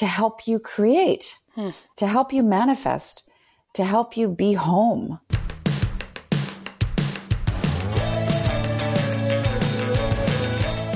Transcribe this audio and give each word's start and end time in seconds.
to 0.00 0.06
help 0.06 0.46
you 0.46 0.58
create, 0.58 1.36
hmm. 1.54 1.68
to 1.96 2.06
help 2.06 2.32
you 2.32 2.42
manifest, 2.42 3.22
to 3.74 3.84
help 3.84 4.16
you 4.16 4.28
be 4.28 4.54
home. 4.54 5.20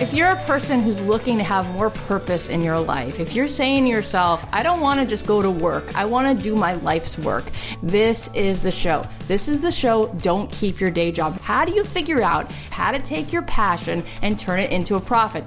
If 0.00 0.14
you're 0.14 0.30
a 0.30 0.42
person 0.44 0.80
who's 0.80 1.02
looking 1.02 1.36
to 1.36 1.44
have 1.44 1.68
more 1.72 1.90
purpose 1.90 2.48
in 2.48 2.62
your 2.62 2.80
life, 2.80 3.20
if 3.20 3.34
you're 3.34 3.46
saying 3.46 3.84
to 3.84 3.90
yourself, 3.90 4.46
I 4.52 4.62
don't 4.62 4.80
want 4.80 5.00
to 5.00 5.06
just 5.06 5.26
go 5.26 5.42
to 5.42 5.50
work, 5.50 5.94
I 5.94 6.06
want 6.06 6.34
to 6.34 6.42
do 6.42 6.56
my 6.56 6.72
life's 6.72 7.18
work, 7.18 7.44
this 7.82 8.30
is 8.32 8.62
the 8.62 8.70
show. 8.70 9.04
This 9.28 9.50
is 9.50 9.60
the 9.60 9.70
show, 9.70 10.06
Don't 10.22 10.50
Keep 10.50 10.80
Your 10.80 10.90
Day 10.90 11.12
Job. 11.12 11.38
How 11.42 11.66
do 11.66 11.74
you 11.74 11.84
figure 11.84 12.22
out 12.22 12.50
how 12.70 12.90
to 12.90 13.00
take 13.00 13.34
your 13.34 13.42
passion 13.42 14.02
and 14.22 14.38
turn 14.38 14.60
it 14.60 14.72
into 14.72 14.94
a 14.94 15.00
profit? 15.00 15.46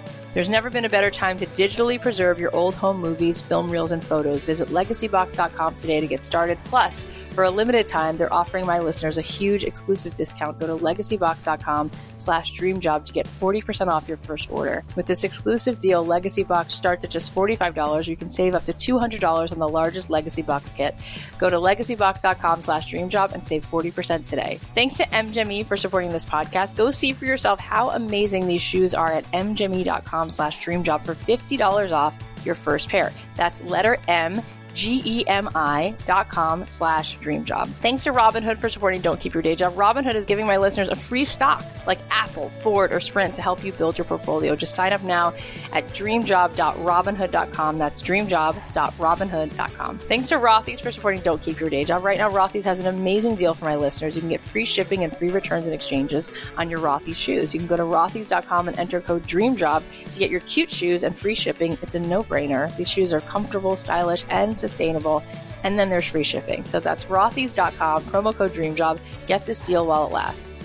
There's 0.33 0.47
never 0.47 0.69
been 0.69 0.85
a 0.85 0.89
better 0.89 1.11
time 1.11 1.35
to 1.37 1.45
digitally 1.45 2.01
preserve 2.01 2.39
your 2.39 2.55
old 2.55 2.73
home 2.73 3.01
movies, 3.01 3.41
film 3.41 3.69
reels, 3.69 3.91
and 3.91 4.01
photos. 4.01 4.43
Visit 4.43 4.69
legacybox.com 4.69 5.75
today 5.75 5.99
to 5.99 6.07
get 6.07 6.23
started. 6.23 6.57
Plus, 6.63 7.03
for 7.31 7.43
a 7.43 7.51
limited 7.51 7.85
time, 7.85 8.15
they're 8.15 8.33
offering 8.33 8.65
my 8.65 8.79
listeners 8.79 9.17
a 9.17 9.21
huge 9.21 9.65
exclusive 9.65 10.15
discount. 10.15 10.57
Go 10.57 10.67
to 10.67 10.81
legacybox.com 10.81 11.91
slash 12.15 12.57
dreamjob 12.57 13.05
to 13.07 13.13
get 13.13 13.27
40% 13.27 13.89
off 13.89 14.07
your 14.07 14.17
first 14.17 14.49
order. 14.49 14.83
With 14.95 15.05
this 15.05 15.25
exclusive 15.25 15.79
deal, 15.79 16.05
Legacy 16.05 16.43
Box 16.43 16.73
starts 16.73 17.03
at 17.03 17.11
just 17.11 17.35
$45. 17.35 18.07
You 18.07 18.15
can 18.15 18.29
save 18.29 18.55
up 18.55 18.63
to 18.65 18.73
$200 18.73 19.51
on 19.51 19.59
the 19.59 19.67
largest 19.67 20.09
Legacy 20.09 20.43
Box 20.43 20.71
kit. 20.71 20.95
Go 21.39 21.49
to 21.49 21.57
legacybox.com 21.57 22.61
slash 22.61 22.89
dreamjob 22.93 23.33
and 23.33 23.45
save 23.45 23.69
40% 23.69 24.23
today. 24.23 24.59
Thanks 24.75 24.95
to 24.95 25.13
M.Gemi 25.13 25.65
for 25.65 25.75
supporting 25.75 26.09
this 26.09 26.23
podcast. 26.23 26.77
Go 26.77 26.89
see 26.89 27.11
for 27.11 27.25
yourself 27.25 27.59
how 27.59 27.89
amazing 27.89 28.47
these 28.47 28.61
shoes 28.61 28.93
are 28.93 29.11
at 29.11 29.29
mgemi.com 29.31 30.20
slash 30.29 30.63
dreamjob 30.63 31.03
for 31.05 31.15
$50 31.15 31.91
off 31.91 32.13
your 32.45 32.55
first 32.55 32.89
pair. 32.89 33.11
That's 33.35 33.61
letter 33.63 33.97
M 34.07 34.41
G-E-M-I 34.73 35.95
dot 36.05 36.29
com 36.29 36.67
slash 36.67 37.17
dream 37.17 37.45
job. 37.45 37.67
Thanks 37.67 38.03
to 38.03 38.11
Robinhood 38.11 38.57
for 38.57 38.69
supporting 38.69 39.01
Don't 39.01 39.19
Keep 39.19 39.33
Your 39.33 39.43
Day 39.43 39.55
Job. 39.55 39.73
Robinhood 39.75 40.15
is 40.15 40.25
giving 40.25 40.45
my 40.45 40.57
listeners 40.57 40.89
a 40.89 40.95
free 40.95 41.25
stock 41.25 41.63
like 41.87 41.99
Apple, 42.09 42.49
Ford, 42.49 42.93
or 42.93 42.99
Sprint 42.99 43.35
to 43.35 43.41
help 43.41 43.63
you 43.63 43.71
build 43.73 43.97
your 43.97 44.05
portfolio. 44.05 44.55
Just 44.55 44.75
sign 44.75 44.93
up 44.93 45.03
now 45.03 45.33
at 45.73 45.87
dreamjob.robinhood.com. 45.89 47.77
That's 47.77 48.01
dreamjob.robinhood.com. 48.01 49.99
Thanks 49.99 50.29
to 50.29 50.35
Rothy's 50.35 50.79
for 50.79 50.91
supporting 50.91 51.21
Don't 51.21 51.41
Keep 51.41 51.59
Your 51.59 51.69
Day 51.69 51.83
Job. 51.83 52.03
Right 52.03 52.17
now, 52.17 52.31
Rothy's 52.31 52.65
has 52.65 52.79
an 52.79 52.87
amazing 52.87 53.35
deal 53.35 53.53
for 53.53 53.65
my 53.65 53.75
listeners. 53.75 54.15
You 54.15 54.21
can 54.21 54.29
get 54.29 54.41
free 54.41 54.65
shipping 54.65 55.03
and 55.03 55.15
free 55.15 55.29
returns 55.29 55.65
and 55.67 55.73
exchanges 55.73 56.31
on 56.57 56.69
your 56.69 56.79
Rothy's 56.79 57.17
shoes. 57.17 57.53
You 57.53 57.59
can 57.59 57.67
go 57.67 57.77
to 57.77 57.83
rothys.com 57.83 58.67
and 58.67 58.77
enter 58.79 59.01
code 59.01 59.23
DREAMJOB 59.23 59.83
to 60.11 60.19
get 60.19 60.29
your 60.29 60.41
cute 60.41 60.71
shoes 60.71 61.03
and 61.03 61.17
free 61.17 61.35
shipping. 61.35 61.77
It's 61.81 61.95
a 61.95 61.99
no-brainer. 61.99 62.75
These 62.77 62.89
shoes 62.89 63.13
are 63.13 63.21
comfortable, 63.21 63.75
stylish, 63.75 64.25
and 64.29 64.57
sustainable. 64.61 65.21
And 65.63 65.77
then 65.77 65.89
there's 65.89 66.05
free 66.05 66.23
shipping. 66.23 66.63
So 66.63 66.79
that's 66.79 67.05
rothys.com, 67.05 68.03
promo 68.05 68.33
code 68.33 68.53
DREAMJOB. 68.53 68.99
Get 69.27 69.45
this 69.45 69.59
deal 69.59 69.85
while 69.85 70.07
it 70.07 70.13
lasts. 70.13 70.55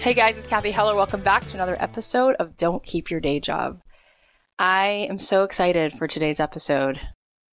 Hey 0.00 0.12
guys, 0.12 0.36
it's 0.36 0.46
Cathy 0.46 0.72
Heller. 0.72 0.96
Welcome 0.96 1.22
back 1.22 1.46
to 1.46 1.54
another 1.54 1.80
episode 1.80 2.34
of 2.40 2.56
Don't 2.56 2.82
Keep 2.82 3.10
Your 3.10 3.20
Day 3.20 3.38
Job. 3.38 3.80
I 4.58 5.06
am 5.08 5.18
so 5.18 5.44
excited 5.44 5.92
for 5.94 6.06
today's 6.06 6.40
episode. 6.40 7.00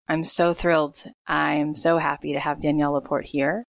I'm 0.09 0.23
so 0.23 0.53
thrilled. 0.53 1.03
I'm 1.27 1.75
so 1.75 1.97
happy 1.97 2.33
to 2.33 2.39
have 2.39 2.61
Danielle 2.61 2.93
LaPorte 2.93 3.25
here. 3.25 3.63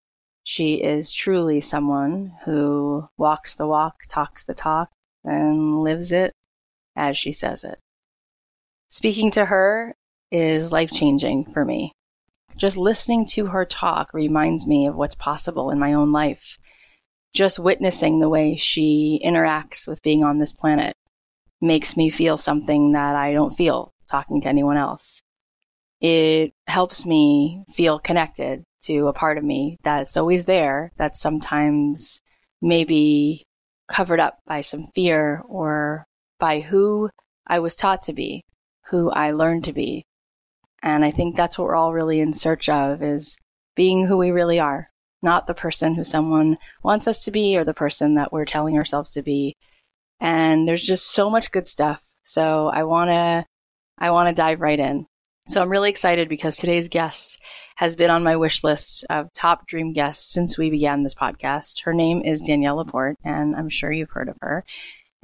She 0.44 0.82
is 0.82 1.12
truly 1.12 1.60
someone 1.60 2.32
who 2.44 3.06
walks 3.16 3.54
the 3.54 3.66
walk, 3.66 3.94
talks 4.08 4.42
the 4.42 4.54
talk, 4.54 4.88
and 5.22 5.80
lives 5.80 6.10
it 6.10 6.32
as 6.96 7.16
she 7.16 7.30
says 7.30 7.62
it. 7.62 7.78
Speaking 8.88 9.30
to 9.30 9.44
her 9.44 9.94
is 10.32 10.72
life 10.72 10.90
changing 10.90 11.52
for 11.52 11.64
me. 11.64 11.92
Just 12.56 12.76
listening 12.76 13.26
to 13.26 13.46
her 13.46 13.64
talk 13.64 14.12
reminds 14.14 14.66
me 14.66 14.87
of 14.87 14.94
what's 14.94 15.14
possible 15.14 15.70
in 15.70 15.78
my 15.78 15.93
own 15.94 16.12
life. 16.12 16.58
just 17.32 17.58
witnessing 17.58 18.19
the 18.20 18.28
way 18.28 18.56
she 18.56 19.20
interacts 19.25 19.88
with 19.88 20.02
being 20.02 20.22
on 20.22 20.38
this 20.38 20.52
planet 20.52 20.94
makes 21.60 21.96
me 21.96 22.10
feel 22.10 22.37
something 22.37 22.93
that 22.93 23.16
I 23.16 23.32
don't 23.32 23.50
feel 23.52 23.93
talking 24.10 24.40
to 24.43 24.49
anyone 24.49 24.76
else. 24.76 25.22
It 26.00 26.52
helps 26.66 27.06
me 27.06 27.64
feel 27.70 27.99
connected 27.99 28.64
to 28.82 29.08
a 29.08 29.12
part 29.12 29.38
of 29.38 29.44
me 29.44 29.78
that's 29.82 30.16
always 30.16 30.44
there, 30.44 30.90
that's 30.96 31.20
sometimes 31.20 32.20
maybe 32.60 33.44
covered 33.88 34.20
up 34.20 34.38
by 34.46 34.60
some 34.60 34.82
fear 34.94 35.43
or 35.49 36.04
by 36.38 36.60
who 36.60 37.08
I 37.46 37.60
was 37.60 37.76
taught 37.76 38.02
to 38.02 38.12
be, 38.12 38.43
who 38.87 39.10
I 39.10 39.31
learned 39.31 39.64
to 39.64 39.72
be. 39.72 40.04
And 40.82 41.05
I 41.05 41.11
think 41.11 41.37
that's 41.37 41.58
what 41.58 41.67
we're 41.69 41.76
all 41.76 41.93
really 41.93 42.20
in 42.20 42.32
search 42.32 42.69
of 42.69 43.02
is 43.02 43.38
being 43.76 44.06
who 44.06 44.17
we 44.17 44.31
really 44.31 44.58
are, 44.58 44.88
not 45.23 45.46
the 45.46 45.55
person 45.55 45.94
who 45.94 46.05
someone 46.05 46.58
wants 46.82 47.06
us 47.06 47.25
to 47.25 47.31
be 47.31 47.56
or 47.56 47.64
the 47.64 47.75
person 47.75 48.17
that 48.17 48.32
we're 48.32 48.44
telling 48.44 48.76
ourselves 48.76 49.12
to 49.12 49.23
be. 49.23 49.56
And 50.20 50.67
there's 50.67 50.82
just 50.82 51.11
so 51.11 51.31
much 51.31 51.52
good 51.52 51.67
stuff. 51.67 52.00
So 52.25 52.69
I 52.69 52.84
want 52.84 53.11
to 53.11 53.44
I 53.99 54.11
want 54.11 54.29
to 54.29 54.34
dive 54.34 54.61
right 54.61 54.79
in. 54.79 55.06
So 55.49 55.61
I'm 55.61 55.69
really 55.69 55.90
excited 55.90 56.29
because 56.29 56.56
today's 56.56 56.88
guest 56.88 57.43
has 57.76 57.96
been 57.96 58.11
on 58.11 58.23
my 58.23 58.37
wish 58.37 58.62
list 58.62 59.05
of 59.11 59.32
top 59.32 59.67
dream 59.67 59.93
guests 59.93 60.32
since 60.32 60.56
we 60.56 60.70
began 60.70 61.02
this 61.02 61.14
podcast. 61.14 61.82
Her 61.82 61.93
name 61.93 62.23
is 62.23 62.40
Danielle 62.40 62.76
LaPorte, 62.76 63.19
and 63.25 63.56
I'm 63.56 63.69
sure 63.69 63.90
you've 63.90 64.11
heard 64.11 64.28
of 64.28 64.37
her. 64.40 64.64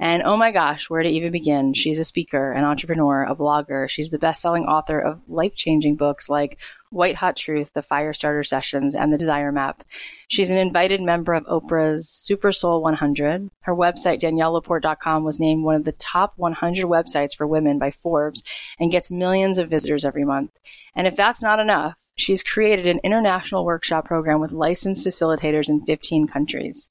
And 0.01 0.23
oh 0.23 0.37
my 0.37 0.53
gosh, 0.53 0.89
where 0.89 1.03
to 1.03 1.09
even 1.09 1.33
begin? 1.33 1.73
She's 1.73 1.99
a 1.99 2.05
speaker, 2.05 2.53
an 2.53 2.63
entrepreneur, 2.63 3.23
a 3.25 3.35
blogger. 3.35 3.89
She's 3.89 4.11
the 4.11 4.19
best 4.19 4.41
selling 4.41 4.63
author 4.63 4.97
of 4.97 5.21
life 5.27 5.55
changing 5.55 5.97
books 5.97 6.29
like 6.29 6.57
White 6.89 7.15
Hot 7.15 7.35
Truth, 7.35 7.73
The 7.73 7.81
Firestarter 7.81 8.47
Sessions, 8.47 8.95
and 8.95 9.11
The 9.11 9.17
Desire 9.17 9.51
Map. 9.51 9.83
She's 10.29 10.49
an 10.49 10.57
invited 10.57 11.01
member 11.01 11.33
of 11.33 11.45
Oprah's 11.47 12.07
Super 12.07 12.53
Soul 12.53 12.81
100. 12.81 13.51
Her 13.61 13.75
website, 13.75 14.21
daniellelaporte.com, 14.21 15.25
was 15.25 15.39
named 15.39 15.65
one 15.65 15.75
of 15.75 15.83
the 15.83 15.91
top 15.91 16.33
100 16.37 16.85
websites 16.85 17.35
for 17.35 17.45
women 17.45 17.77
by 17.77 17.91
Forbes 17.91 18.41
and 18.79 18.91
gets 18.91 19.11
millions 19.11 19.57
of 19.57 19.69
visitors 19.69 20.05
every 20.05 20.23
month. 20.23 20.51
And 20.95 21.07
if 21.07 21.17
that's 21.17 21.41
not 21.41 21.59
enough, 21.59 21.95
she's 22.15 22.41
created 22.41 22.87
an 22.87 23.01
international 23.03 23.65
workshop 23.65 24.05
program 24.05 24.39
with 24.39 24.53
licensed 24.53 25.05
facilitators 25.05 25.67
in 25.67 25.85
15 25.85 26.27
countries. 26.27 26.89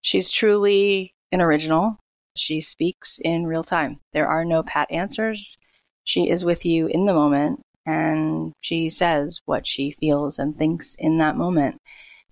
She's 0.00 0.30
truly 0.30 1.14
an 1.30 1.42
original 1.42 1.98
she 2.36 2.60
speaks 2.60 3.18
in 3.24 3.46
real 3.46 3.64
time. 3.64 4.00
There 4.12 4.28
are 4.28 4.44
no 4.44 4.62
pat 4.62 4.90
answers. 4.90 5.56
She 6.04 6.28
is 6.28 6.44
with 6.44 6.66
you 6.66 6.86
in 6.86 7.06
the 7.06 7.14
moment 7.14 7.60
and 7.86 8.52
she 8.60 8.88
says 8.88 9.40
what 9.44 9.66
she 9.66 9.90
feels 9.92 10.38
and 10.38 10.56
thinks 10.56 10.94
in 10.96 11.18
that 11.18 11.36
moment. 11.36 11.80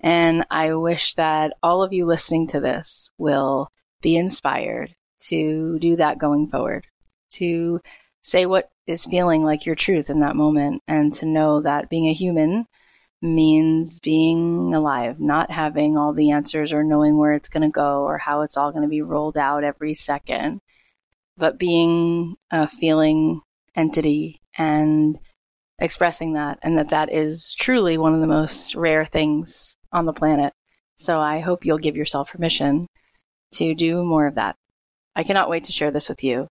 And 0.00 0.44
I 0.50 0.74
wish 0.74 1.14
that 1.14 1.52
all 1.62 1.82
of 1.82 1.92
you 1.92 2.06
listening 2.06 2.48
to 2.48 2.60
this 2.60 3.10
will 3.18 3.68
be 4.00 4.16
inspired 4.16 4.94
to 5.26 5.78
do 5.78 5.96
that 5.96 6.18
going 6.18 6.48
forward, 6.48 6.86
to 7.34 7.80
say 8.22 8.46
what 8.46 8.70
is 8.86 9.04
feeling 9.04 9.44
like 9.44 9.64
your 9.64 9.76
truth 9.76 10.10
in 10.10 10.20
that 10.20 10.34
moment, 10.34 10.82
and 10.88 11.14
to 11.14 11.26
know 11.26 11.60
that 11.60 11.88
being 11.88 12.08
a 12.08 12.12
human 12.12 12.66
means 13.22 14.00
being 14.00 14.74
alive, 14.74 15.20
not 15.20 15.50
having 15.50 15.96
all 15.96 16.12
the 16.12 16.32
answers 16.32 16.72
or 16.72 16.82
knowing 16.82 17.16
where 17.16 17.32
it's 17.32 17.48
going 17.48 17.62
to 17.62 17.68
go 17.68 18.02
or 18.02 18.18
how 18.18 18.42
it's 18.42 18.56
all 18.56 18.72
going 18.72 18.82
to 18.82 18.88
be 18.88 19.02
rolled 19.02 19.38
out 19.38 19.64
every 19.64 19.94
second, 19.94 20.60
but 21.36 21.58
being 21.58 22.36
a 22.50 22.66
feeling 22.66 23.40
entity 23.76 24.40
and 24.58 25.18
expressing 25.78 26.34
that, 26.34 26.58
and 26.62 26.76
that 26.76 26.90
that 26.90 27.12
is 27.12 27.54
truly 27.54 27.96
one 27.96 28.12
of 28.12 28.20
the 28.20 28.26
most 28.26 28.74
rare 28.74 29.04
things 29.04 29.76
on 29.92 30.04
the 30.04 30.12
planet. 30.12 30.52
So 30.96 31.20
I 31.20 31.40
hope 31.40 31.64
you'll 31.64 31.78
give 31.78 31.96
yourself 31.96 32.32
permission 32.32 32.88
to 33.54 33.74
do 33.74 34.02
more 34.02 34.26
of 34.26 34.34
that. 34.34 34.56
I 35.14 35.22
cannot 35.22 35.48
wait 35.48 35.64
to 35.64 35.72
share 35.72 35.90
this 35.90 36.08
with 36.08 36.24
you. 36.24 36.48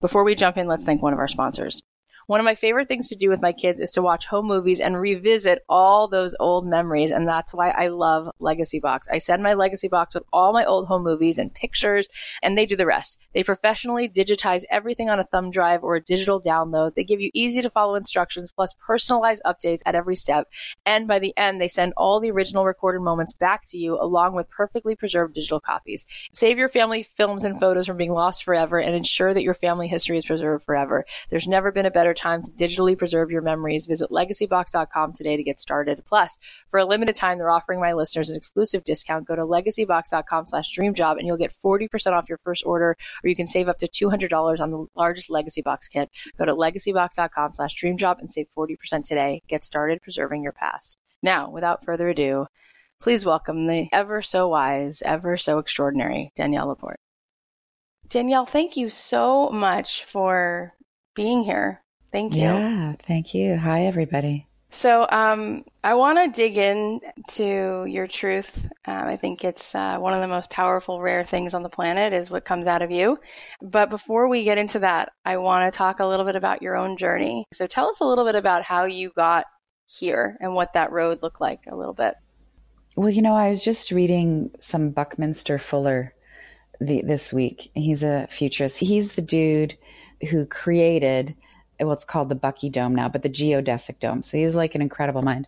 Before 0.00 0.24
we 0.24 0.34
jump 0.34 0.56
in, 0.56 0.66
let's 0.66 0.84
thank 0.84 1.02
one 1.02 1.12
of 1.12 1.18
our 1.18 1.28
sponsors. 1.28 1.82
One 2.26 2.40
of 2.40 2.44
my 2.44 2.54
favorite 2.54 2.88
things 2.88 3.08
to 3.08 3.16
do 3.16 3.28
with 3.28 3.42
my 3.42 3.52
kids 3.52 3.80
is 3.80 3.90
to 3.92 4.02
watch 4.02 4.26
home 4.26 4.46
movies 4.46 4.80
and 4.80 4.98
revisit 4.98 5.62
all 5.68 6.08
those 6.08 6.34
old 6.40 6.66
memories. 6.66 7.10
And 7.10 7.28
that's 7.28 7.52
why 7.52 7.70
I 7.70 7.88
love 7.88 8.30
Legacy 8.38 8.80
Box. 8.80 9.08
I 9.12 9.18
send 9.18 9.42
my 9.42 9.52
Legacy 9.52 9.88
Box 9.88 10.14
with 10.14 10.24
all 10.32 10.54
my 10.54 10.64
old 10.64 10.86
home 10.86 11.02
movies 11.02 11.38
and 11.38 11.52
pictures, 11.52 12.08
and 12.42 12.56
they 12.56 12.64
do 12.64 12.76
the 12.76 12.86
rest. 12.86 13.18
They 13.34 13.44
professionally 13.44 14.08
digitize 14.08 14.64
everything 14.70 15.10
on 15.10 15.20
a 15.20 15.24
thumb 15.24 15.50
drive 15.50 15.84
or 15.84 15.96
a 15.96 16.02
digital 16.02 16.40
download. 16.40 16.94
They 16.94 17.04
give 17.04 17.20
you 17.20 17.30
easy 17.34 17.60
to 17.60 17.68
follow 17.68 17.94
instructions 17.94 18.50
plus 18.50 18.74
personalized 18.86 19.42
updates 19.44 19.82
at 19.84 19.94
every 19.94 20.16
step. 20.16 20.48
And 20.86 21.06
by 21.06 21.18
the 21.18 21.36
end, 21.36 21.60
they 21.60 21.68
send 21.68 21.92
all 21.96 22.20
the 22.20 22.30
original 22.30 22.64
recorded 22.64 23.00
moments 23.00 23.34
back 23.34 23.64
to 23.66 23.78
you 23.78 24.00
along 24.00 24.34
with 24.34 24.48
perfectly 24.48 24.96
preserved 24.96 25.34
digital 25.34 25.60
copies. 25.60 26.06
Save 26.32 26.56
your 26.56 26.70
family 26.70 27.02
films 27.02 27.44
and 27.44 27.60
photos 27.60 27.86
from 27.86 27.98
being 27.98 28.12
lost 28.12 28.44
forever 28.44 28.78
and 28.78 28.94
ensure 28.94 29.34
that 29.34 29.42
your 29.42 29.54
family 29.54 29.88
history 29.88 30.16
is 30.16 30.24
preserved 30.24 30.64
forever. 30.64 31.04
There's 31.28 31.46
never 31.46 31.70
been 31.70 31.86
a 31.86 31.90
better 31.90 32.13
time 32.14 32.42
to 32.42 32.50
digitally 32.52 32.96
preserve 32.96 33.30
your 33.30 33.42
memories, 33.42 33.86
visit 33.86 34.10
legacybox.com 34.10 35.12
today 35.12 35.36
to 35.36 35.42
get 35.42 35.60
started. 35.60 36.02
Plus, 36.06 36.38
for 36.68 36.78
a 36.78 36.84
limited 36.84 37.14
time, 37.14 37.38
they're 37.38 37.50
offering 37.50 37.80
my 37.80 37.92
listeners 37.92 38.30
an 38.30 38.36
exclusive 38.36 38.84
discount. 38.84 39.26
Go 39.26 39.36
to 39.36 39.42
legacybox.com 39.42 40.46
slash 40.46 40.76
dreamjob 40.76 41.18
and 41.18 41.26
you'll 41.26 41.36
get 41.36 41.52
40% 41.52 42.12
off 42.12 42.28
your 42.28 42.38
first 42.38 42.64
order, 42.64 42.96
or 43.22 43.28
you 43.28 43.36
can 43.36 43.46
save 43.46 43.68
up 43.68 43.78
to 43.78 43.88
$200 43.88 44.60
on 44.60 44.70
the 44.70 44.86
largest 44.94 45.30
Legacy 45.30 45.62
Box 45.62 45.88
kit. 45.88 46.10
Go 46.38 46.44
to 46.44 46.54
legacybox.com 46.54 47.54
slash 47.54 47.74
dreamjob 47.74 48.18
and 48.20 48.30
save 48.30 48.46
40% 48.56 49.04
today. 49.04 49.42
Get 49.48 49.64
started 49.64 50.02
preserving 50.02 50.42
your 50.42 50.52
past. 50.52 50.96
Now, 51.22 51.50
without 51.50 51.84
further 51.84 52.08
ado, 52.08 52.46
please 53.00 53.26
welcome 53.26 53.66
the 53.66 53.88
ever 53.92 54.22
so 54.22 54.48
wise, 54.48 55.02
ever 55.02 55.36
so 55.36 55.58
extraordinary 55.58 56.32
Danielle 56.34 56.68
LaPorte. 56.68 57.00
Danielle, 58.08 58.46
thank 58.46 58.76
you 58.76 58.90
so 58.90 59.50
much 59.50 60.04
for 60.04 60.74
being 61.14 61.44
here 61.44 61.83
Thank 62.14 62.36
you. 62.36 62.42
Yeah, 62.42 62.92
thank 63.00 63.34
you. 63.34 63.56
Hi, 63.56 63.86
everybody. 63.86 64.46
So, 64.70 65.04
um, 65.10 65.64
I 65.82 65.94
want 65.94 66.18
to 66.18 66.28
dig 66.30 66.56
into 66.56 67.86
your 67.86 68.06
truth. 68.06 68.68
Um, 68.84 69.08
I 69.08 69.16
think 69.16 69.42
it's 69.42 69.74
uh, 69.74 69.98
one 69.98 70.14
of 70.14 70.20
the 70.20 70.28
most 70.28 70.48
powerful, 70.48 71.00
rare 71.00 71.24
things 71.24 71.54
on 71.54 71.64
the 71.64 71.68
planet 71.68 72.12
is 72.12 72.30
what 72.30 72.44
comes 72.44 72.68
out 72.68 72.82
of 72.82 72.92
you. 72.92 73.18
But 73.60 73.90
before 73.90 74.28
we 74.28 74.44
get 74.44 74.58
into 74.58 74.78
that, 74.78 75.10
I 75.24 75.38
want 75.38 75.72
to 75.72 75.76
talk 75.76 75.98
a 75.98 76.06
little 76.06 76.24
bit 76.24 76.36
about 76.36 76.62
your 76.62 76.76
own 76.76 76.96
journey. 76.96 77.46
So, 77.52 77.66
tell 77.66 77.88
us 77.88 77.98
a 77.98 78.04
little 78.04 78.24
bit 78.24 78.36
about 78.36 78.62
how 78.62 78.84
you 78.84 79.10
got 79.16 79.46
here 79.84 80.36
and 80.40 80.54
what 80.54 80.74
that 80.74 80.92
road 80.92 81.18
looked 81.20 81.40
like 81.40 81.64
a 81.66 81.74
little 81.74 81.94
bit. 81.94 82.14
Well, 82.94 83.10
you 83.10 83.22
know, 83.22 83.34
I 83.34 83.50
was 83.50 83.64
just 83.64 83.90
reading 83.90 84.52
some 84.60 84.90
Buckminster 84.90 85.58
Fuller 85.58 86.12
the, 86.80 87.02
this 87.02 87.32
week. 87.32 87.72
He's 87.74 88.04
a 88.04 88.28
futurist. 88.30 88.78
He's 88.78 89.14
the 89.14 89.22
dude 89.22 89.76
who 90.30 90.46
created 90.46 91.34
what's 91.78 92.04
called 92.04 92.28
the 92.28 92.34
Bucky 92.34 92.68
Dome 92.70 92.94
now, 92.94 93.08
but 93.08 93.22
the 93.22 93.30
geodesic 93.30 93.98
dome. 94.00 94.22
So 94.22 94.36
he's 94.36 94.54
like 94.54 94.74
an 94.74 94.82
incredible 94.82 95.22
mind. 95.22 95.46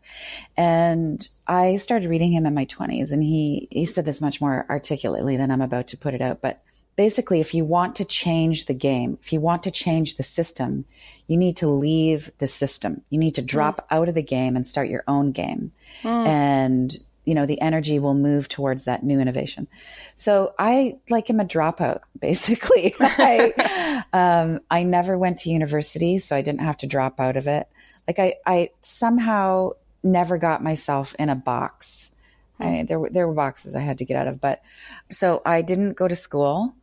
And 0.57 1.27
I 1.47 1.77
started 1.77 2.09
reading 2.09 2.33
him 2.33 2.47
in 2.47 2.55
my 2.55 2.67
20s, 2.67 3.13
and 3.13 3.23
he, 3.23 3.69
he 3.71 3.87
said 3.87 4.05
this 4.05 4.21
much 4.21 4.41
more 4.41 4.67
articulately 4.69 5.37
than 5.37 5.51
I'm 5.51 5.63
about 5.63 5.89
to 5.89 5.97
put 5.97 6.15
it 6.15 6.21
out. 6.21 6.41
But 6.41 6.63
basically, 6.97 7.41
if 7.41 7.55
you 7.55 7.65
want 7.65 7.97
to 7.97 8.05
change 8.05 8.67
the 8.67 8.75
game, 8.75 9.19
if 9.23 9.33
you 9.33 9.41
want 9.41 9.63
to 9.65 9.71
change 9.71 10.17
the 10.17 10.23
system, 10.23 10.85
you 11.27 11.37
need 11.37 11.57
to 11.59 11.69
leave 11.69 12.31
the 12.39 12.47
system. 12.47 13.03
You 13.11 13.19
need 13.19 13.35
to 13.37 13.43
drop 13.43 13.79
mm. 13.79 13.97
out 13.97 14.09
of 14.09 14.15
the 14.15 14.23
game 14.23 14.57
and 14.57 14.67
start 14.67 14.89
your 14.89 15.05
own 15.07 15.33
game. 15.33 15.73
Mm. 16.03 16.27
And 16.27 16.93
you 17.27 17.35
know 17.35 17.45
the 17.45 17.61
energy 17.61 17.99
will 17.99 18.15
move 18.15 18.49
towards 18.49 18.85
that 18.85 19.03
new 19.03 19.21
innovation. 19.21 19.69
So 20.15 20.55
i 20.59 20.99
like 21.11 21.29
am 21.29 21.41
a 21.41 21.45
dropout 21.45 22.01
basically. 22.19 22.95
I, 23.01 24.05
um, 24.13 24.61
I 24.71 24.85
never 24.85 25.19
went 25.19 25.39
to 25.39 25.51
university 25.51 26.19
so 26.19 26.35
i 26.35 26.41
didn't 26.41 26.63
have 26.63 26.79
to 26.79 26.87
drop 26.87 27.21
out 27.21 27.37
of 27.37 27.47
it. 27.47 27.69
Like 28.07 28.19
i 28.19 28.37
i 28.47 28.71
somehow 28.81 29.73
never 30.03 30.39
got 30.39 30.63
myself 30.63 31.15
in 31.19 31.29
a 31.29 31.37
box. 31.37 32.13
I, 32.59 32.87
there 32.89 32.99
were 32.99 33.11
there 33.11 33.29
were 33.29 33.35
boxes 33.35 33.75
i 33.75 33.81
had 33.81 33.99
to 33.99 34.07
get 34.07 34.17
out 34.17 34.29
of 34.29 34.41
but 34.41 34.63
so 35.11 35.43
i 35.45 35.61
didn't 35.61 35.95
go 35.95 36.09
to 36.09 36.17
school. 36.17 36.75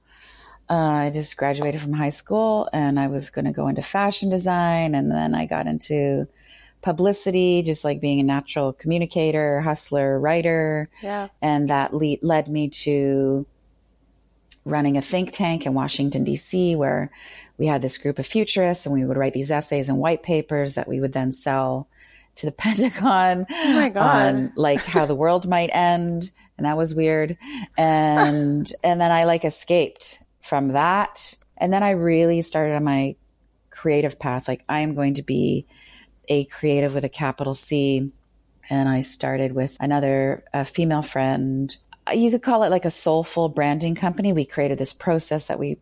Uh, 0.70 0.76
I 0.76 1.10
just 1.10 1.36
graduated 1.36 1.82
from 1.82 1.92
high 1.94 2.10
school 2.10 2.70
and 2.72 2.98
I 2.98 3.08
was 3.08 3.30
going 3.30 3.46
to 3.46 3.52
go 3.52 3.68
into 3.68 3.82
fashion 3.82 4.30
design. 4.30 4.96
And 4.96 5.12
then 5.12 5.36
I 5.36 5.46
got 5.46 5.68
into 5.68 6.26
publicity, 6.84 7.64
just 7.64 7.84
like 7.84 8.00
being 8.00 8.20
a 8.20 8.24
natural 8.24 8.74
communicator, 8.74 9.62
hustler, 9.62 10.20
writer. 10.20 10.90
Yeah. 11.02 11.30
And 11.42 11.70
that 11.70 11.94
le- 11.94 12.18
led 12.22 12.48
me 12.48 12.70
to 12.70 13.48
running 14.66 14.98
a 14.98 15.02
think 15.02 15.32
tank 15.32 15.66
in 15.66 15.74
Washington, 15.74 16.24
D.C., 16.24 16.76
where 16.76 17.10
we 17.58 17.66
had 17.66 17.82
this 17.82 17.98
group 17.98 18.20
of 18.20 18.26
futurists 18.26 18.86
and 18.86 18.94
we 18.94 19.06
would 19.06 19.18
write 19.18 19.34
these 19.34 19.52
essays 19.52 19.90
and 19.90 19.98
white 19.98 20.24
papers 20.24 20.76
that 20.76 20.88
we 20.88 21.00
would 21.00 21.14
then 21.14 21.32
sell 21.32 21.88
to 22.36 22.46
the 22.46 22.52
Pentagon. 22.58 23.46
Oh 23.50 23.74
my 23.74 23.90
God. 23.90 24.36
On, 24.36 24.54
like 24.56 24.84
how 24.84 25.06
the 25.06 25.16
world 25.16 25.48
might 25.48 25.70
end. 25.74 26.32
And 26.58 26.66
that 26.66 26.78
was 26.78 26.94
weird. 26.94 27.38
And, 27.78 28.72
and 28.84 29.02
then 29.02 29.12
I 29.12 29.24
like 29.24 29.46
escaped 29.46 30.20
from 30.42 30.70
that. 30.70 31.36
And 31.58 31.72
then 31.72 31.84
I 31.84 31.92
really 31.92 32.42
started 32.42 32.76
on 32.76 32.84
my 32.84 33.16
creative 33.72 34.20
path. 34.20 34.48
Like 34.48 34.64
I 34.68 34.80
am 34.80 34.96
going 34.96 35.14
to 35.16 35.24
be 35.24 35.66
a 36.34 36.46
creative 36.46 36.94
with 36.94 37.06
a 37.06 37.10
capital 37.10 37.54
C. 37.54 38.12
And 38.70 38.90
I 38.90 39.02
started 39.02 39.52
with 39.52 39.78
another 39.80 40.44
female 40.66 41.02
friend. 41.02 41.76
you 42.14 42.32
could 42.32 42.42
call 42.42 42.64
it 42.64 42.70
like 42.70 42.86
a 42.86 42.92
soulful 42.92 43.50
branding 43.50 43.96
company. 43.96 44.34
We 44.34 44.46
created 44.46 44.78
this 44.78 44.94
process 44.94 45.48
that 45.48 45.60
we 45.60 45.80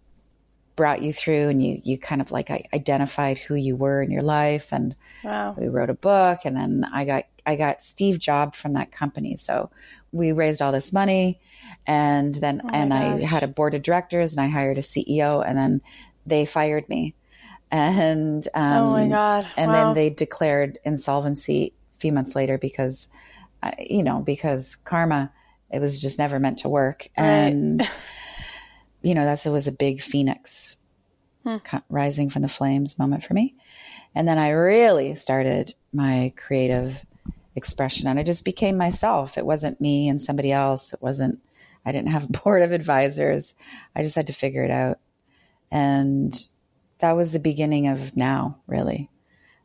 brought 0.76 1.02
you 1.02 1.14
through 1.14 1.50
and 1.50 1.64
you, 1.64 1.80
you 1.84 1.98
kind 1.98 2.22
of 2.22 2.32
like 2.32 2.50
identified 2.74 3.38
who 3.38 3.56
you 3.56 3.76
were 3.76 4.02
in 4.02 4.12
your 4.12 4.24
life. 4.24 4.74
And 4.74 4.96
wow. 5.24 5.56
we 5.58 5.68
wrote 5.68 5.90
a 5.90 5.94
book 5.96 6.40
and 6.44 6.56
then 6.56 6.86
I 6.92 7.06
got, 7.06 7.26
I 7.46 7.56
got 7.56 7.84
Steve 7.84 8.20
jobbed 8.20 8.56
from 8.56 8.74
that 8.74 8.92
company. 8.92 9.38
So 9.38 9.70
we 10.12 10.32
raised 10.32 10.62
all 10.62 10.72
this 10.72 10.92
money 10.92 11.40
and 11.88 12.36
then, 12.36 12.62
oh 12.64 12.70
and 12.74 12.90
gosh. 12.90 13.22
I 13.22 13.26
had 13.26 13.44
a 13.44 13.48
board 13.48 13.74
of 13.74 13.84
directors 13.84 14.36
and 14.36 14.44
I 14.44 14.48
hired 14.50 14.78
a 14.78 14.82
CEO 14.82 15.46
and 15.46 15.58
then 15.58 15.82
they 16.26 16.46
fired 16.46 16.90
me. 16.90 17.16
And, 17.72 18.46
um, 18.54 18.84
oh 18.84 18.92
my 18.92 19.08
God. 19.08 19.48
And 19.56 19.72
wow. 19.72 19.86
then 19.86 19.96
they 19.96 20.10
declared 20.10 20.78
insolvency 20.84 21.74
a 21.96 22.00
few 22.00 22.12
months 22.12 22.36
later 22.36 22.58
because, 22.58 23.08
uh, 23.64 23.72
you 23.80 24.04
know, 24.04 24.20
because 24.20 24.76
karma, 24.76 25.32
it 25.72 25.80
was 25.80 26.02
just 26.02 26.20
never 26.20 26.40
meant 26.40 26.60
to 26.60 26.70
work. 26.70 27.08
Right. 27.18 27.26
And, 27.26 27.90
you 29.02 29.16
know, 29.16 29.24
that's, 29.24 29.46
it 29.46 29.52
was 29.52 29.68
a 29.68 29.72
big 29.72 30.02
phoenix 30.02 30.76
hmm. 31.46 31.58
rising 31.90 32.30
from 32.30 32.42
the 32.42 32.50
flames 32.50 33.00
moment 33.00 33.24
for 33.24 33.34
me. 33.34 33.56
And 34.14 34.28
then 34.28 34.38
I 34.38 34.50
really 34.50 35.16
started 35.16 35.74
my 35.94 36.34
creative 36.36 37.06
expression 37.56 38.08
and 38.08 38.20
I 38.20 38.24
just 38.24 38.46
became 38.46 38.78
myself. 38.78 39.38
It 39.38 39.46
wasn't 39.46 39.82
me 39.82 40.10
and 40.10 40.22
somebody 40.22 40.52
else. 40.52 40.94
It 40.94 41.02
wasn't, 41.02 41.40
I 41.86 41.92
didn't 41.92 42.10
have 42.10 42.26
a 42.26 42.40
board 42.44 42.64
of 42.64 42.72
advisors. 42.74 43.56
I 43.96 44.04
just 44.04 44.16
had 44.16 44.28
to 44.28 44.34
figure 44.34 44.64
it 44.64 44.72
out. 44.72 45.00
And 45.72 46.38
that 47.02 47.14
was 47.14 47.32
the 47.32 47.40
beginning 47.40 47.88
of 47.88 48.16
now, 48.16 48.58
really. 48.68 49.10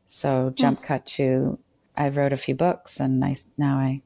So 0.07 0.53
jump 0.55 0.81
hmm. 0.81 0.85
cut 0.85 1.07
to 1.07 1.59
I 1.97 2.09
wrote 2.09 2.33
a 2.33 2.37
few 2.37 2.55
books 2.55 3.01
and 3.01 3.25
I 3.25 3.35
now 3.57 3.79
I 3.79 4.03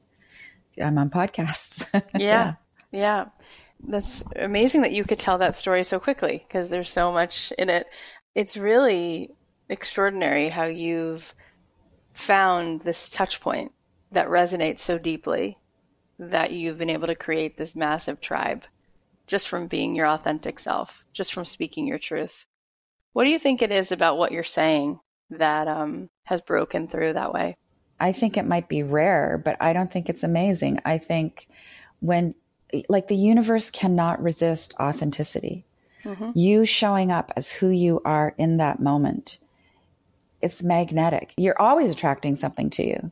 I'm 0.81 0.97
on 0.97 1.09
podcasts. 1.09 1.85
yeah. 1.93 2.19
yeah. 2.19 2.53
Yeah. 2.91 3.25
That's 3.83 4.23
amazing 4.35 4.81
that 4.81 4.91
you 4.91 5.03
could 5.03 5.19
tell 5.19 5.39
that 5.39 5.55
story 5.55 5.83
so 5.83 5.99
quickly 5.99 6.43
because 6.47 6.69
there's 6.69 6.89
so 6.89 7.11
much 7.11 7.51
in 7.57 7.69
it. 7.69 7.87
It's 8.35 8.55
really 8.55 9.31
extraordinary 9.69 10.49
how 10.49 10.65
you've 10.65 11.33
found 12.13 12.81
this 12.81 13.09
touch 13.09 13.41
point 13.41 13.71
that 14.11 14.27
resonates 14.27 14.79
so 14.79 14.97
deeply 14.97 15.57
that 16.19 16.51
you've 16.51 16.77
been 16.77 16.89
able 16.89 17.07
to 17.07 17.15
create 17.15 17.57
this 17.57 17.75
massive 17.75 18.21
tribe 18.21 18.65
just 19.25 19.47
from 19.47 19.67
being 19.67 19.95
your 19.95 20.07
authentic 20.07 20.59
self, 20.59 21.05
just 21.13 21.33
from 21.33 21.45
speaking 21.45 21.87
your 21.87 21.97
truth. 21.97 22.45
What 23.13 23.25
do 23.25 23.29
you 23.29 23.39
think 23.39 23.61
it 23.61 23.71
is 23.71 23.91
about 23.91 24.17
what 24.17 24.31
you're 24.31 24.43
saying 24.43 24.99
that 25.29 25.67
um, 25.67 26.09
has 26.23 26.41
broken 26.41 26.87
through 26.87 27.13
that 27.13 27.33
way? 27.33 27.57
I 27.99 28.11
think 28.11 28.37
it 28.37 28.45
might 28.45 28.67
be 28.67 28.83
rare, 28.83 29.41
but 29.43 29.57
I 29.61 29.73
don't 29.73 29.91
think 29.91 30.09
it's 30.09 30.23
amazing. 30.23 30.79
I 30.85 30.97
think 30.97 31.47
when 31.99 32.33
like 32.89 33.07
the 33.07 33.15
universe 33.15 33.69
cannot 33.69 34.21
resist 34.21 34.73
authenticity. 34.79 35.65
Mm-hmm. 36.03 36.31
You 36.33 36.65
showing 36.65 37.11
up 37.11 37.31
as 37.35 37.51
who 37.51 37.69
you 37.69 38.01
are 38.05 38.33
in 38.37 38.57
that 38.57 38.79
moment. 38.79 39.37
It's 40.41 40.63
magnetic. 40.63 41.33
You're 41.37 41.61
always 41.61 41.91
attracting 41.91 42.35
something 42.35 42.69
to 42.71 42.87
you. 42.87 43.11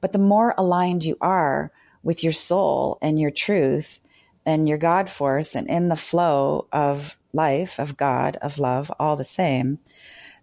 But 0.00 0.12
the 0.12 0.18
more 0.18 0.54
aligned 0.56 1.04
you 1.04 1.16
are 1.20 1.72
with 2.02 2.22
your 2.22 2.32
soul 2.32 2.98
and 3.02 3.18
your 3.18 3.30
truth 3.30 4.00
and 4.44 4.68
your 4.68 4.78
God 4.78 5.08
force 5.08 5.54
and 5.54 5.68
in 5.68 5.88
the 5.88 5.96
flow 5.96 6.66
of 6.72 7.16
life, 7.32 7.78
of 7.78 7.96
God, 7.96 8.36
of 8.42 8.58
love, 8.58 8.90
all 8.98 9.16
the 9.16 9.24
same, 9.24 9.78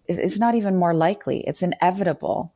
it's 0.06 0.38
not 0.38 0.54
even 0.54 0.76
more 0.76 0.94
likely. 0.94 1.40
It's 1.40 1.62
inevitable 1.62 2.52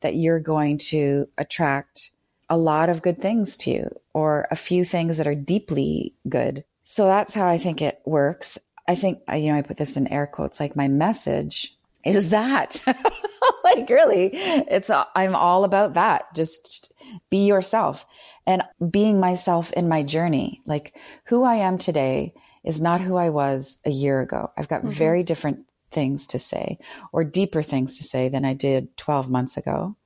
that 0.00 0.14
you're 0.14 0.40
going 0.40 0.78
to 0.78 1.26
attract 1.36 2.10
a 2.48 2.56
lot 2.56 2.88
of 2.88 3.02
good 3.02 3.18
things 3.18 3.56
to 3.56 3.70
you 3.70 4.00
or 4.12 4.46
a 4.50 4.56
few 4.56 4.84
things 4.84 5.18
that 5.18 5.26
are 5.26 5.34
deeply 5.34 6.14
good. 6.28 6.64
So 6.84 7.06
that's 7.06 7.34
how 7.34 7.48
I 7.48 7.58
think 7.58 7.82
it 7.82 8.00
works. 8.04 8.58
I 8.86 8.94
think, 8.94 9.20
you 9.32 9.50
know, 9.50 9.58
I 9.58 9.62
put 9.62 9.78
this 9.78 9.96
in 9.96 10.06
air 10.12 10.26
quotes, 10.26 10.60
like 10.60 10.76
my 10.76 10.88
message 10.88 11.76
is 12.04 12.28
that 12.30 12.82
like 13.64 13.88
really 13.88 14.30
it's, 14.32 14.90
I'm 15.14 15.34
all 15.34 15.64
about 15.64 15.94
that. 15.94 16.34
Just 16.34 16.92
be 17.30 17.46
yourself 17.46 18.06
and 18.46 18.62
being 18.90 19.20
myself 19.20 19.72
in 19.72 19.88
my 19.88 20.02
journey. 20.02 20.60
Like 20.66 20.96
who 21.24 21.44
I 21.44 21.56
am 21.56 21.78
today 21.78 22.34
is 22.62 22.80
not 22.80 23.00
who 23.00 23.16
I 23.16 23.30
was 23.30 23.78
a 23.84 23.90
year 23.90 24.20
ago. 24.20 24.50
I've 24.56 24.68
got 24.68 24.80
mm-hmm. 24.80 24.90
very 24.90 25.22
different 25.22 25.66
things 25.90 26.26
to 26.28 26.38
say 26.38 26.78
or 27.12 27.24
deeper 27.24 27.62
things 27.62 27.98
to 27.98 28.04
say 28.04 28.28
than 28.28 28.44
I 28.44 28.54
did 28.54 28.96
12 28.96 29.30
months 29.30 29.56
ago 29.56 29.96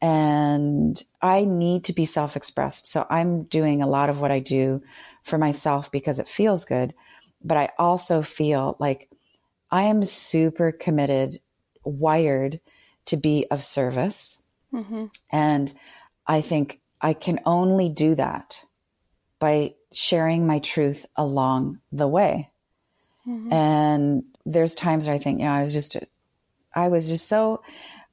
and 0.00 1.02
I 1.20 1.44
need 1.44 1.84
to 1.84 1.92
be 1.92 2.04
self 2.04 2.36
expressed. 2.36 2.86
So 2.86 3.06
I'm 3.10 3.44
doing 3.44 3.82
a 3.82 3.88
lot 3.88 4.10
of 4.10 4.20
what 4.20 4.30
I 4.30 4.38
do 4.38 4.82
for 5.22 5.38
myself 5.38 5.90
because 5.90 6.18
it 6.18 6.28
feels 6.28 6.64
good. 6.64 6.94
But 7.42 7.56
I 7.56 7.70
also 7.78 8.22
feel 8.22 8.76
like 8.78 9.10
I 9.70 9.84
am 9.84 10.02
super 10.02 10.72
committed, 10.72 11.40
wired 11.84 12.60
to 13.06 13.16
be 13.16 13.46
of 13.50 13.62
service. 13.62 14.42
Mm-hmm. 14.72 15.06
And 15.32 15.72
I 16.28 16.42
think 16.42 16.80
I 17.00 17.14
can 17.14 17.40
only 17.46 17.88
do 17.88 18.14
that 18.14 18.62
by 19.38 19.74
sharing 19.92 20.46
my 20.46 20.58
truth 20.58 21.06
along 21.16 21.80
the 21.90 22.06
way. 22.06 22.50
Mm-hmm. 23.26 23.52
And 23.52 24.22
there's 24.44 24.74
times 24.74 25.06
where 25.06 25.14
I 25.14 25.18
think, 25.18 25.38
you 25.38 25.46
know, 25.46 25.52
I 25.52 25.62
was 25.62 25.72
just, 25.72 25.96
I 26.74 26.88
was 26.88 27.08
just 27.08 27.28
so 27.28 27.62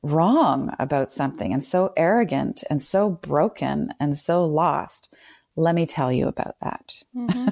wrong 0.01 0.74
about 0.79 1.12
something 1.12 1.51
and 1.51 1.63
so 1.63 1.91
arrogant 1.98 2.63
and 2.69 2.81
so 2.81 3.10
broken 3.10 3.93
and 4.00 4.15
so 4.15 4.45
lost. 4.45 5.13
Let 5.55 5.75
me 5.75 5.86
tell 5.86 6.12
you 6.12 6.27
about 6.27 6.55
that. 6.62 7.01
Mm-hmm. 7.15 7.48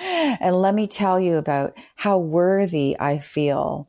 and 0.40 0.56
let 0.56 0.74
me 0.74 0.86
tell 0.86 1.18
you 1.18 1.36
about 1.36 1.76
how 1.96 2.18
worthy 2.18 2.96
I 2.98 3.18
feel 3.18 3.88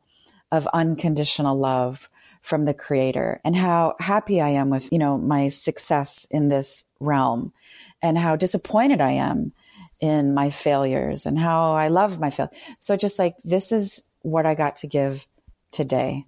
of 0.50 0.66
unconditional 0.68 1.56
love 1.58 2.08
from 2.46 2.64
the 2.64 2.74
creator 2.74 3.40
and 3.44 3.56
how 3.56 3.96
happy 3.98 4.40
I 4.40 4.50
am 4.50 4.70
with, 4.70 4.92
you 4.92 5.00
know, 5.00 5.18
my 5.18 5.48
success 5.48 6.28
in 6.30 6.46
this 6.46 6.84
realm 7.00 7.52
and 8.00 8.16
how 8.16 8.36
disappointed 8.36 9.00
I 9.00 9.12
am 9.12 9.52
in 10.00 10.32
my 10.32 10.50
failures 10.50 11.26
and 11.26 11.36
how 11.36 11.72
I 11.72 11.88
love 11.88 12.20
my 12.20 12.30
failure. 12.30 12.52
So 12.78 12.96
just 12.96 13.18
like 13.18 13.34
this 13.42 13.72
is 13.72 14.04
what 14.22 14.46
I 14.46 14.54
got 14.54 14.76
to 14.76 14.86
give 14.86 15.26
today. 15.72 16.24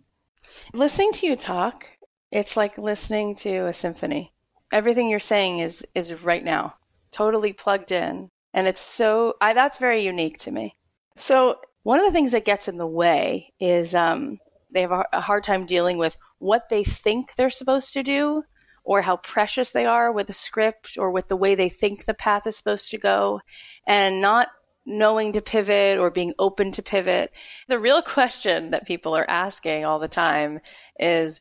Listening 0.74 1.12
to 1.12 1.26
you 1.26 1.36
talk, 1.36 1.86
it's 2.32 2.56
like 2.56 2.78
listening 2.78 3.36
to 3.36 3.66
a 3.66 3.72
symphony. 3.72 4.32
Everything 4.72 5.08
you're 5.08 5.20
saying 5.20 5.60
is 5.60 5.86
is 5.94 6.12
right 6.24 6.44
now, 6.44 6.74
totally 7.12 7.52
plugged 7.52 7.92
in, 7.92 8.28
and 8.52 8.66
it's 8.66 8.80
so 8.80 9.36
I, 9.40 9.52
that's 9.52 9.78
very 9.78 10.02
unique 10.04 10.38
to 10.38 10.50
me. 10.50 10.74
So 11.14 11.60
one 11.84 12.00
of 12.00 12.06
the 12.06 12.12
things 12.12 12.32
that 12.32 12.44
gets 12.44 12.66
in 12.66 12.76
the 12.76 12.86
way 12.86 13.54
is 13.60 13.94
um, 13.94 14.40
they 14.70 14.82
have 14.82 14.92
a, 15.12 15.20
hard 15.20 15.44
time 15.44 15.66
dealing 15.66 15.98
with 15.98 16.16
what 16.38 16.68
they 16.68 16.84
think 16.84 17.34
they're 17.34 17.50
supposed 17.50 17.92
to 17.92 18.02
do 18.02 18.44
or 18.84 19.02
how 19.02 19.16
precious 19.16 19.70
they 19.70 19.86
are 19.86 20.12
with 20.12 20.30
a 20.30 20.34
script 20.34 20.96
or 20.98 21.10
with 21.10 21.28
the 21.28 21.36
way 21.36 21.54
they 21.54 21.68
think 21.68 22.04
the 22.04 22.14
path 22.14 22.46
is 22.46 22.56
supposed 22.56 22.90
to 22.90 22.98
go 22.98 23.40
and 23.86 24.20
not 24.20 24.48
knowing 24.86 25.32
to 25.34 25.42
pivot 25.42 25.98
or 25.98 26.10
being 26.10 26.32
open 26.38 26.72
to 26.72 26.82
pivot. 26.82 27.30
The 27.68 27.78
real 27.78 28.02
question 28.16 28.70
that 28.70 28.86
people 28.86 29.14
are 29.14 29.28
asking 29.28 29.84
all 29.84 29.98
the 29.98 30.08
time 30.08 30.60
is 30.98 31.40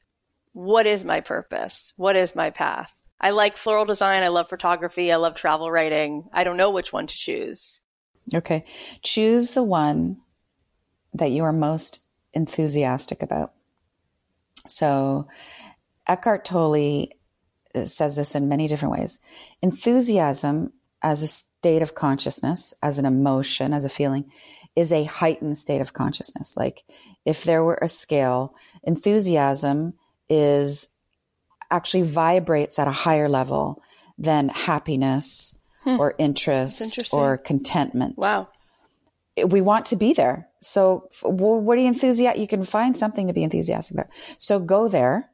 what 0.53 0.85
is 0.85 1.05
my 1.05 1.21
purpose? 1.21 1.93
What 1.97 2.15
is 2.15 2.35
my 2.35 2.49
path? 2.49 2.93
I 3.19 3.31
like 3.31 3.57
floral 3.57 3.85
design. 3.85 4.23
I 4.23 4.27
love 4.27 4.49
photography. 4.49 5.11
I 5.11 5.15
love 5.15 5.35
travel 5.35 5.71
writing. 5.71 6.29
I 6.33 6.43
don't 6.43 6.57
know 6.57 6.69
which 6.69 6.93
one 6.93 7.07
to 7.07 7.15
choose. 7.15 7.81
Okay. 8.33 8.65
Choose 9.01 9.53
the 9.53 9.63
one 9.63 10.17
that 11.13 11.31
you 11.31 11.43
are 11.43 11.53
most 11.53 12.01
enthusiastic 12.33 13.21
about. 13.21 13.53
So, 14.67 15.27
Eckhart 16.07 16.45
Tolle 16.45 17.07
says 17.85 18.15
this 18.15 18.35
in 18.35 18.49
many 18.49 18.67
different 18.67 18.97
ways. 18.97 19.19
Enthusiasm 19.61 20.73
as 21.01 21.21
a 21.21 21.27
state 21.27 21.81
of 21.81 21.95
consciousness, 21.95 22.73
as 22.81 22.97
an 22.97 23.05
emotion, 23.05 23.73
as 23.73 23.85
a 23.85 23.89
feeling, 23.89 24.31
is 24.75 24.91
a 24.91 25.03
heightened 25.03 25.57
state 25.57 25.81
of 25.81 25.93
consciousness. 25.93 26.55
Like 26.57 26.83
if 27.25 27.43
there 27.43 27.63
were 27.63 27.79
a 27.81 27.87
scale, 27.87 28.55
enthusiasm 28.83 29.93
is 30.29 30.89
actually 31.69 32.03
vibrates 32.03 32.79
at 32.79 32.87
a 32.87 32.91
higher 32.91 33.29
level 33.29 33.81
than 34.17 34.49
happiness 34.49 35.55
hmm. 35.83 35.99
or 35.99 36.15
interest 36.17 36.99
or 37.13 37.37
contentment. 37.37 38.17
Wow. 38.17 38.49
We 39.45 39.61
want 39.61 39.85
to 39.87 39.95
be 39.95 40.13
there. 40.13 40.47
So 40.61 41.09
what 41.21 41.77
are 41.77 41.81
you 41.81 41.87
enthusiastic? 41.87 42.41
You 42.41 42.47
can 42.47 42.63
find 42.63 42.97
something 42.97 43.27
to 43.27 43.33
be 43.33 43.43
enthusiastic 43.43 43.95
about. 43.95 44.07
So 44.39 44.59
go 44.59 44.87
there. 44.87 45.29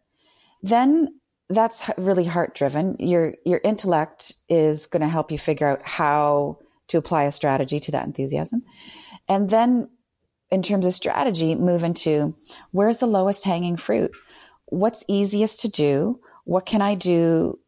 Then 0.61 1.19
that's 1.49 1.89
really 1.97 2.25
heart 2.25 2.55
driven. 2.55 2.95
Your 2.99 3.35
your 3.45 3.61
intellect 3.63 4.35
is 4.49 4.85
going 4.85 5.01
to 5.01 5.07
help 5.07 5.31
you 5.31 5.37
figure 5.37 5.67
out 5.67 5.81
how 5.83 6.59
to 6.87 6.97
apply 6.97 7.23
a 7.23 7.31
strategy 7.31 7.79
to 7.79 7.91
that 7.91 8.05
enthusiasm. 8.05 8.63
And 9.27 9.49
then 9.49 9.89
in 10.51 10.61
terms 10.61 10.85
of 10.85 10.93
strategy, 10.93 11.55
move 11.55 11.83
into 11.83 12.35
where's 12.71 12.97
the 12.97 13.07
lowest 13.07 13.43
hanging 13.43 13.77
fruit? 13.77 14.11
What's 14.65 15.03
easiest 15.07 15.61
to 15.61 15.69
do? 15.69 16.19
What 16.45 16.65
can 16.65 16.81
I 16.81 16.95
do 16.95 17.59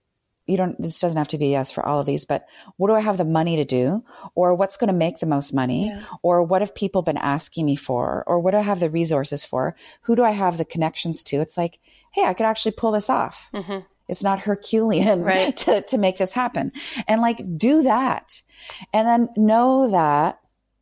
you 0.47 0.57
don't, 0.57 0.79
this 0.81 0.99
doesn't 0.99 1.17
have 1.17 1.29
to 1.29 1.37
be 1.37 1.47
yes 1.47 1.71
for 1.71 1.85
all 1.85 1.99
of 1.99 2.05
these, 2.05 2.25
but 2.25 2.47
what 2.77 2.87
do 2.87 2.93
I 2.93 2.99
have 2.99 3.17
the 3.17 3.25
money 3.25 3.55
to 3.55 3.65
do? 3.65 4.03
Or 4.35 4.53
what's 4.53 4.77
going 4.77 4.87
to 4.89 4.93
make 4.93 5.19
the 5.19 5.25
most 5.25 5.53
money? 5.53 5.87
Yeah. 5.87 6.05
Or 6.21 6.43
what 6.43 6.61
have 6.61 6.75
people 6.75 7.01
been 7.01 7.17
asking 7.17 7.65
me 7.65 7.75
for? 7.75 8.23
Or 8.27 8.39
what 8.39 8.51
do 8.51 8.57
I 8.57 8.61
have 8.61 8.79
the 8.79 8.89
resources 8.89 9.43
for? 9.43 9.75
Who 10.01 10.15
do 10.15 10.23
I 10.23 10.31
have 10.31 10.57
the 10.57 10.65
connections 10.65 11.23
to? 11.25 11.41
It's 11.41 11.57
like, 11.57 11.79
hey, 12.11 12.23
I 12.25 12.33
could 12.33 12.45
actually 12.45 12.73
pull 12.73 12.91
this 12.91 13.09
off. 13.09 13.49
Mm-hmm. 13.53 13.79
It's 14.07 14.23
not 14.23 14.39
Herculean 14.41 15.21
right. 15.23 15.55
to, 15.57 15.81
to 15.81 15.97
make 15.97 16.17
this 16.17 16.31
happen. 16.31 16.71
And 17.07 17.21
like, 17.21 17.41
do 17.57 17.83
that. 17.83 18.41
And 18.93 19.07
then 19.07 19.29
know 19.35 19.91
that 19.91 20.39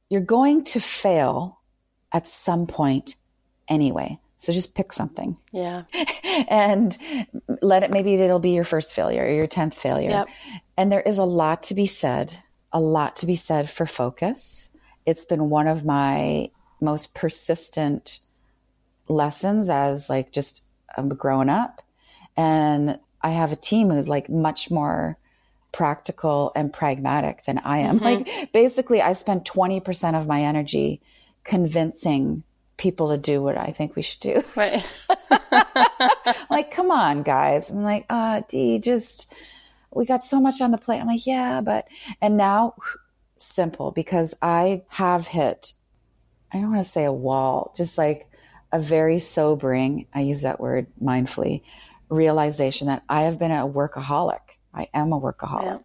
you're 0.10 0.22
going 0.22 0.66
to 0.66 0.80
fail 0.80 1.60
at 2.12 2.28
some 2.28 2.68
point 2.68 3.16
anyway. 3.68 4.20
So 4.44 4.52
just 4.52 4.76
pick 4.76 4.92
something. 4.92 5.38
Yeah. 5.54 5.84
and 6.50 6.98
let 7.62 7.84
it, 7.84 7.92
maybe 7.92 8.16
it'll 8.16 8.40
be 8.40 8.50
your 8.50 8.66
first 8.66 8.94
failure 8.94 9.24
or 9.24 9.30
your 9.30 9.48
10th 9.48 9.74
failure. 9.74 10.10
Yep. 10.10 10.28
And 10.76 10.92
there 10.92 11.00
is 11.00 11.18
a 11.18 11.24
lot 11.24 11.64
to 11.64 11.74
be 11.74 11.86
said, 11.86 12.38
a 12.74 12.82
lot 12.82 13.16
to 13.18 13.26
be 13.26 13.38
said 13.38 13.70
for 13.70 13.86
focus. 13.86 14.70
It's 15.06 15.24
been 15.24 15.50
one 15.50 15.68
of 15.68 15.86
my 15.86 16.50
most 16.82 17.16
persistent 17.16 18.20
lessons 19.08 19.70
as 19.70 20.10
like 20.10 20.34
just 20.34 20.66
um, 20.98 21.08
growing 21.08 21.48
up. 21.48 21.82
And 22.36 23.00
I 23.22 23.30
have 23.30 23.54
a 23.54 23.56
team 23.56 23.92
who's 23.92 24.10
like 24.10 24.28
much 24.28 24.70
more 24.70 25.18
practical 25.72 26.52
and 26.54 26.74
pragmatic 26.74 27.46
than 27.46 27.60
I 27.60 27.78
am. 27.78 28.02
Mm-hmm. 28.02 28.06
Like 28.06 28.52
basically 28.52 29.02
I 29.02 29.14
spend 29.14 29.46
20% 29.46 30.20
of 30.20 30.28
my 30.28 30.42
energy 30.42 31.02
convincing 31.46 32.44
people 32.78 33.10
to 33.10 33.18
do 33.18 33.42
what 33.42 33.58
I 33.58 33.68
think 33.68 33.96
we 33.96 34.02
should 34.02 34.20
do. 34.20 34.44
Right. 34.56 34.84
like, 36.50 36.72
come 36.72 36.92
on, 36.92 37.24
guys. 37.24 37.70
I'm 37.70 37.84
like, 37.84 38.06
uh, 38.10 38.42
D, 38.50 38.80
just, 38.80 39.32
we 39.92 40.06
got 40.06 40.24
so 40.24 40.40
much 40.40 40.62
on 40.62 40.72
the 40.72 40.78
plate. 40.78 41.00
I'm 41.00 41.08
like, 41.08 41.28
yeah, 41.28 41.62
but, 41.62 41.88
and 42.22 42.38
now 42.38 42.76
simple 43.38 43.92
because 43.92 44.36
I 44.42 44.84
have 44.90 45.28
hit, 45.28 45.74
I 46.52 46.60
don't 46.60 46.72
want 46.72 46.84
to 46.84 46.90
say 46.90 47.04
a 47.04 47.14
wall, 47.14 47.74
just 47.78 47.98
like 47.98 48.28
a 48.72 48.80
very 48.80 49.20
sobering, 49.20 50.08
I 50.14 50.22
use 50.22 50.42
that 50.42 50.60
word 50.60 50.88
mindfully, 51.02 51.62
realization 52.10 52.88
that 52.88 53.04
I 53.08 53.24
have 53.24 53.40
been 53.40 53.52
a 53.52 53.68
workaholic. 53.68 54.40
I 54.74 54.88
am 54.94 55.14
a 55.14 55.20
workaholic. 55.20 55.84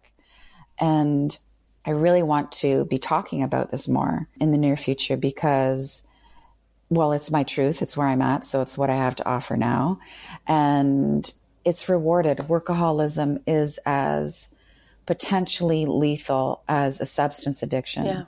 Yeah. 0.81 0.87
And 0.87 1.37
I 1.85 1.91
really 1.91 2.23
want 2.23 2.51
to 2.53 2.85
be 2.85 2.97
talking 2.97 3.43
about 3.43 3.71
this 3.71 3.87
more 3.87 4.27
in 4.39 4.51
the 4.51 4.57
near 4.57 4.77
future 4.77 5.17
because 5.17 6.07
well, 6.89 7.11
it's 7.11 7.31
my 7.31 7.43
truth. 7.43 7.81
It's 7.81 7.95
where 7.95 8.07
I'm 8.07 8.21
at. 8.21 8.45
So 8.45 8.61
it's 8.61 8.77
what 8.77 8.89
I 8.89 8.95
have 8.95 9.15
to 9.17 9.27
offer 9.27 9.55
now. 9.55 9.99
And 10.47 11.31
it's 11.63 11.87
rewarded. 11.87 12.39
Workaholism 12.39 13.41
is 13.45 13.79
as 13.85 14.49
potentially 15.05 15.85
lethal 15.85 16.63
as 16.67 16.99
a 16.99 17.05
substance 17.05 17.61
addiction, 17.61 18.05
yeah. 18.05 18.23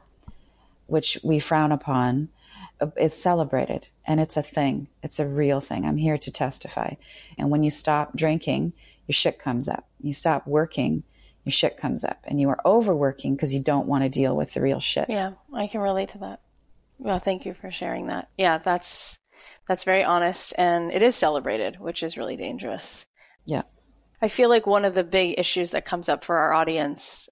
which 0.88 1.18
we 1.24 1.40
frown 1.40 1.72
upon. 1.72 2.30
It's 2.98 3.18
celebrated 3.18 3.90
and 4.08 4.20
it's 4.20 4.38
a 4.38 4.44
thing. 4.44 4.88
It's 5.04 5.20
a 5.20 5.28
real 5.28 5.62
thing. 5.62 5.86
I'm 5.86 5.98
here 5.98 6.18
to 6.18 6.32
testify. 6.32 6.96
And 7.38 7.50
when 7.52 7.64
you 7.64 7.70
stop 7.70 8.16
drinking, 8.16 8.74
your 9.08 9.14
shit 9.14 9.38
comes 9.38 9.70
up. 9.70 9.88
You 10.00 10.14
stop 10.14 10.48
working, 10.48 11.04
your 11.46 11.52
shit 11.52 11.78
comes 11.78 12.04
up. 12.04 12.20
And 12.24 12.42
you 12.42 12.50
are 12.50 12.60
overworking 12.66 13.36
because 13.36 13.54
you 13.54 13.62
don't 13.62 13.88
want 13.88 14.04
to 14.04 14.10
deal 14.10 14.36
with 14.36 14.54
the 14.54 14.62
real 14.62 14.80
shit. 14.80 15.08
Yeah, 15.10 15.34
I 15.54 15.68
can 15.68 15.82
relate 15.82 16.10
to 16.10 16.18
that. 16.20 16.42
Well, 17.02 17.20
thank 17.20 17.46
you 17.46 17.56
for 17.56 17.72
sharing 17.72 18.08
that. 18.08 18.30
Yeah, 18.38 18.60
that's 18.60 19.20
that's 19.68 19.84
very 19.84 20.04
honest 20.04 20.54
and 20.58 20.92
it 20.92 21.02
is 21.02 21.16
celebrated, 21.16 21.80
which 21.80 22.04
is 22.04 22.18
really 22.18 22.36
dangerous. 22.36 23.06
Yeah. 23.46 23.64
I 24.22 24.28
feel 24.28 24.50
like 24.50 24.68
one 24.68 24.86
of 24.86 24.94
the 24.94 25.04
big 25.04 25.40
issues 25.40 25.72
that 25.72 25.86
comes 25.86 26.08
up 26.08 26.24
for 26.24 26.38
our 26.38 26.54
audience 26.54 27.28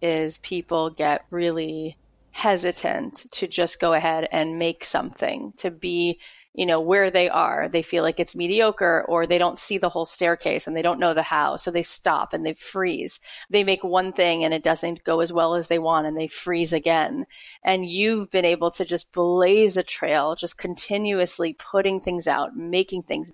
is 0.00 0.38
people 0.38 0.90
get 0.90 1.24
really 1.30 1.96
hesitant 2.30 3.26
to 3.32 3.48
just 3.48 3.80
go 3.80 3.92
ahead 3.92 4.28
and 4.30 4.58
make 4.58 4.84
something, 4.84 5.52
to 5.56 5.72
be 5.72 6.20
you 6.54 6.66
know, 6.66 6.80
where 6.80 7.10
they 7.10 7.28
are. 7.28 7.68
They 7.68 7.82
feel 7.82 8.02
like 8.02 8.18
it's 8.18 8.34
mediocre 8.34 9.04
or 9.08 9.26
they 9.26 9.38
don't 9.38 9.58
see 9.58 9.78
the 9.78 9.90
whole 9.90 10.06
staircase 10.06 10.66
and 10.66 10.76
they 10.76 10.82
don't 10.82 10.98
know 10.98 11.14
the 11.14 11.22
how. 11.22 11.56
So 11.56 11.70
they 11.70 11.82
stop 11.82 12.32
and 12.32 12.44
they 12.44 12.54
freeze. 12.54 13.20
They 13.50 13.62
make 13.62 13.84
one 13.84 14.12
thing 14.12 14.42
and 14.42 14.52
it 14.52 14.62
doesn't 14.62 15.04
go 15.04 15.20
as 15.20 15.32
well 15.32 15.54
as 15.54 15.68
they 15.68 15.78
want 15.78 16.06
and 16.06 16.16
they 16.16 16.26
freeze 16.26 16.72
again. 16.72 17.26
And 17.62 17.86
you've 17.88 18.30
been 18.30 18.44
able 18.44 18.70
to 18.72 18.84
just 18.84 19.12
blaze 19.12 19.76
a 19.76 19.82
trail, 19.82 20.34
just 20.34 20.58
continuously 20.58 21.52
putting 21.52 22.00
things 22.00 22.26
out, 22.26 22.56
making 22.56 23.02
things. 23.02 23.30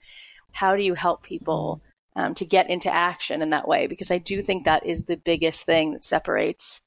How 0.53 0.77
do 0.77 0.83
you 0.83 0.95
help 0.95 1.23
people 1.23 1.83
um, 2.17 2.35
to 2.35 2.45
get 2.45 2.69
into 2.69 2.93
action 2.93 3.43
in 3.43 3.51
that 3.51 3.69
way? 3.69 3.87
Because 3.87 4.11
I 4.11 4.19
do 4.19 4.43
think 4.43 4.65
that 4.65 4.85
is 4.85 5.05
the 5.05 5.17
biggest 5.17 5.65
thing 5.65 5.93
that 5.93 6.05
separates, 6.05 6.83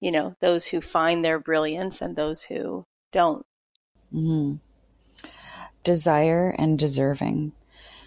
you 0.00 0.10
know, 0.10 0.34
those 0.40 0.66
who 0.66 0.80
find 0.80 1.24
their 1.24 1.38
brilliance 1.38 2.02
and 2.02 2.16
those 2.16 2.42
who 2.42 2.86
don't. 3.12 3.46
Mm-hmm 4.12 4.56
desire 5.84 6.54
and 6.58 6.78
deserving. 6.78 7.52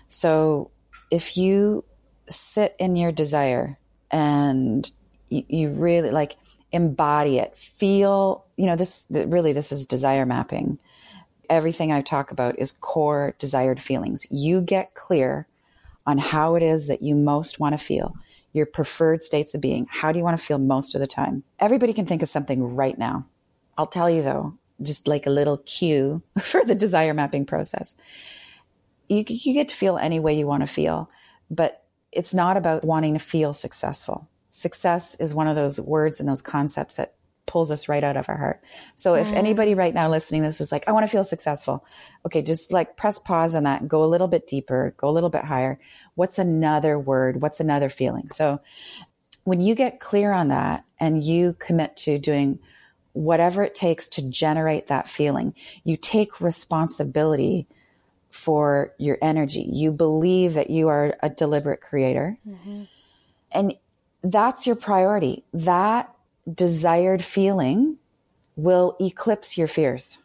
So 0.08 0.72
if 1.12 1.38
you 1.38 1.84
sit 2.28 2.76
in 2.80 2.96
your 2.96 3.12
desire 3.12 3.78
and 4.12 4.90
you, 5.30 5.44
you 5.48 5.70
really 5.70 6.12
like 6.12 6.36
embody 6.72 7.38
it, 7.38 7.58
feel, 7.58 8.46
you 8.58 8.66
know, 8.66 8.76
this 8.76 9.08
really, 9.10 9.54
this 9.54 9.72
is 9.72 9.86
desire 9.86 10.26
mapping. 10.26 10.80
Everything 11.50 11.92
I 11.92 12.02
talk 12.02 12.32
about 12.32 12.58
is 12.58 12.72
core 12.72 13.36
desired 13.38 13.82
feelings. 13.82 14.26
You 14.30 14.62
get 14.62 14.96
clear 14.96 15.48
on 16.06 16.18
how 16.18 16.56
it 16.56 16.64
is 16.64 16.88
that 16.88 17.02
you 17.02 17.16
most 17.16 17.60
want 17.60 17.78
to 17.78 17.84
feel, 17.84 18.14
your 18.54 18.66
preferred 18.66 19.24
states 19.24 19.54
of 19.54 19.62
being. 19.62 19.88
How 19.90 20.12
do 20.12 20.20
you 20.20 20.24
want 20.24 20.38
to 20.38 20.44
feel 20.44 20.58
most 20.58 20.96
of 20.96 21.02
the 21.02 21.08
time? 21.08 21.44
Everybody 21.60 21.94
can 21.94 22.06
think 22.06 22.22
of 22.22 22.30
something 22.30 22.76
right 22.76 22.98
now. 22.98 23.28
I'll 23.78 23.88
tell 23.88 24.10
you 24.10 24.22
though, 24.22 24.58
just 24.84 25.08
like 25.08 25.26
a 25.26 25.32
little 25.32 25.58
cue 25.58 26.22
for 26.40 26.64
the 26.64 26.76
desire 26.76 27.14
mapping 27.14 27.46
process. 27.46 27.96
You, 29.08 29.24
you 29.28 29.54
get 29.54 29.68
to 29.70 29.76
feel 29.76 29.98
any 29.98 30.20
way 30.20 30.34
you 30.34 30.48
want 30.48 30.62
to 30.62 30.68
feel, 30.68 31.10
but 31.50 31.84
it's 32.12 32.34
not 32.34 32.58
about 32.58 32.84
wanting 32.84 33.14
to 33.14 33.20
feel 33.20 33.54
successful. 33.54 34.30
Success 34.50 35.16
is 35.16 35.34
one 35.34 35.48
of 35.48 35.56
those 35.56 35.80
words 35.80 36.20
and 36.20 36.30
those 36.30 36.42
concepts 36.42 36.98
that 36.98 37.16
pulls 37.46 37.72
us 37.72 37.90
right 37.90 38.04
out 38.04 38.18
of 38.18 38.30
our 38.30 38.38
heart. 38.38 38.64
So 38.96 39.16
if 39.16 39.30
mm. 39.30 39.34
anybody 39.34 39.76
right 39.76 39.94
now 39.94 40.10
listening 40.10 40.44
this 40.44 40.60
was 40.60 40.72
like, 40.72 40.88
I 40.88 40.92
want 40.92 41.06
to 41.06 41.12
feel 41.12 41.24
successful. 41.24 41.86
Okay, 42.26 42.42
just 42.42 42.72
like 42.72 42.96
press 42.96 43.20
pause 43.20 43.56
on 43.56 43.64
that 43.64 43.82
and 43.82 43.90
go 43.90 44.04
a 44.04 44.06
little 44.06 44.28
bit 44.28 44.48
deeper, 44.48 44.94
go 44.98 45.10
a 45.10 45.12
little 45.12 45.30
bit 45.30 45.44
higher. 45.44 45.80
What's 46.16 46.40
another 46.40 46.98
word? 46.98 47.42
What's 47.42 47.60
another 47.60 47.90
feeling? 47.90 48.30
So 48.30 48.62
when 49.44 49.60
you 49.60 49.76
get 49.76 50.00
clear 50.00 50.32
on 50.32 50.48
that 50.50 50.86
and 51.00 51.24
you 51.24 51.56
commit 51.60 51.98
to 51.98 52.18
doing 52.18 52.60
whatever 53.14 53.64
it 53.64 53.76
takes 53.76 54.08
to 54.10 54.30
generate 54.30 54.88
that 54.88 55.08
feeling. 55.08 55.54
You 55.84 55.98
take 55.98 56.42
responsibility 56.42 57.68
for 58.32 58.94
your 58.98 59.18
energy. 59.22 59.70
You 59.72 59.92
believe 59.92 60.56
that 60.56 60.70
you 60.70 60.88
are 60.88 61.16
a 61.22 61.30
deliberate 61.30 61.82
creator. 61.82 62.38
Mm-hmm. 62.48 62.84
And 63.52 63.76
that's 64.24 64.66
your 64.66 64.76
priority. 64.76 65.44
That 65.54 66.14
desired 66.52 67.24
feeling 67.24 67.98
will 68.56 68.98
eclipse 69.00 69.58
your 69.58 69.68
fears. 69.68 70.18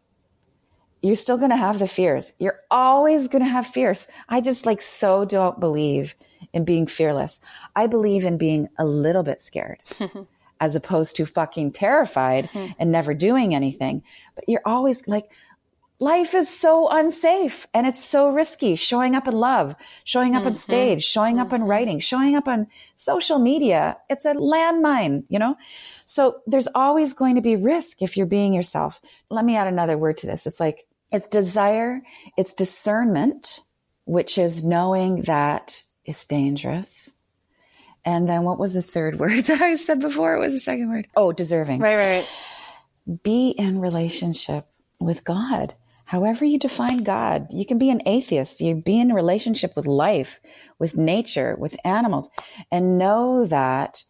You're 1.02 1.16
still 1.16 1.36
going 1.36 1.50
to 1.50 1.56
have 1.56 1.78
the 1.78 1.86
fears. 1.86 2.32
You're 2.38 2.60
always 2.70 3.28
going 3.28 3.44
to 3.44 3.50
have 3.50 3.66
fears. 3.66 4.08
I 4.28 4.40
just 4.40 4.66
like 4.66 4.82
so 4.82 5.24
don't 5.24 5.60
believe 5.60 6.16
in 6.52 6.64
being 6.64 6.86
fearless. 6.86 7.40
I 7.76 7.86
believe 7.86 8.24
in 8.24 8.38
being 8.38 8.68
a 8.78 8.84
little 8.84 9.22
bit 9.22 9.40
scared. 9.40 9.80
as 10.60 10.74
opposed 10.74 11.16
to 11.16 11.26
fucking 11.26 11.72
terrified 11.72 12.48
mm-hmm. 12.50 12.72
and 12.78 12.90
never 12.90 13.14
doing 13.14 13.54
anything. 13.54 14.02
But 14.34 14.48
you're 14.48 14.62
always 14.64 15.06
like, 15.06 15.30
life 16.00 16.34
is 16.34 16.48
so 16.48 16.88
unsafe 16.88 17.66
and 17.74 17.86
it's 17.86 18.04
so 18.04 18.28
risky 18.30 18.76
showing 18.76 19.14
up 19.14 19.26
in 19.26 19.34
love, 19.34 19.74
showing 20.04 20.34
up 20.34 20.42
mm-hmm. 20.42 20.50
on 20.50 20.56
stage, 20.56 21.04
showing 21.04 21.36
mm-hmm. 21.36 21.46
up 21.46 21.52
in 21.52 21.64
writing, 21.64 21.98
showing 21.98 22.36
up 22.36 22.48
on 22.48 22.68
social 22.96 23.38
media. 23.38 23.96
It's 24.08 24.24
a 24.24 24.34
landmine, 24.34 25.24
you 25.28 25.38
know? 25.38 25.56
So 26.06 26.40
there's 26.46 26.68
always 26.74 27.12
going 27.12 27.34
to 27.34 27.40
be 27.40 27.56
risk 27.56 28.02
if 28.02 28.16
you're 28.16 28.26
being 28.26 28.54
yourself. 28.54 29.00
Let 29.30 29.44
me 29.44 29.56
add 29.56 29.66
another 29.66 29.98
word 29.98 30.18
to 30.18 30.26
this. 30.26 30.46
It's 30.46 30.60
like, 30.60 30.86
it's 31.10 31.28
desire, 31.28 32.02
it's 32.36 32.52
discernment, 32.52 33.62
which 34.04 34.38
is 34.38 34.62
knowing 34.64 35.22
that 35.22 35.82
it's 36.04 36.24
dangerous 36.24 37.12
and 38.04 38.28
then 38.28 38.42
what 38.42 38.58
was 38.58 38.74
the 38.74 38.82
third 38.82 39.18
word 39.20 39.44
that 39.44 39.60
I 39.60 39.76
said 39.76 40.00
before? 40.00 40.34
It 40.34 40.40
was 40.40 40.52
the 40.52 40.60
second 40.60 40.90
word. 40.90 41.08
Oh, 41.16 41.32
deserving. 41.32 41.80
Right, 41.80 41.96
right, 41.96 42.18
right. 42.18 43.22
Be 43.22 43.50
in 43.50 43.80
relationship 43.80 44.66
with 45.00 45.24
God. 45.24 45.74
However 46.04 46.44
you 46.44 46.58
define 46.58 47.02
God, 47.02 47.48
you 47.52 47.66
can 47.66 47.78
be 47.78 47.90
an 47.90 48.00
atheist. 48.06 48.62
You 48.62 48.74
be 48.74 48.98
in 48.98 49.12
relationship 49.12 49.76
with 49.76 49.86
life, 49.86 50.40
with 50.78 50.96
nature, 50.96 51.54
with 51.58 51.76
animals, 51.84 52.30
and 52.72 52.96
know 52.96 53.44
that 53.46 54.04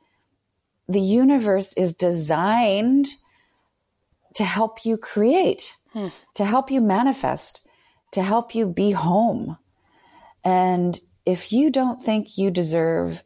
the 0.89 1.01
universe 1.01 1.73
is 1.75 1.95
designed 1.95 3.09
to 4.35 4.45
help 4.45 4.85
you 4.85 4.97
create, 4.97 5.75
hmm. 5.93 6.09
to 6.35 6.45
help 6.45 6.71
you 6.71 6.81
manifest, 6.81 7.67
to 8.13 8.23
help 8.23 8.55
you 8.55 8.67
be 8.67 8.93
home. 8.93 9.59
And 10.45 10.99
if 11.27 11.53
you 11.53 11.69
don't 11.69 12.01
think 12.01 12.39
you 12.39 12.53
deserve 12.53 13.25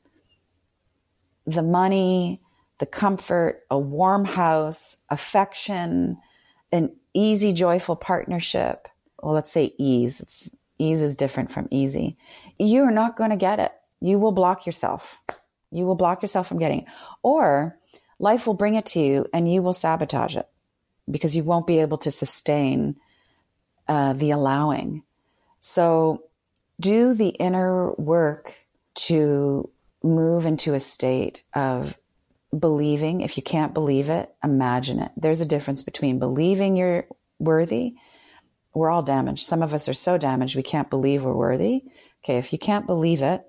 the 1.46 1.62
money, 1.62 2.40
the 2.78 2.86
comfort, 2.86 3.60
a 3.70 3.78
warm 3.78 4.24
house, 4.24 4.98
affection, 5.10 6.18
an 6.70 6.94
easy, 7.14 7.52
joyful 7.52 7.96
partnership. 7.96 8.88
Well, 9.22 9.34
let's 9.34 9.52
say 9.52 9.74
ease. 9.78 10.20
It's 10.20 10.54
ease 10.78 11.02
is 11.02 11.16
different 11.16 11.50
from 11.50 11.68
easy. 11.70 12.16
You're 12.58 12.90
not 12.90 13.16
going 13.16 13.30
to 13.30 13.36
get 13.36 13.60
it. 13.60 13.72
You 14.00 14.18
will 14.18 14.32
block 14.32 14.66
yourself. 14.66 15.20
You 15.70 15.86
will 15.86 15.94
block 15.94 16.22
yourself 16.22 16.48
from 16.48 16.58
getting 16.58 16.80
it. 16.80 16.86
Or 17.22 17.78
life 18.18 18.46
will 18.46 18.54
bring 18.54 18.74
it 18.74 18.86
to 18.86 19.00
you 19.00 19.26
and 19.32 19.52
you 19.52 19.62
will 19.62 19.72
sabotage 19.72 20.36
it 20.36 20.48
because 21.10 21.36
you 21.36 21.44
won't 21.44 21.66
be 21.66 21.78
able 21.80 21.98
to 21.98 22.10
sustain 22.10 22.96
uh, 23.88 24.12
the 24.12 24.30
allowing. 24.30 25.02
So 25.60 26.24
do 26.80 27.14
the 27.14 27.28
inner 27.28 27.92
work 27.92 28.54
to 28.94 29.70
move 30.02 30.46
into 30.46 30.74
a 30.74 30.80
state 30.80 31.42
of 31.54 31.98
believing. 32.56 33.20
If 33.20 33.36
you 33.36 33.42
can't 33.42 33.74
believe 33.74 34.08
it, 34.08 34.34
imagine 34.42 34.98
it. 34.98 35.12
There's 35.16 35.40
a 35.40 35.46
difference 35.46 35.82
between 35.82 36.18
believing 36.18 36.76
you're 36.76 37.06
worthy. 37.38 37.94
We're 38.74 38.90
all 38.90 39.02
damaged. 39.02 39.44
Some 39.44 39.62
of 39.62 39.74
us 39.74 39.88
are 39.88 39.94
so 39.94 40.18
damaged 40.18 40.56
we 40.56 40.62
can't 40.62 40.90
believe 40.90 41.24
we're 41.24 41.34
worthy. 41.34 41.84
Okay, 42.24 42.38
if 42.38 42.52
you 42.52 42.58
can't 42.58 42.86
believe 42.86 43.22
it, 43.22 43.44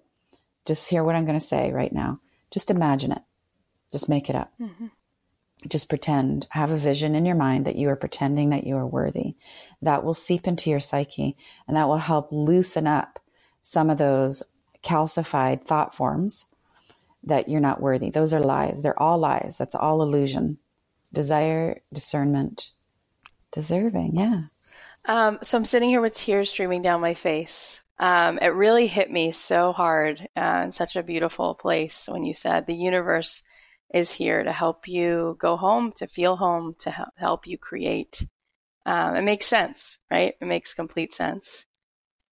just 0.66 0.90
hear 0.90 1.04
what 1.04 1.16
I'm 1.16 1.26
going 1.26 1.40
to 1.40 1.46
say 1.46 1.72
right 1.72 1.92
now. 1.92 2.20
Just 2.52 2.72
imagine 2.72 3.12
it. 3.12 3.22
Just 3.92 4.10
make 4.10 4.30
it 4.30 4.36
up. 4.36 4.52
Mm-hmm. 4.60 4.88
Just 5.68 5.88
pretend, 5.88 6.48
have 6.50 6.72
a 6.72 6.78
vision 6.78 7.16
in 7.16 7.26
your 7.26 7.36
mind 7.36 7.66
that 7.66 7.76
you 7.76 7.88
are 7.90 7.96
pretending 7.96 8.50
that 8.50 8.66
you 8.66 8.76
are 8.76 8.88
worthy. 8.88 9.36
That 9.82 10.04
will 10.04 10.14
seep 10.14 10.48
into 10.48 10.70
your 10.70 10.80
psyche 10.80 11.38
and 11.68 11.78
that 11.78 11.88
will 11.88 11.98
help 11.98 12.30
loosen 12.32 12.86
up 12.88 13.20
some 13.62 13.90
of 13.90 13.98
those 13.98 14.44
calcified 14.84 15.64
thought 15.64 15.96
forms 15.96 16.46
that 17.24 17.48
you're 17.48 17.62
not 17.62 17.82
worthy. 17.82 18.10
Those 18.10 18.34
are 18.34 18.42
lies. 18.42 18.82
They're 18.82 19.02
all 19.02 19.18
lies. 19.18 19.58
That's 19.58 19.76
all 19.76 20.02
illusion. 20.02 20.58
Desire, 21.14 21.82
discernment, 21.94 22.72
deserving. 23.52 24.16
Yeah. 24.16 24.42
Um, 25.06 25.40
so 25.42 25.58
I'm 25.58 25.66
sitting 25.66 25.90
here 25.90 26.02
with 26.02 26.16
tears 26.16 26.50
streaming 26.50 26.82
down 26.82 27.02
my 27.02 27.14
face. 27.14 27.82
Um, 28.00 28.40
it 28.42 28.48
really 28.48 28.88
hit 28.88 29.12
me 29.12 29.32
so 29.32 29.72
hard 29.72 30.28
uh, 30.36 30.62
in 30.66 30.72
such 30.72 30.96
a 30.96 31.04
beautiful 31.04 31.56
place 31.56 32.10
when 32.10 32.24
you 32.24 32.34
said 32.34 32.66
the 32.66 32.76
universe 32.76 33.44
is 33.94 34.12
here 34.12 34.44
to 34.44 34.52
help 34.52 34.88
you 34.88 35.38
go 35.40 35.56
home, 35.56 35.92
to 35.94 36.08
feel 36.08 36.36
home, 36.36 36.76
to 36.80 37.08
help 37.16 37.46
you 37.46 37.58
create. 37.58 38.28
Um, 38.86 39.16
it 39.16 39.22
makes 39.22 39.46
sense, 39.46 40.00
right? 40.10 40.34
It 40.42 40.46
makes 40.46 40.74
complete 40.74 41.14
sense. 41.14 41.68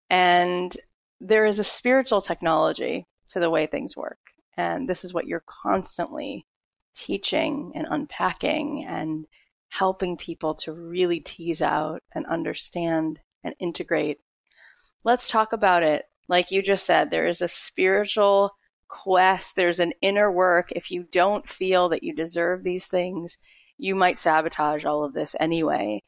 And 0.10 0.76
there 1.22 1.46
is 1.46 1.60
a 1.60 1.64
spiritual 1.64 2.20
technology 2.20 3.06
to 3.30 3.40
the 3.40 3.50
way 3.50 3.68
things 3.68 3.96
work. 3.96 4.18
And 4.58 4.90
this 4.90 5.04
is 5.04 5.14
what 5.14 5.28
you're 5.28 5.44
constantly 5.46 6.46
teaching 6.96 7.72
and 7.76 7.88
unpacking 7.90 8.86
and 8.88 9.26
helping 9.70 10.18
people 10.18 10.54
to 10.56 10.74
really 10.74 11.20
tease 11.20 11.62
out 11.62 12.04
and 12.14 12.26
understand 12.26 13.20
and 13.44 13.56
integrate. 13.60 14.20
Let's 15.04 15.30
talk 15.30 15.54
about 15.54 15.84
it. 15.84 16.06
Like 16.28 16.52
you 16.52 16.62
just 16.62 16.86
said, 16.86 17.10
there 17.10 17.28
is 17.28 17.42
a 17.42 17.48
spiritual 17.48 18.52
quest, 18.88 19.56
there's 19.56 19.80
an 19.80 19.94
inner 20.02 20.32
work. 20.32 20.72
If 20.74 20.92
you 20.92 21.06
don't 21.12 21.48
feel 21.48 21.88
that 21.90 22.04
you 22.04 22.14
deserve 22.14 22.64
these 22.64 22.88
things, 22.88 23.38
you 23.78 23.96
might 23.96 24.20
sabotage 24.20 24.86
all 24.86 25.04
of 25.04 25.14
this 25.14 25.36
anyway. 25.40 26.04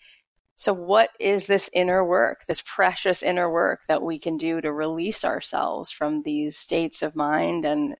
So, 0.56 0.74
what 0.74 1.10
is 1.20 1.48
this 1.48 1.70
inner 1.74 2.06
work, 2.06 2.46
this 2.48 2.64
precious 2.66 3.24
inner 3.24 3.52
work 3.52 3.82
that 3.88 4.04
we 4.04 4.20
can 4.20 4.38
do 4.38 4.62
to 4.62 4.72
release 4.72 5.26
ourselves 5.26 5.92
from 5.92 6.24
these 6.24 6.58
states 6.58 7.02
of 7.02 7.16
mind 7.16 7.66
and 7.66 7.96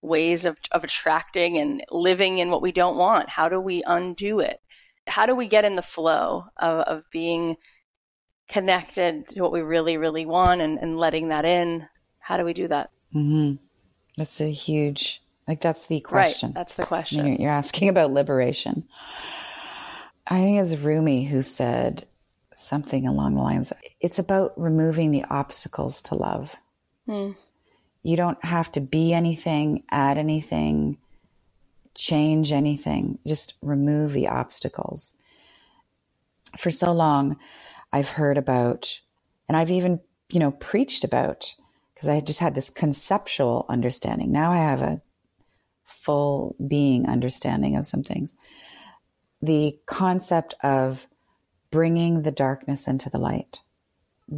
ways 0.00 0.44
of, 0.44 0.56
of 0.72 0.84
attracting 0.84 1.58
and 1.58 1.84
living 1.90 2.38
in 2.38 2.50
what 2.50 2.62
we 2.62 2.72
don't 2.72 2.96
want? 2.96 3.28
How 3.28 3.48
do 3.48 3.60
we 3.60 3.82
undo 3.86 4.40
it? 4.40 4.60
How 5.06 5.26
do 5.26 5.34
we 5.34 5.46
get 5.46 5.64
in 5.64 5.76
the 5.76 5.82
flow 5.82 6.46
of, 6.56 6.80
of 6.80 7.04
being 7.10 7.56
connected 8.48 9.28
to 9.28 9.42
what 9.42 9.52
we 9.52 9.60
really, 9.60 9.96
really 9.96 10.26
want 10.26 10.60
and, 10.60 10.78
and 10.78 10.98
letting 10.98 11.28
that 11.28 11.44
in? 11.44 11.86
How 12.18 12.36
do 12.36 12.44
we 12.44 12.54
do 12.54 12.68
that? 12.68 12.90
Mm-hmm. 13.14 13.62
That's 14.16 14.40
a 14.40 14.50
huge, 14.50 15.22
like, 15.46 15.60
that's 15.60 15.86
the 15.86 16.00
question. 16.00 16.48
Right, 16.48 16.54
that's 16.54 16.74
the 16.74 16.84
question. 16.84 17.26
You're, 17.26 17.36
you're 17.36 17.50
asking 17.50 17.88
about 17.90 18.12
liberation. 18.12 18.88
I 20.28 20.40
think 20.40 20.60
it's 20.60 20.76
Rumi 20.76 21.24
who 21.24 21.40
said 21.40 22.06
something 22.54 23.06
along 23.06 23.34
the 23.34 23.40
lines 23.40 23.72
it's 24.00 24.18
about 24.18 24.52
removing 24.60 25.10
the 25.10 25.24
obstacles 25.30 26.02
to 26.02 26.14
love. 26.14 26.56
Hmm. 27.06 27.32
You 28.02 28.16
don't 28.16 28.42
have 28.44 28.70
to 28.72 28.80
be 28.80 29.12
anything, 29.12 29.84
add 29.90 30.18
anything, 30.18 30.98
change 31.94 32.52
anything, 32.52 33.18
just 33.26 33.54
remove 33.62 34.12
the 34.12 34.28
obstacles. 34.28 35.14
For 36.56 36.70
so 36.70 36.92
long, 36.92 37.38
I've 37.92 38.10
heard 38.10 38.38
about, 38.38 39.00
and 39.48 39.56
I've 39.56 39.70
even, 39.70 40.00
you 40.30 40.40
know, 40.40 40.52
preached 40.52 41.04
about, 41.04 41.54
because 41.94 42.08
I 42.08 42.20
just 42.20 42.38
had 42.38 42.54
this 42.54 42.70
conceptual 42.70 43.66
understanding. 43.68 44.30
Now 44.30 44.52
I 44.52 44.58
have 44.58 44.82
a 44.82 45.02
full 45.84 46.54
being 46.66 47.08
understanding 47.08 47.76
of 47.76 47.86
some 47.86 48.02
things 48.02 48.34
the 49.40 49.78
concept 49.86 50.54
of 50.62 51.06
bringing 51.70 52.22
the 52.22 52.30
darkness 52.30 52.88
into 52.88 53.10
the 53.10 53.18
light. 53.18 53.60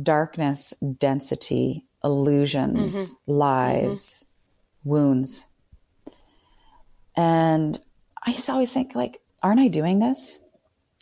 Darkness, 0.03 0.75
density, 0.99 1.85
illusions, 2.05 2.95
mm-hmm. 2.95 3.33
lies, 3.33 4.25
mm-hmm. 4.25 4.91
wounds. 4.91 5.47
And 7.17 7.79
I 8.25 8.33
just 8.33 8.51
always 8.51 8.73
think, 8.73 8.95
like, 8.95 9.21
aren't 9.43 9.61
I 9.61 9.69
doing 9.69 9.99
this? 9.99 10.41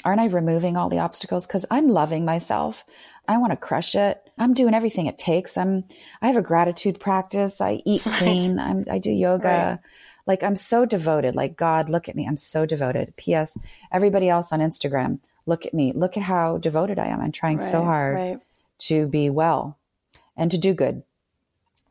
Aren't 0.04 0.20
I 0.20 0.26
removing 0.26 0.76
all 0.76 0.88
the 0.88 1.00
obstacles? 1.00 1.46
Because 1.46 1.66
I'm 1.70 1.88
loving 1.88 2.24
myself. 2.24 2.84
I 3.26 3.36
want 3.38 3.52
to 3.52 3.56
crush 3.56 3.94
it. 3.94 4.22
I'm 4.38 4.54
doing 4.54 4.72
everything 4.72 5.06
it 5.06 5.18
takes. 5.18 5.58
I'm. 5.58 5.84
I 6.22 6.28
have 6.28 6.36
a 6.36 6.42
gratitude 6.42 7.00
practice. 7.00 7.60
I 7.60 7.82
eat 7.84 8.02
clean. 8.04 8.58
I'm, 8.58 8.84
I 8.90 8.98
do 8.98 9.10
yoga. 9.10 9.80
Right. 9.82 9.90
Like 10.28 10.44
I'm 10.44 10.56
so 10.56 10.84
devoted. 10.84 11.34
Like 11.34 11.56
God, 11.56 11.88
look 11.88 12.08
at 12.08 12.14
me. 12.14 12.26
I'm 12.26 12.36
so 12.36 12.66
devoted. 12.66 13.16
P.S. 13.16 13.58
Everybody 13.90 14.28
else 14.28 14.52
on 14.52 14.60
Instagram, 14.60 15.20
look 15.46 15.64
at 15.64 15.72
me. 15.72 15.92
Look 15.92 16.18
at 16.18 16.22
how 16.22 16.58
devoted 16.58 16.98
I 16.98 17.06
am. 17.06 17.20
I'm 17.20 17.32
trying 17.32 17.56
right, 17.56 17.66
so 17.66 17.82
hard 17.82 18.14
right. 18.14 18.38
to 18.80 19.08
be 19.08 19.30
well 19.30 19.78
and 20.36 20.50
to 20.50 20.58
do 20.58 20.74
good. 20.74 21.02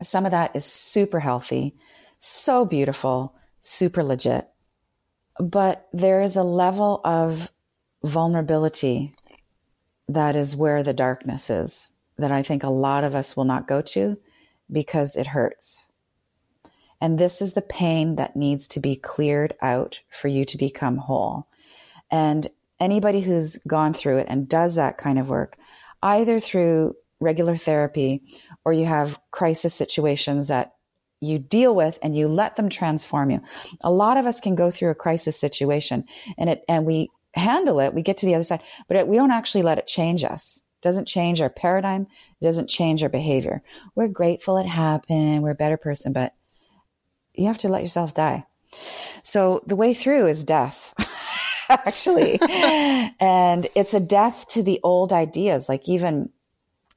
Some 0.00 0.24
of 0.24 0.30
that 0.30 0.54
is 0.54 0.64
super 0.64 1.18
healthy, 1.18 1.74
so 2.20 2.64
beautiful, 2.64 3.34
super 3.60 4.04
legit. 4.04 4.48
But 5.40 5.88
there 5.92 6.22
is 6.22 6.36
a 6.36 6.44
level 6.44 7.00
of 7.04 7.50
vulnerability 8.04 9.16
that 10.08 10.36
is 10.36 10.54
where 10.54 10.84
the 10.84 10.92
darkness 10.92 11.50
is 11.50 11.90
that 12.16 12.30
I 12.30 12.44
think 12.44 12.62
a 12.62 12.70
lot 12.70 13.02
of 13.02 13.16
us 13.16 13.36
will 13.36 13.44
not 13.44 13.66
go 13.66 13.82
to 13.82 14.16
because 14.70 15.16
it 15.16 15.26
hurts. 15.26 15.84
And 17.00 17.18
this 17.18 17.40
is 17.40 17.52
the 17.52 17.62
pain 17.62 18.16
that 18.16 18.36
needs 18.36 18.66
to 18.68 18.80
be 18.80 18.96
cleared 18.96 19.54
out 19.62 20.00
for 20.10 20.28
you 20.28 20.44
to 20.46 20.58
become 20.58 20.96
whole. 20.96 21.46
And 22.10 22.46
anybody 22.80 23.20
who's 23.20 23.56
gone 23.66 23.92
through 23.92 24.18
it 24.18 24.26
and 24.28 24.48
does 24.48 24.76
that 24.76 24.98
kind 24.98 25.18
of 25.18 25.28
work, 25.28 25.56
either 26.02 26.40
through 26.40 26.94
regular 27.20 27.56
therapy 27.56 28.22
or 28.64 28.72
you 28.72 28.84
have 28.84 29.18
crisis 29.30 29.74
situations 29.74 30.48
that 30.48 30.74
you 31.20 31.38
deal 31.38 31.74
with 31.74 31.98
and 32.02 32.16
you 32.16 32.28
let 32.28 32.56
them 32.56 32.68
transform 32.68 33.30
you. 33.30 33.40
A 33.82 33.90
lot 33.90 34.16
of 34.16 34.26
us 34.26 34.40
can 34.40 34.54
go 34.54 34.70
through 34.70 34.90
a 34.90 34.94
crisis 34.94 35.38
situation 35.38 36.04
and 36.36 36.50
it, 36.50 36.64
and 36.68 36.86
we 36.86 37.08
handle 37.34 37.80
it, 37.80 37.94
we 37.94 38.02
get 38.02 38.16
to 38.18 38.26
the 38.26 38.34
other 38.34 38.44
side, 38.44 38.62
but 38.86 38.96
it, 38.96 39.08
we 39.08 39.16
don't 39.16 39.32
actually 39.32 39.62
let 39.62 39.78
it 39.78 39.86
change 39.86 40.22
us. 40.22 40.62
It 40.80 40.86
doesn't 40.86 41.08
change 41.08 41.40
our 41.40 41.50
paradigm. 41.50 42.06
It 42.40 42.44
doesn't 42.44 42.68
change 42.68 43.02
our 43.02 43.08
behavior. 43.08 43.62
We're 43.96 44.08
grateful 44.08 44.58
it 44.58 44.66
happened. 44.66 45.42
We're 45.42 45.50
a 45.50 45.56
better 45.56 45.76
person, 45.76 46.12
but 46.12 46.34
you 47.38 47.46
have 47.46 47.58
to 47.58 47.68
let 47.68 47.82
yourself 47.82 48.14
die. 48.14 48.46
So 49.22 49.62
the 49.66 49.76
way 49.76 49.94
through 49.94 50.26
is 50.26 50.44
death, 50.44 50.94
actually. 51.68 52.38
and 53.20 53.66
it's 53.74 53.94
a 53.94 54.00
death 54.00 54.46
to 54.48 54.62
the 54.62 54.80
old 54.82 55.12
ideas. 55.12 55.68
Like 55.68 55.88
even 55.88 56.30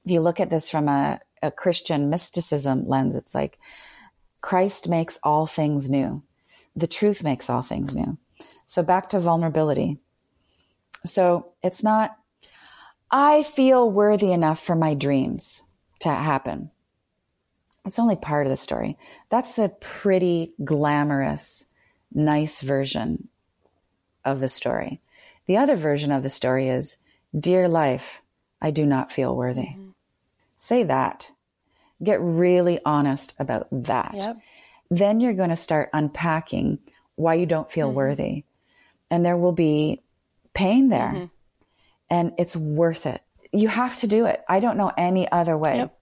if 0.06 0.12
you 0.12 0.22
look 0.22 0.40
at 0.40 0.50
this 0.50 0.70
from 0.70 0.88
a, 0.88 1.20
a 1.42 1.52
Christian 1.52 2.10
mysticism 2.10 2.88
lens, 2.88 3.16
it's 3.16 3.36
like 3.36 3.60
Christ 4.42 4.90
makes 4.90 5.20
all 5.24 5.46
things 5.46 5.90
new. 5.90 6.24
The 6.76 6.88
truth 6.88 7.24
makes 7.24 7.50
all 7.50 7.62
things 7.62 7.96
new. 7.96 8.18
So 8.66 8.84
back 8.84 9.10
to 9.10 9.20
vulnerability. 9.20 10.00
So 11.06 11.54
it's 11.62 11.84
not, 11.84 12.16
I 13.10 13.44
feel 13.44 13.90
worthy 13.90 14.32
enough 14.32 14.62
for 14.64 14.76
my 14.76 14.94
dreams 14.94 15.64
to 16.00 16.10
happen. 16.10 16.72
It's 17.86 18.00
only 18.00 18.16
part 18.16 18.46
of 18.46 18.52
the 18.52 18.58
story. 18.58 18.98
That's 19.30 19.56
the 19.56 19.70
pretty 19.70 20.54
glamorous, 20.64 21.66
nice 22.14 22.62
version 22.62 23.28
of 24.24 24.40
the 24.40 24.50
story. 24.50 25.02
The 25.48 25.58
other 25.58 25.76
version 25.76 26.12
of 26.12 26.24
the 26.24 26.30
story 26.30 26.70
is 26.70 26.98
Dear 27.38 27.68
life, 27.68 28.22
I 28.62 28.72
do 28.72 28.86
not 28.86 29.12
feel 29.12 29.36
worthy. 29.36 29.62
Mm-hmm. 29.62 29.90
Say 30.58 30.84
that. 30.84 31.32
Get 32.04 32.20
really 32.22 32.80
honest 32.86 33.34
about 33.40 33.68
that. 33.72 34.14
Yep. 34.14 34.38
then 34.90 35.20
you're 35.22 35.34
going 35.34 35.50
to 35.50 35.56
start 35.56 35.90
unpacking 35.94 36.80
why 37.16 37.36
you 37.36 37.46
don't 37.46 37.72
feel 37.72 37.88
mm-hmm. 37.88 37.96
worthy. 37.96 38.44
And 39.10 39.26
there 39.26 39.38
will 39.38 39.54
be 39.54 40.02
pain 40.54 40.90
there. 40.90 41.14
Mm-hmm. 41.14 41.26
And 42.10 42.34
it's 42.38 42.56
worth 42.56 43.06
it. 43.06 43.22
You 43.54 43.70
have 43.70 43.98
to 43.98 44.08
do 44.08 44.26
it. 44.26 44.42
I 44.50 44.60
don't 44.60 44.78
know 44.78 44.92
any 44.98 45.32
other 45.32 45.58
way. 45.58 45.78
Yep. 45.78 45.98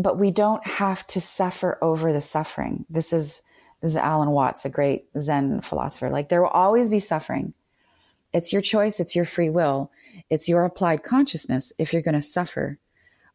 But 0.00 0.18
we 0.18 0.30
don't 0.30 0.66
have 0.66 1.06
to 1.08 1.20
suffer 1.20 1.78
over 1.82 2.12
the 2.12 2.22
suffering. 2.22 2.86
This 2.88 3.12
is 3.12 3.42
this 3.82 3.92
is 3.92 3.96
Alan 3.96 4.30
Watts, 4.30 4.64
a 4.64 4.70
great 4.70 5.06
Zen 5.18 5.60
philosopher. 5.60 6.10
Like 6.10 6.28
there 6.28 6.42
will 6.42 6.48
always 6.48 6.88
be 6.88 7.00
suffering. 7.00 7.54
It's 8.32 8.52
your 8.52 8.62
choice, 8.62 9.00
it's 9.00 9.16
your 9.16 9.24
free 9.24 9.50
will, 9.50 9.90
it's 10.30 10.48
your 10.48 10.64
applied 10.64 11.02
consciousness 11.02 11.72
if 11.78 11.92
you're 11.92 12.02
going 12.02 12.14
to 12.14 12.22
suffer 12.22 12.78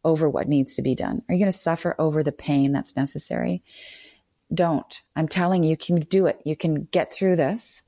over 0.03 0.29
what 0.29 0.47
needs 0.47 0.75
to 0.75 0.81
be 0.81 0.95
done. 0.95 1.21
Are 1.27 1.33
you 1.33 1.39
going 1.39 1.51
to 1.51 1.57
suffer 1.57 1.95
over 1.99 2.23
the 2.23 2.31
pain 2.31 2.71
that's 2.71 2.95
necessary? 2.95 3.61
Don't. 4.53 5.01
I'm 5.15 5.27
telling 5.27 5.63
you, 5.63 5.71
you 5.71 5.77
can 5.77 5.99
do 6.01 6.27
it. 6.27 6.39
You 6.45 6.55
can 6.55 6.85
get 6.85 7.11
through 7.11 7.35
this 7.35 7.83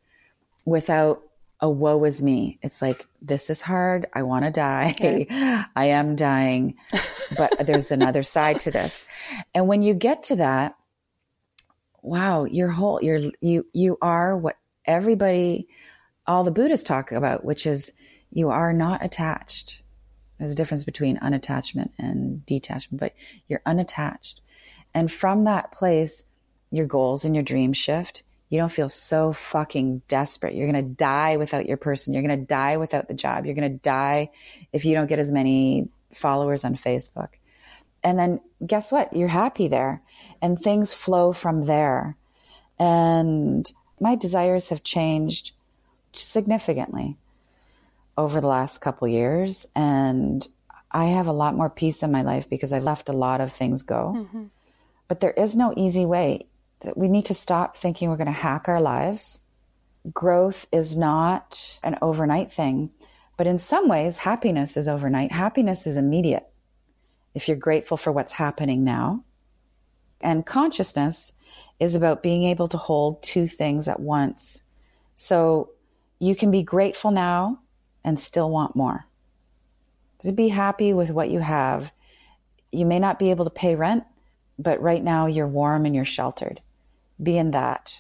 without 0.66 1.22
a 1.60 1.70
woe 1.70 2.04
is 2.04 2.22
me. 2.22 2.60
It's 2.62 2.82
like, 2.82 3.08
this 3.22 3.50
is 3.50 3.62
hard. 3.62 4.08
I 4.14 4.24
want 4.24 4.46
to 4.46 4.52
die. 4.52 4.92
Okay. 4.92 5.28
I 5.76 5.86
am 5.86 6.16
dying. 6.16 6.76
But 7.36 7.66
there's 7.66 7.92
another 7.92 8.24
side 8.36 8.60
to 8.62 8.72
this. 8.72 9.04
And 9.54 9.68
when 9.68 9.82
you 9.82 9.94
get 9.94 10.24
to 10.24 10.36
that, 10.36 10.76
wow, 12.02 12.46
you're 12.46 12.70
whole, 12.70 13.00
you're, 13.02 13.32
you, 13.42 13.66
you 13.74 13.98
are 14.02 14.38
what 14.38 14.58
everybody, 14.86 15.68
all 16.28 16.44
the 16.44 16.52
Buddhists 16.52 16.88
talk 16.88 17.12
about, 17.12 17.44
which 17.44 17.66
is 17.66 17.94
you 18.32 18.50
are 18.50 18.72
not 18.72 19.04
attached. 19.04 19.82
There's 20.38 20.52
a 20.52 20.56
difference 20.56 20.84
between 20.84 21.18
unattachment 21.18 21.92
and 21.98 22.46
detachment, 22.46 23.00
but 23.00 23.14
you're 23.48 23.64
unattached. 23.66 24.42
And 24.94 25.12
from 25.12 25.46
that 25.46 25.72
place, 25.72 26.24
your 26.70 26.86
goals 26.86 27.26
and 27.26 27.36
your 27.36 27.44
dreams 27.44 27.78
shift. 27.78 28.24
You 28.50 28.60
don't 28.60 28.72
feel 28.72 28.90
so 28.90 29.34
fucking 29.34 30.04
desperate. 30.08 30.56
You're 30.56 30.72
going 30.72 30.88
to 30.88 30.94
die 30.94 31.38
without 31.38 31.66
your 31.66 31.78
person. 31.78 32.14
You're 32.14 32.24
going 32.24 32.40
to 32.40 32.46
die 32.46 32.78
without 32.78 33.08
the 33.08 33.14
job. 33.14 33.46
You're 33.46 33.56
going 33.56 33.72
to 33.72 33.78
die 33.78 34.30
if 34.72 34.86
you 34.86 34.94
don't 34.94 35.08
get 35.08 35.20
as 35.20 35.32
many 35.32 35.90
followers 36.14 36.64
on 36.64 36.76
Facebook. 36.76 37.30
And 38.04 38.18
then 38.18 38.40
guess 38.66 38.92
what? 38.92 39.14
You're 39.14 39.28
happy 39.28 39.68
there 39.68 40.02
and 40.42 40.58
things 40.58 40.94
flow 40.94 41.34
from 41.34 41.66
there. 41.66 42.16
And 42.80 43.70
my 44.00 44.16
desires 44.16 44.70
have 44.70 44.84
changed 44.84 45.52
significantly 46.14 47.18
over 48.18 48.40
the 48.40 48.48
last 48.48 48.80
couple 48.80 49.08
years 49.08 49.68
and 49.76 50.48
I 50.90 51.06
have 51.06 51.28
a 51.28 51.34
lot 51.34 51.56
more 51.56 51.70
peace 51.70 52.02
in 52.02 52.12
my 52.12 52.22
life 52.22 52.50
because 52.50 52.72
I 52.72 52.80
left 52.80 53.10
a 53.10 53.14
lot 53.14 53.42
of 53.42 53.52
things 53.52 53.82
go. 53.82 54.14
Mm-hmm. 54.16 54.44
But 55.08 55.20
there 55.20 55.32
is 55.32 55.56
no 55.56 55.74
easy 55.76 56.06
way. 56.06 56.48
That 56.82 56.98
we 56.98 57.10
need 57.10 57.26
to 57.26 57.34
stop 57.34 57.76
thinking 57.76 58.10
we're 58.10 58.18
going 58.18 58.28
to 58.28 58.32
hack 58.32 58.68
our 58.68 58.82
lives. 58.82 59.40
Growth 60.14 60.68
is 60.72 60.96
not 60.96 61.80
an 61.84 61.98
overnight 62.02 62.52
thing, 62.52 62.92
but 63.36 63.48
in 63.48 63.60
some 63.60 63.88
ways, 63.88 64.18
happiness 64.18 64.78
is 64.78 64.88
overnight. 64.88 65.32
Happiness 65.32 65.88
is 65.88 65.98
immediate 65.98 66.48
if 67.34 67.48
you're 67.48 67.58
grateful 67.58 67.98
for 67.98 68.12
what's 68.12 68.32
happening 68.32 68.84
now. 68.84 69.24
And 70.22 70.46
consciousness 70.46 71.34
is 71.80 71.96
about 71.96 72.24
being 72.24 72.44
able 72.44 72.68
to 72.70 72.78
hold 72.78 73.22
two 73.22 73.48
things 73.48 73.88
at 73.88 74.00
once. 74.00 74.64
So 75.16 75.72
you 76.20 76.36
can 76.36 76.52
be 76.52 76.64
grateful 76.64 77.12
now 77.12 77.60
and 78.04 78.20
still 78.20 78.50
want 78.50 78.76
more. 78.76 79.06
To 80.22 80.32
be 80.32 80.48
happy 80.48 80.94
with 80.94 81.12
what 81.12 81.30
you 81.30 81.40
have. 81.40 81.92
You 82.72 82.86
may 82.86 83.00
not 83.00 83.20
be 83.20 83.30
able 83.30 83.46
to 83.46 83.52
pay 83.52 83.76
rent, 83.76 84.04
but 84.58 84.82
right 84.82 85.04
now 85.04 85.28
you're 85.28 85.48
warm 85.48 85.86
and 85.86 85.94
you're 85.94 86.06
sheltered. 86.06 86.62
Be 87.22 87.38
in 87.38 87.52
that. 87.52 88.00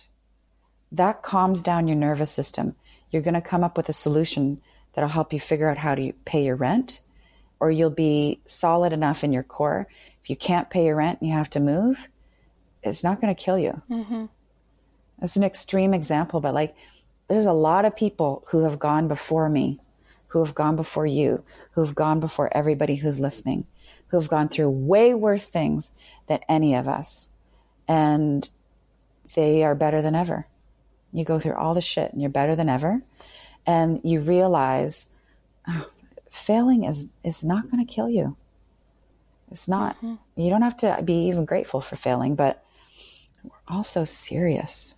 That 0.91 1.21
calms 1.21 1.61
down 1.61 1.87
your 1.87 1.97
nervous 1.97 2.31
system. 2.31 2.75
You're 3.11 3.21
going 3.21 3.33
to 3.33 3.41
come 3.41 3.63
up 3.63 3.77
with 3.77 3.89
a 3.89 3.93
solution 3.93 4.61
that'll 4.93 5.09
help 5.09 5.33
you 5.33 5.39
figure 5.39 5.69
out 5.69 5.77
how 5.77 5.95
to 5.95 6.13
pay 6.25 6.43
your 6.43 6.55
rent 6.55 7.01
or 7.59 7.71
you'll 7.71 7.89
be 7.89 8.39
solid 8.45 8.93
enough 8.93 9.23
in 9.23 9.33
your 9.33 9.43
core. 9.43 9.87
If 10.23 10.29
you 10.29 10.35
can't 10.35 10.69
pay 10.69 10.85
your 10.85 10.95
rent 10.95 11.19
and 11.19 11.29
you 11.29 11.35
have 11.35 11.49
to 11.51 11.59
move, 11.59 12.07
it's 12.83 13.03
not 13.03 13.19
going 13.19 13.33
to 13.33 13.41
kill 13.41 13.57
you. 13.57 13.81
Mm-hmm. 13.89 14.25
That's 15.19 15.35
an 15.35 15.43
extreme 15.43 15.93
example, 15.93 16.39
but 16.39 16.53
like 16.53 16.75
there's 17.27 17.45
a 17.45 17.53
lot 17.53 17.85
of 17.85 17.95
people 17.95 18.43
who 18.51 18.63
have 18.63 18.79
gone 18.79 19.07
before 19.07 19.49
me, 19.49 19.79
who 20.27 20.43
have 20.43 20.53
gone 20.53 20.75
before 20.75 21.07
you, 21.07 21.43
who 21.71 21.83
have 21.83 21.95
gone 21.95 22.19
before 22.19 22.55
everybody 22.55 22.95
who's 22.95 23.19
listening, 23.19 23.65
who 24.07 24.17
have 24.19 24.29
gone 24.29 24.49
through 24.49 24.69
way 24.69 25.13
worse 25.13 25.49
things 25.49 25.91
than 26.27 26.39
any 26.47 26.75
of 26.75 26.87
us. 26.87 27.29
And 27.87 28.47
they 29.35 29.63
are 29.63 29.75
better 29.75 30.01
than 30.01 30.15
ever. 30.15 30.47
You 31.11 31.25
go 31.25 31.39
through 31.39 31.55
all 31.55 31.73
the 31.73 31.81
shit 31.81 32.11
and 32.11 32.21
you're 32.21 32.29
better 32.29 32.55
than 32.55 32.69
ever. 32.69 33.01
And 33.65 34.01
you 34.03 34.21
realize, 34.21 35.09
oh, 35.67 35.89
failing 36.31 36.83
is 36.83 37.11
is 37.23 37.43
not 37.43 37.69
going 37.69 37.85
to 37.85 37.91
kill 37.91 38.09
you. 38.09 38.35
It's 39.51 39.67
not. 39.67 39.95
Mm-hmm. 39.97 40.41
You 40.41 40.49
don't 40.49 40.61
have 40.61 40.77
to 40.77 41.01
be 41.03 41.27
even 41.27 41.45
grateful 41.45 41.81
for 41.81 41.95
failing, 41.95 42.35
but 42.35 42.63
we're 43.43 43.51
all 43.67 43.83
so 43.83 44.05
serious. 44.05 44.93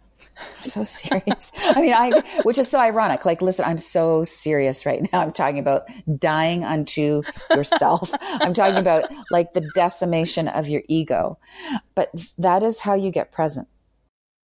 I'm 0.58 0.64
so 0.64 0.84
serious. 0.86 1.52
I 1.56 1.82
mean, 1.82 1.94
I, 1.94 2.24
which 2.44 2.58
is 2.58 2.70
so 2.70 2.80
ironic. 2.80 3.26
Like, 3.26 3.42
listen, 3.42 3.66
I'm 3.66 3.78
so 3.78 4.24
serious 4.24 4.86
right 4.86 5.08
now. 5.12 5.22
I'm 5.22 5.32
talking 5.32 5.60
about 5.60 5.86
dying 6.18 6.64
unto 6.64 7.24
yourself. 7.52 8.12
I'm 8.22 8.54
talking 8.54 8.78
about 8.78 9.12
like 9.32 9.54
the 9.54 9.70
decimation 9.76 10.48
of 10.48 10.68
your 10.68 10.82
ego. 10.88 11.38
But 11.96 12.12
that 12.38 12.64
is 12.64 12.80
how 12.80 12.96
you 12.96 13.12
get 13.12 13.32
present. 13.32 13.68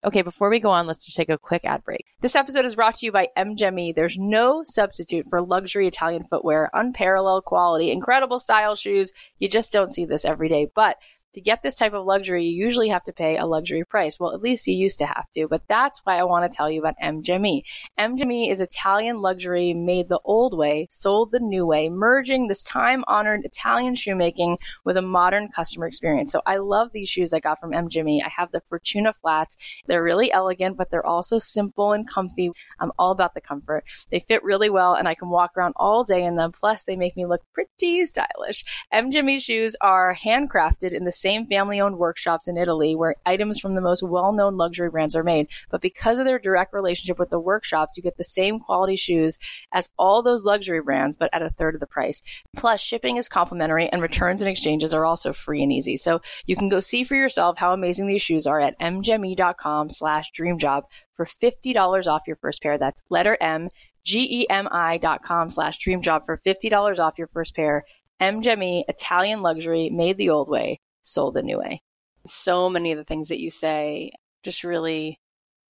Okay, 0.05 0.21
before 0.21 0.51
we 0.51 0.59
go 0.59 0.69
on, 0.69 0.85
let's 0.85 1.03
just 1.03 1.17
take 1.17 1.29
a 1.29 1.37
quick 1.37 1.65
ad 1.65 1.83
break. 1.83 2.05
This 2.21 2.35
episode 2.35 2.63
is 2.63 2.75
brought 2.75 2.93
to 2.99 3.07
you 3.07 3.11
by 3.11 3.29
M.Gemi. 3.35 3.95
There's 3.95 4.19
no 4.19 4.61
substitute 4.63 5.25
for 5.27 5.41
luxury 5.41 5.87
Italian 5.87 6.23
footwear, 6.23 6.69
unparalleled 6.73 7.45
quality, 7.45 7.89
incredible 7.89 8.37
style 8.37 8.75
shoes. 8.75 9.11
You 9.39 9.49
just 9.49 9.73
don't 9.73 9.91
see 9.91 10.05
this 10.05 10.23
every 10.23 10.47
day, 10.47 10.67
but 10.75 10.97
to 11.35 11.41
get 11.41 11.61
this 11.61 11.77
type 11.77 11.93
of 11.93 12.05
luxury, 12.05 12.45
you 12.45 12.65
usually 12.65 12.89
have 12.89 13.03
to 13.03 13.13
pay 13.13 13.37
a 13.37 13.45
luxury 13.45 13.83
price. 13.83 14.19
Well, 14.19 14.33
at 14.33 14.41
least 14.41 14.67
you 14.67 14.75
used 14.75 14.97
to 14.99 15.05
have 15.05 15.29
to, 15.35 15.47
but 15.47 15.61
that's 15.67 15.99
why 16.03 16.17
I 16.17 16.23
want 16.23 16.49
to 16.49 16.55
tell 16.55 16.69
you 16.71 16.79
about 16.79 16.95
M.Gemi. 16.99 17.61
M.Gemi 17.97 18.49
is 18.49 18.61
Italian 18.61 19.19
luxury 19.19 19.73
made 19.73 20.09
the 20.09 20.19
old 20.23 20.57
way, 20.57 20.87
sold 20.89 21.31
the 21.31 21.39
new 21.39 21.65
way, 21.65 21.89
merging 21.89 22.47
this 22.47 22.63
time 22.63 23.03
honored 23.07 23.43
Italian 23.43 23.95
shoemaking 23.95 24.57
with 24.83 24.97
a 24.97 25.01
modern 25.01 25.49
customer 25.49 25.87
experience. 25.87 26.31
So 26.31 26.41
I 26.45 26.57
love 26.57 26.91
these 26.91 27.09
shoes 27.09 27.33
I 27.33 27.39
got 27.39 27.59
from 27.59 27.73
M.Gemi. 27.73 28.23
I 28.23 28.29
have 28.29 28.51
the 28.51 28.61
Fortuna 28.61 29.13
flats. 29.13 29.83
They're 29.87 30.03
really 30.03 30.31
elegant, 30.31 30.77
but 30.77 30.89
they're 30.89 31.05
also 31.05 31.37
simple 31.37 31.91
and 31.91 32.09
comfy. 32.09 32.51
I'm 32.79 32.91
all 32.97 33.11
about 33.11 33.33
the 33.33 33.41
comfort. 33.41 33.83
They 34.09 34.19
fit 34.19 34.43
really 34.43 34.69
well 34.69 34.93
and 34.93 35.07
I 35.07 35.15
can 35.15 35.29
walk 35.29 35.51
around 35.57 35.73
all 35.75 36.03
day 36.03 36.23
in 36.23 36.37
them. 36.37 36.53
Plus 36.53 36.83
they 36.83 36.95
make 36.95 37.17
me 37.17 37.25
look 37.25 37.41
pretty 37.53 38.05
stylish. 38.05 38.63
M.Gemi 38.91 39.41
shoes 39.41 39.75
are 39.81 40.15
handcrafted 40.15 40.93
in 40.93 41.03
the 41.03 41.11
same 41.25 41.43
family 41.43 41.81
owned 41.81 41.97
workshops 41.97 42.47
in 42.47 42.55
Italy 42.55 42.95
where 42.95 43.15
items 43.25 43.59
from 43.59 43.73
the 43.73 43.81
most 43.81 44.03
well 44.03 44.31
known 44.31 44.57
luxury 44.57 44.91
brands 44.91 45.15
are 45.15 45.23
made. 45.23 45.47
But 45.71 45.81
because 45.81 46.19
of 46.19 46.25
their 46.25 46.37
direct 46.37 46.71
relationship 46.71 47.17
with 47.17 47.31
the 47.31 47.39
workshops, 47.39 47.97
you 47.97 48.03
get 48.03 48.17
the 48.17 48.23
same 48.23 48.59
quality 48.59 48.95
shoes 48.95 49.39
as 49.73 49.89
all 49.97 50.21
those 50.21 50.45
luxury 50.45 50.81
brands, 50.81 51.17
but 51.17 51.31
at 51.33 51.41
a 51.41 51.49
third 51.49 51.73
of 51.73 51.79
the 51.79 51.87
price. 51.87 52.21
Plus, 52.55 52.79
shipping 52.79 53.17
is 53.17 53.27
complimentary 53.27 53.89
and 53.89 54.03
returns 54.03 54.41
and 54.43 54.49
exchanges 54.49 54.93
are 54.93 55.03
also 55.03 55.33
free 55.33 55.63
and 55.63 55.71
easy. 55.71 55.97
So 55.97 56.21
you 56.45 56.55
can 56.55 56.69
go 56.69 56.79
see 56.79 57.03
for 57.03 57.15
yourself 57.15 57.57
how 57.57 57.73
amazing 57.73 58.05
these 58.05 58.21
shoes 58.21 58.45
are 58.45 58.59
at 58.59 58.79
mgemi.com 58.79 59.89
slash 59.89 60.31
dreamjob 60.31 60.83
for 61.15 61.25
$50 61.25 62.05
off 62.05 62.21
your 62.27 62.35
first 62.35 62.61
pair. 62.61 62.77
That's 62.77 63.01
letter 63.09 63.35
M, 63.41 63.69
G-E-M-I 64.03 64.97
dot 64.99 65.23
com 65.23 65.49
slash 65.49 65.79
dreamjob 65.79 66.23
for 66.25 66.37
$50 66.45 66.99
off 66.99 67.17
your 67.17 67.29
first 67.29 67.55
pair. 67.55 67.83
M.Gemi, 68.19 68.83
Italian 68.87 69.41
luxury 69.41 69.89
made 69.89 70.17
the 70.17 70.29
old 70.29 70.49
way 70.49 70.79
sold 71.05 71.35
the 71.35 71.43
new 71.43 71.59
way. 71.59 71.81
So 72.25 72.69
many 72.69 72.91
of 72.91 72.97
the 72.97 73.03
things 73.03 73.29
that 73.29 73.39
you 73.39 73.51
say 73.51 74.11
just 74.43 74.63
really 74.63 75.19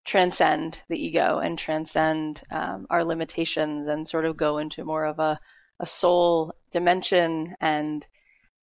transcend 0.06 0.84
the 0.88 1.04
ego 1.04 1.40
and 1.40 1.58
transcend 1.58 2.44
um, 2.52 2.86
our 2.90 3.04
limitations 3.04 3.88
and 3.88 4.08
sort 4.08 4.26
of 4.26 4.38
go 4.38 4.58
into 4.58 4.86
more 4.86 5.06
of 5.06 5.20
a, 5.20 5.40
a 5.80 5.86
soul 5.86 6.54
dimension. 6.72 7.56
And 7.60 8.06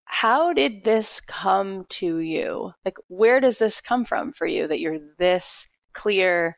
how 0.05 0.53
did 0.53 0.85
this 0.85 1.21
come 1.21 1.85
to 1.91 2.19
you? 2.19 2.73
Like, 2.85 2.97
where 3.09 3.41
does 3.41 3.59
this 3.59 3.81
come 3.81 4.05
from 4.05 4.33
for 4.33 4.47
you 4.47 4.67
that 4.69 4.81
you're 4.81 5.01
this 5.19 5.69
clear 5.93 6.57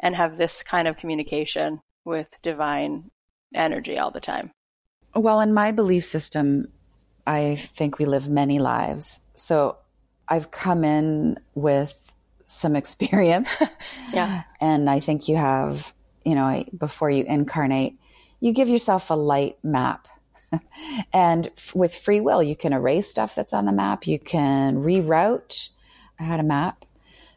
and 0.00 0.14
have 0.16 0.36
this 0.36 0.62
kind 0.62 0.88
of 0.88 0.96
communication 0.96 1.80
with 2.04 2.36
divine 2.42 3.10
energy 3.54 3.98
all 3.98 4.10
the 4.10 4.20
time? 4.20 4.50
Well, 5.14 5.40
in 5.40 5.54
my 5.54 5.70
belief 5.70 6.04
system, 6.04 6.64
I 7.26 7.54
think 7.54 7.98
we 7.98 8.04
live 8.04 8.28
many 8.28 8.58
lives. 8.58 9.20
So 9.34 9.78
I've 10.28 10.50
come 10.50 10.84
in 10.84 11.38
with 11.54 12.14
some 12.46 12.76
experience. 12.76 13.62
yeah. 14.12 14.42
And 14.60 14.88
I 14.88 15.00
think 15.00 15.28
you 15.28 15.36
have, 15.36 15.92
you 16.24 16.34
know, 16.34 16.64
before 16.76 17.10
you 17.10 17.24
incarnate, 17.24 17.98
you 18.40 18.52
give 18.52 18.68
yourself 18.68 19.10
a 19.10 19.14
light 19.14 19.56
map. 19.62 20.08
and 21.12 21.48
f- 21.56 21.74
with 21.74 21.94
free 21.94 22.20
will, 22.20 22.42
you 22.42 22.54
can 22.54 22.72
erase 22.72 23.08
stuff 23.08 23.34
that's 23.34 23.52
on 23.52 23.64
the 23.64 23.72
map, 23.72 24.06
you 24.06 24.18
can 24.18 24.76
reroute. 24.76 25.70
I 26.18 26.22
had 26.22 26.38
a 26.38 26.44
map 26.44 26.84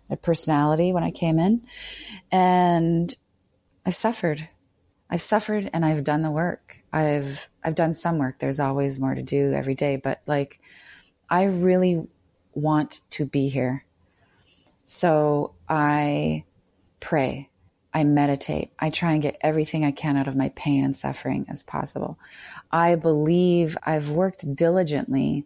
a 0.09 0.17
personality 0.17 0.91
when 0.93 1.03
I 1.03 1.11
came 1.11 1.39
in. 1.39 1.61
And 2.31 3.15
I've 3.85 3.95
suffered. 3.95 4.49
I've 5.09 5.21
suffered 5.21 5.69
and 5.73 5.85
I've 5.85 6.03
done 6.03 6.21
the 6.21 6.31
work. 6.31 6.79
I've 6.91 7.49
I've 7.63 7.75
done 7.75 7.93
some 7.93 8.17
work. 8.17 8.39
There's 8.39 8.59
always 8.59 8.99
more 8.99 9.15
to 9.15 9.21
do 9.21 9.53
every 9.53 9.75
day, 9.75 9.97
but 9.97 10.21
like 10.25 10.59
I 11.29 11.43
really 11.43 12.07
want 12.53 13.01
to 13.11 13.25
be 13.25 13.49
here. 13.49 13.85
So 14.85 15.53
I 15.67 16.45
pray. 16.99 17.49
I 17.93 18.03
meditate. 18.03 18.71
I 18.77 18.89
try 18.89 19.13
and 19.13 19.21
get 19.21 19.37
everything 19.41 19.83
I 19.83 19.91
can 19.91 20.17
out 20.17 20.27
of 20.27 20.35
my 20.35 20.49
pain 20.49 20.83
and 20.83 20.95
suffering 20.95 21.45
as 21.49 21.63
possible. 21.63 22.19
I 22.71 22.95
believe 22.95 23.77
I've 23.83 24.11
worked 24.11 24.55
diligently 24.55 25.45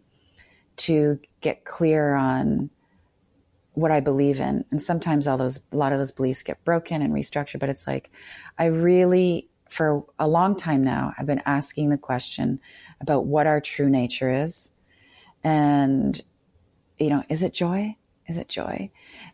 to 0.78 1.18
get 1.40 1.64
clear 1.64 2.14
on 2.14 2.70
what 3.74 3.90
I 3.90 4.00
believe 4.00 4.38
in. 4.38 4.64
And 4.70 4.82
sometimes 4.82 5.26
all 5.26 5.38
those, 5.38 5.60
a 5.72 5.76
lot 5.76 5.92
of 5.92 5.98
those 5.98 6.12
beliefs 6.12 6.42
get 6.42 6.62
broken 6.64 7.00
and 7.00 7.14
restructured, 7.14 7.58
but 7.58 7.70
it's 7.70 7.86
like, 7.86 8.10
I 8.58 8.66
really, 8.66 9.48
for 9.68 10.04
a 10.18 10.28
long 10.28 10.56
time 10.56 10.84
now, 10.84 11.14
I've 11.16 11.26
been 11.26 11.42
asking 11.46 11.88
the 11.88 11.96
question 11.96 12.60
about 13.00 13.24
what 13.24 13.46
our 13.46 13.60
true 13.62 13.88
nature 13.88 14.30
is. 14.30 14.72
And, 15.44 16.20
you 16.98 17.10
know, 17.10 17.24
is 17.28 17.42
it 17.42 17.54
joy? 17.54 17.96
Is 18.26 18.36
it 18.36 18.48
joy? 18.48 18.90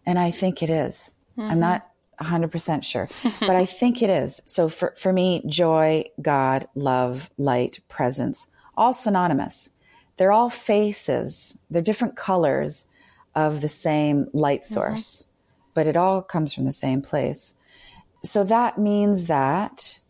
And 0.07 0.19
I 0.19 0.31
think 0.31 0.63
it 0.63 0.71
is. 0.71 1.15
Mm-hmm. 1.37 1.51
I'm 1.51 1.61
not 1.61 1.89
100% 2.21 2.85
sure, 2.85 3.09
but 3.41 3.51
I 3.51 3.65
think 3.65 4.03
it 4.03 4.11
is. 4.11 4.41
So 4.45 4.69
for, 4.69 4.95
for 4.97 5.13
me, 5.13 5.43
joy, 5.47 6.05
God, 6.21 6.69
love, 6.75 7.31
light, 7.39 7.81
presence, 7.89 8.49
all 8.77 8.95
synonymous. 8.95 9.71
They're 10.17 10.33
all 10.33 10.51
faces. 10.51 11.59
They're 11.71 11.83
different 11.83 12.17
colors 12.17 12.87
of 13.35 13.61
the 13.61 13.69
same 13.69 14.29
light 14.33 14.63
mm-hmm. 14.63 14.75
source, 14.75 15.23
mm-hmm. 15.23 15.71
but 15.75 15.87
it 15.87 15.97
all 15.97 16.23
comes 16.23 16.53
from 16.53 16.65
the 16.65 16.73
same 16.73 17.03
place. 17.03 17.55
So 18.25 18.43
that 18.45 18.79
means 18.79 19.27
that 19.27 20.01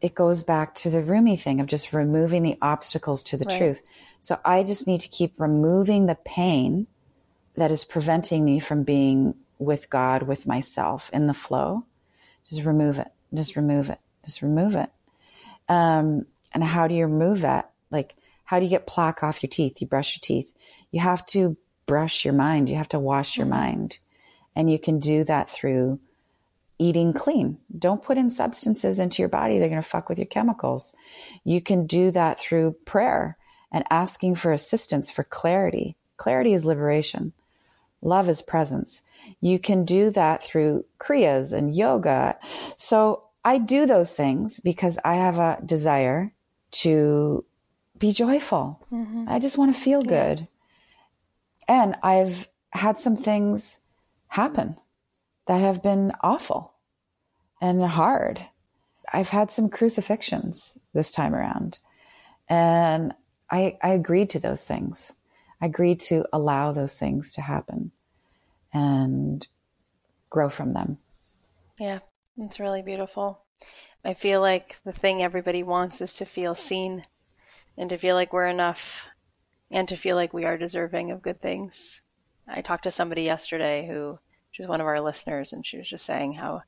it 0.00 0.14
goes 0.14 0.42
back 0.42 0.74
to 0.76 0.88
the 0.88 1.02
Rumi 1.02 1.36
thing 1.36 1.60
of 1.60 1.66
just 1.66 1.92
removing 1.92 2.42
the 2.42 2.56
obstacles 2.62 3.22
to 3.24 3.36
the 3.36 3.44
right. 3.44 3.58
truth. 3.58 3.82
So 4.20 4.38
I 4.44 4.62
just 4.62 4.86
need 4.86 5.00
to 5.00 5.08
keep 5.08 5.40
removing 5.40 6.06
the 6.06 6.14
pain 6.14 6.86
that 7.56 7.70
is 7.70 7.84
preventing 7.84 8.44
me 8.44 8.60
from 8.60 8.82
being 8.82 9.34
with 9.58 9.90
God, 9.90 10.22
with 10.22 10.46
myself 10.46 11.10
in 11.12 11.26
the 11.26 11.34
flow. 11.34 11.84
Just 12.48 12.64
remove 12.64 12.98
it. 12.98 13.08
Just 13.32 13.56
remove 13.56 13.90
it. 13.90 13.98
Just 14.24 14.42
remove 14.42 14.74
it. 14.74 14.90
Um, 15.68 16.26
and 16.52 16.64
how 16.64 16.88
do 16.88 16.94
you 16.94 17.04
remove 17.06 17.42
that? 17.42 17.70
Like, 17.90 18.16
how 18.44 18.58
do 18.58 18.64
you 18.64 18.70
get 18.70 18.86
plaque 18.86 19.22
off 19.22 19.42
your 19.42 19.48
teeth? 19.50 19.80
You 19.80 19.86
brush 19.86 20.16
your 20.16 20.20
teeth. 20.22 20.52
You 20.90 21.00
have 21.00 21.24
to 21.26 21.56
brush 21.86 22.24
your 22.24 22.34
mind. 22.34 22.68
You 22.68 22.76
have 22.76 22.88
to 22.88 22.98
wash 22.98 23.36
your 23.36 23.46
mind. 23.46 23.98
And 24.56 24.70
you 24.70 24.78
can 24.78 24.98
do 24.98 25.22
that 25.24 25.48
through 25.48 26.00
eating 26.78 27.12
clean. 27.12 27.58
Don't 27.78 28.02
put 28.02 28.18
in 28.18 28.30
substances 28.30 28.98
into 28.98 29.22
your 29.22 29.28
body. 29.28 29.58
They're 29.58 29.68
going 29.68 29.82
to 29.82 29.88
fuck 29.88 30.08
with 30.08 30.18
your 30.18 30.26
chemicals. 30.26 30.94
You 31.44 31.60
can 31.60 31.86
do 31.86 32.10
that 32.10 32.40
through 32.40 32.76
prayer 32.84 33.36
and 33.72 33.84
asking 33.90 34.34
for 34.34 34.52
assistance 34.52 35.10
for 35.10 35.24
clarity. 35.24 35.96
Clarity 36.16 36.52
is 36.52 36.64
liberation. 36.64 37.32
Love 38.02 38.28
is 38.28 38.42
presence. 38.42 39.02
You 39.40 39.58
can 39.58 39.84
do 39.84 40.10
that 40.10 40.42
through 40.42 40.84
kriyas 40.98 41.52
and 41.52 41.74
yoga. 41.74 42.38
So 42.76 43.24
I 43.44 43.58
do 43.58 43.86
those 43.86 44.16
things 44.16 44.60
because 44.60 44.98
I 45.04 45.16
have 45.16 45.38
a 45.38 45.58
desire 45.64 46.32
to 46.72 47.44
be 47.98 48.12
joyful. 48.12 48.80
Mm-hmm. 48.92 49.26
I 49.28 49.38
just 49.38 49.58
want 49.58 49.74
to 49.74 49.80
feel 49.80 50.02
good. 50.02 50.48
And 51.68 51.96
I've 52.02 52.48
had 52.70 52.98
some 52.98 53.16
things 53.16 53.80
happen 54.28 54.76
that 55.46 55.60
have 55.60 55.82
been 55.82 56.12
awful 56.22 56.74
and 57.60 57.84
hard. 57.84 58.40
I've 59.12 59.28
had 59.28 59.50
some 59.50 59.68
crucifixions 59.68 60.78
this 60.94 61.12
time 61.12 61.34
around. 61.34 61.78
And 62.48 63.14
I, 63.50 63.78
I 63.82 63.90
agreed 63.90 64.30
to 64.30 64.38
those 64.38 64.64
things. 64.64 65.16
I 65.60 65.66
agreed 65.66 66.00
to 66.00 66.24
allow 66.32 66.72
those 66.72 66.98
things 66.98 67.32
to 67.34 67.42
happen 67.42 67.90
and 68.72 69.46
grow 70.30 70.48
from 70.48 70.72
them. 70.72 70.98
Yeah, 71.78 71.98
it's 72.38 72.60
really 72.60 72.82
beautiful. 72.82 73.42
I 74.04 74.14
feel 74.14 74.40
like 74.40 74.78
the 74.84 74.92
thing 74.92 75.22
everybody 75.22 75.62
wants 75.62 76.00
is 76.00 76.14
to 76.14 76.24
feel 76.24 76.54
seen 76.54 77.04
and 77.76 77.90
to 77.90 77.98
feel 77.98 78.14
like 78.14 78.32
we're 78.32 78.46
enough 78.46 79.08
and 79.70 79.86
to 79.88 79.96
feel 79.96 80.16
like 80.16 80.32
we 80.32 80.44
are 80.44 80.56
deserving 80.56 81.10
of 81.10 81.22
good 81.22 81.40
things. 81.40 82.02
I 82.48 82.62
talked 82.62 82.84
to 82.84 82.90
somebody 82.90 83.22
yesterday 83.22 83.86
who 83.86 84.18
she's 84.50 84.66
one 84.66 84.80
of 84.80 84.86
our 84.86 85.00
listeners 85.00 85.52
and 85.52 85.64
she 85.64 85.76
was 85.76 85.88
just 85.88 86.04
saying 86.04 86.34
how 86.34 86.62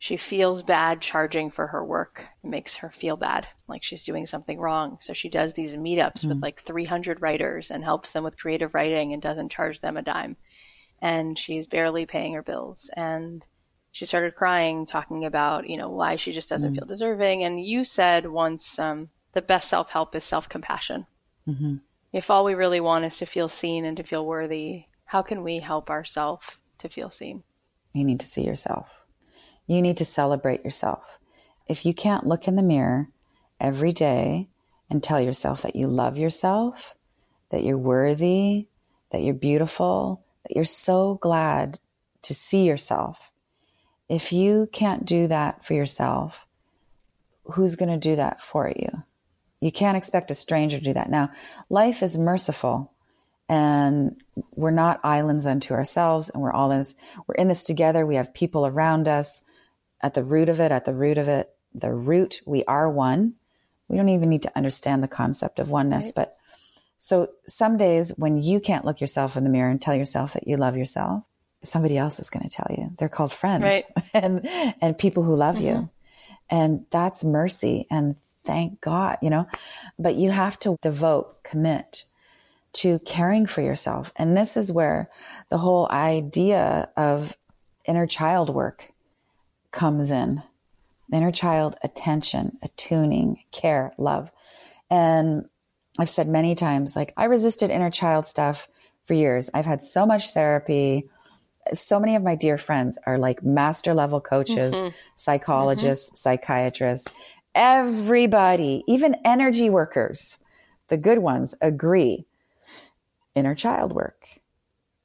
she 0.00 0.16
feels 0.16 0.64
bad 0.64 1.00
charging 1.00 1.52
for 1.52 1.68
her 1.68 1.84
work. 1.84 2.26
It 2.42 2.48
makes 2.48 2.76
her 2.76 2.90
feel 2.90 3.16
bad, 3.16 3.46
like 3.68 3.84
she's 3.84 4.02
doing 4.02 4.26
something 4.26 4.58
wrong. 4.58 4.98
So 5.00 5.12
she 5.12 5.28
does 5.28 5.54
these 5.54 5.76
meetups 5.76 6.24
mm. 6.24 6.30
with 6.30 6.42
like 6.42 6.58
300 6.58 7.22
writers 7.22 7.70
and 7.70 7.84
helps 7.84 8.10
them 8.10 8.24
with 8.24 8.38
creative 8.38 8.74
writing 8.74 9.12
and 9.12 9.22
doesn't 9.22 9.52
charge 9.52 9.80
them 9.80 9.96
a 9.96 10.02
dime 10.02 10.36
and 11.00 11.38
she's 11.38 11.66
barely 11.66 12.06
paying 12.06 12.34
her 12.34 12.42
bills. 12.42 12.90
And 12.96 13.44
she 13.92 14.04
started 14.04 14.34
crying, 14.34 14.86
talking 14.86 15.24
about, 15.24 15.68
you 15.68 15.76
know, 15.76 15.88
why 15.88 16.16
she 16.16 16.32
just 16.32 16.48
doesn't 16.48 16.72
mm 16.72 16.76
feel 16.76 16.86
deserving. 16.86 17.42
And 17.42 17.64
you 17.64 17.84
said 17.84 18.26
once, 18.26 18.78
um, 18.78 19.08
the 19.32 19.42
best 19.42 19.68
self 19.68 19.90
help 19.90 20.14
is 20.14 20.24
self 20.24 20.48
compassion. 20.48 21.06
Mm-hmm. 21.48 21.76
If 22.12 22.30
all 22.30 22.44
we 22.44 22.54
really 22.54 22.80
want 22.80 23.04
is 23.04 23.18
to 23.18 23.26
feel 23.26 23.48
seen 23.48 23.84
and 23.84 23.96
to 23.96 24.02
feel 24.02 24.26
worthy, 24.26 24.84
how 25.04 25.22
can 25.22 25.42
we 25.42 25.58
help 25.58 25.90
ourselves 25.90 26.58
to 26.78 26.88
feel 26.88 27.10
seen? 27.10 27.42
You 27.92 28.04
need 28.04 28.20
to 28.20 28.26
see 28.26 28.44
yourself. 28.44 28.99
You 29.66 29.82
need 29.82 29.96
to 29.98 30.04
celebrate 30.04 30.64
yourself. 30.64 31.18
If 31.66 31.86
you 31.86 31.94
can't 31.94 32.26
look 32.26 32.48
in 32.48 32.56
the 32.56 32.62
mirror 32.62 33.08
every 33.60 33.92
day 33.92 34.48
and 34.88 35.02
tell 35.02 35.20
yourself 35.20 35.62
that 35.62 35.76
you 35.76 35.86
love 35.86 36.18
yourself, 36.18 36.94
that 37.50 37.62
you're 37.62 37.78
worthy, 37.78 38.66
that 39.10 39.22
you're 39.22 39.34
beautiful, 39.34 40.24
that 40.42 40.56
you're 40.56 40.64
so 40.64 41.14
glad 41.14 41.78
to 42.22 42.34
see 42.34 42.66
yourself. 42.66 43.32
If 44.08 44.32
you 44.32 44.68
can't 44.72 45.04
do 45.04 45.28
that 45.28 45.64
for 45.64 45.74
yourself, 45.74 46.46
who's 47.44 47.76
going 47.76 47.90
to 47.90 48.08
do 48.08 48.16
that 48.16 48.40
for 48.40 48.68
you? 48.68 49.04
You 49.60 49.70
can't 49.70 49.96
expect 49.96 50.30
a 50.30 50.34
stranger 50.34 50.78
to 50.78 50.84
do 50.84 50.94
that. 50.94 51.10
Now, 51.10 51.30
life 51.68 52.02
is 52.02 52.16
merciful 52.16 52.92
and 53.48 54.16
we're 54.54 54.70
not 54.70 55.00
islands 55.04 55.46
unto 55.46 55.74
ourselves 55.74 56.30
and 56.30 56.42
we're 56.42 56.52
all 56.52 56.70
in 56.70 56.80
this, 56.80 56.94
we're 57.26 57.34
in 57.34 57.48
this 57.48 57.62
together. 57.62 58.06
We 58.06 58.14
have 58.14 58.32
people 58.32 58.66
around 58.66 59.06
us 59.06 59.44
at 60.02 60.14
the 60.14 60.24
root 60.24 60.48
of 60.48 60.60
it, 60.60 60.72
at 60.72 60.84
the 60.84 60.94
root 60.94 61.18
of 61.18 61.28
it, 61.28 61.50
the 61.74 61.92
root, 61.92 62.40
we 62.46 62.64
are 62.64 62.90
one. 62.90 63.34
We 63.88 63.96
don't 63.96 64.08
even 64.08 64.28
need 64.28 64.42
to 64.42 64.56
understand 64.56 65.02
the 65.02 65.08
concept 65.08 65.58
of 65.58 65.68
oneness, 65.68 66.06
right. 66.16 66.26
but 66.26 66.36
so 67.00 67.28
some 67.46 67.76
days 67.76 68.12
when 68.16 68.38
you 68.38 68.60
can't 68.60 68.84
look 68.84 69.00
yourself 69.00 69.36
in 69.36 69.44
the 69.44 69.50
mirror 69.50 69.70
and 69.70 69.80
tell 69.80 69.94
yourself 69.94 70.34
that 70.34 70.46
you 70.46 70.56
love 70.56 70.76
yourself, 70.76 71.24
somebody 71.62 71.96
else 71.96 72.20
is 72.20 72.30
going 72.30 72.48
to 72.48 72.54
tell 72.54 72.68
you. 72.76 72.90
They're 72.98 73.08
called 73.08 73.32
friends 73.32 73.64
right. 73.64 73.84
and 74.14 74.46
and 74.80 74.98
people 74.98 75.22
who 75.22 75.34
love 75.34 75.56
mm-hmm. 75.56 75.64
you. 75.64 75.90
And 76.50 76.84
that's 76.90 77.24
mercy 77.24 77.86
and 77.90 78.16
thank 78.42 78.80
God, 78.80 79.18
you 79.22 79.30
know. 79.30 79.46
But 79.98 80.16
you 80.16 80.30
have 80.30 80.58
to 80.60 80.76
devote, 80.82 81.42
commit 81.42 82.04
to 82.72 82.98
caring 83.00 83.46
for 83.46 83.62
yourself. 83.62 84.12
And 84.16 84.36
this 84.36 84.56
is 84.56 84.70
where 84.70 85.08
the 85.48 85.58
whole 85.58 85.88
idea 85.90 86.90
of 86.96 87.36
inner 87.84 88.06
child 88.06 88.50
work 88.50 88.89
comes 89.70 90.10
in. 90.10 90.42
Inner 91.12 91.32
child 91.32 91.76
attention, 91.82 92.58
attuning, 92.62 93.42
care, 93.50 93.92
love. 93.98 94.30
And 94.90 95.46
I've 95.98 96.10
said 96.10 96.28
many 96.28 96.54
times, 96.54 96.94
like, 96.94 97.12
I 97.16 97.24
resisted 97.24 97.70
inner 97.70 97.90
child 97.90 98.26
stuff 98.26 98.68
for 99.04 99.14
years. 99.14 99.50
I've 99.52 99.66
had 99.66 99.82
so 99.82 100.06
much 100.06 100.30
therapy. 100.30 101.08
So 101.74 101.98
many 101.98 102.14
of 102.14 102.22
my 102.22 102.36
dear 102.36 102.58
friends 102.58 102.98
are 103.06 103.18
like 103.18 103.42
master 103.42 103.92
level 103.92 104.20
coaches, 104.20 104.74
mm-hmm. 104.74 104.94
psychologists, 105.16 106.10
mm-hmm. 106.10 106.16
psychiatrists. 106.16 107.08
Everybody, 107.54 108.84
even 108.86 109.16
energy 109.24 109.68
workers, 109.68 110.38
the 110.88 110.96
good 110.96 111.18
ones, 111.18 111.56
agree 111.60 112.26
inner 113.34 113.54
child 113.54 113.92
work. 113.92 114.28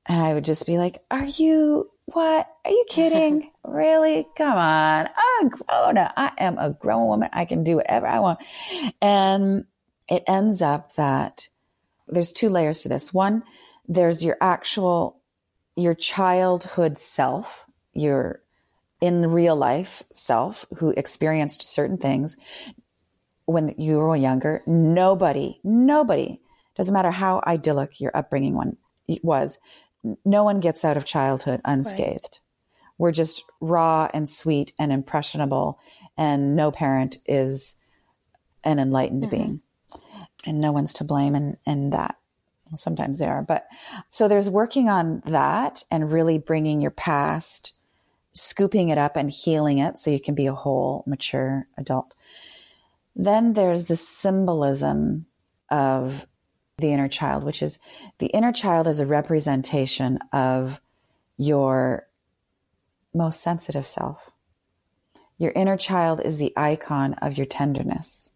And 0.06 0.22
I 0.22 0.34
would 0.34 0.46
just 0.46 0.68
be 0.68 0.78
like, 0.78 1.00
Are 1.10 1.26
you 1.26 1.90
what? 2.06 2.48
Are 2.64 2.72
you 2.72 2.86
kidding? 2.90 3.52
really? 3.64 4.28
Come 4.38 4.58
on. 4.58 5.10
I'm 5.40 5.50
grown 5.50 5.98
up. 5.98 6.14
I 6.16 6.32
am 6.38 6.58
a 6.58 6.70
grown 6.70 7.08
woman. 7.08 7.30
I 7.34 7.46
can 7.46 7.64
do 7.64 7.78
whatever 7.78 8.08
I 8.08 8.20
want. 8.20 8.40
And 9.02 9.66
it 10.10 10.24
ends 10.28 10.62
up 10.62 10.96
that 10.96 11.48
there's 12.08 12.32
two 12.32 12.50
layers 12.50 12.82
to 12.82 12.90
this. 12.90 13.14
One, 13.14 13.44
there's 13.88 14.24
your 14.24 14.38
actual, 14.40 15.22
your 15.76 15.96
childhood 15.96 16.98
self, 16.98 17.66
your 17.94 18.42
in 19.02 19.30
real 19.30 19.56
life 19.56 20.04
self 20.14 20.66
who 20.78 20.92
experienced 20.92 21.62
certain 21.62 21.98
things 21.98 22.38
when 23.46 23.76
you 23.78 23.98
were 23.98 24.16
younger. 24.16 24.62
Nobody, 24.66 25.60
nobody, 25.64 26.40
doesn't 26.76 26.94
matter 26.94 27.12
how 27.12 27.42
idyllic 27.46 28.00
your 28.00 28.16
upbringing 28.16 28.56
one 28.56 28.78
was, 29.22 29.60
no 30.24 30.44
one 30.44 30.60
gets 30.60 30.86
out 30.86 30.98
of 30.98 31.06
childhood 31.06 31.62
unscathed. 31.66 32.40
Right. 32.40 32.40
We're 32.98 33.12
just 33.12 33.44
raw 33.60 34.10
and 34.14 34.30
sweet 34.30 34.74
and 34.80 34.92
impressionable, 34.92 35.80
and 36.18 36.56
no 36.56 36.72
parent 36.72 37.18
is 37.26 37.76
an 38.64 38.80
enlightened 38.80 39.24
mm-hmm. 39.24 39.36
being. 39.36 39.62
And 40.46 40.62
no 40.62 40.72
one's 40.72 40.94
to 40.94 41.04
blame 41.04 41.36
in, 41.36 41.58
in 41.66 41.90
that. 41.90 42.18
Well, 42.70 42.78
sometimes 42.78 43.20
they 43.20 43.28
are. 43.28 43.42
But 43.42 43.68
so 44.10 44.28
there's 44.28 44.50
working 44.50 44.90
on 44.90 45.22
that 45.26 45.84
and 45.92 46.12
really 46.12 46.38
bringing 46.38 46.82
your 46.82 46.92
past, 46.92 47.74
scooping 48.34 48.90
it 48.90 48.98
up 48.98 49.16
and 49.16 49.30
healing 49.30 49.80
it 49.80 49.98
so 49.98 50.12
you 50.12 50.20
can 50.20 50.36
be 50.36 50.46
a 50.46 50.54
whole, 50.54 51.04
mature 51.08 51.68
adult. 51.78 52.14
Then 53.16 53.54
there's 53.54 53.86
the 53.86 53.96
symbolism 53.96 55.26
of 55.70 56.28
the 56.78 56.92
inner 56.92 57.08
child, 57.08 57.44
which 57.44 57.62
is 57.62 57.80
the 58.20 58.28
inner 58.28 58.52
child 58.52 58.88
is 58.88 59.00
a 59.00 59.06
representation 59.06 60.20
of 60.34 60.82
your 61.38 62.08
most 63.14 63.42
sensitive 63.42 63.88
self. 63.88 64.32
Your 65.38 65.52
inner 65.52 65.78
child 65.78 66.22
is 66.22 66.38
the 66.38 66.54
icon 66.58 67.14
of 67.16 67.38
your 67.38 67.46
tenderness. 67.46 68.30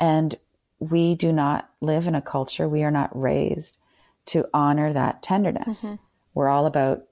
And 0.00 0.34
we 0.78 1.14
do 1.14 1.32
not 1.32 1.70
live 1.80 2.06
in 2.06 2.14
a 2.14 2.22
culture, 2.22 2.68
we 2.68 2.82
are 2.82 2.90
not 2.90 3.18
raised 3.18 3.78
to 4.26 4.46
honor 4.52 4.92
that 4.92 5.22
tenderness. 5.22 5.84
Mm-hmm. 5.84 5.94
We're 6.34 6.48
all 6.48 6.66
about 6.66 7.04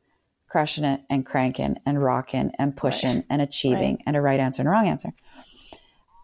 crushing 0.49 0.85
it 0.85 1.01
and 1.09 1.25
cranking 1.25 1.79
and 1.87 2.03
rocking 2.03 2.53
and 2.59 2.77
pushing 2.77 3.17
right. 3.17 3.27
and 3.31 3.43
achieving 3.43 3.95
right. 3.95 4.03
and 4.07 4.17
a 4.17 4.21
right 4.21 4.41
answer 4.41 4.63
and 4.63 4.69
a 4.69 4.71
wrong 4.71 4.87
answer. 4.87 5.13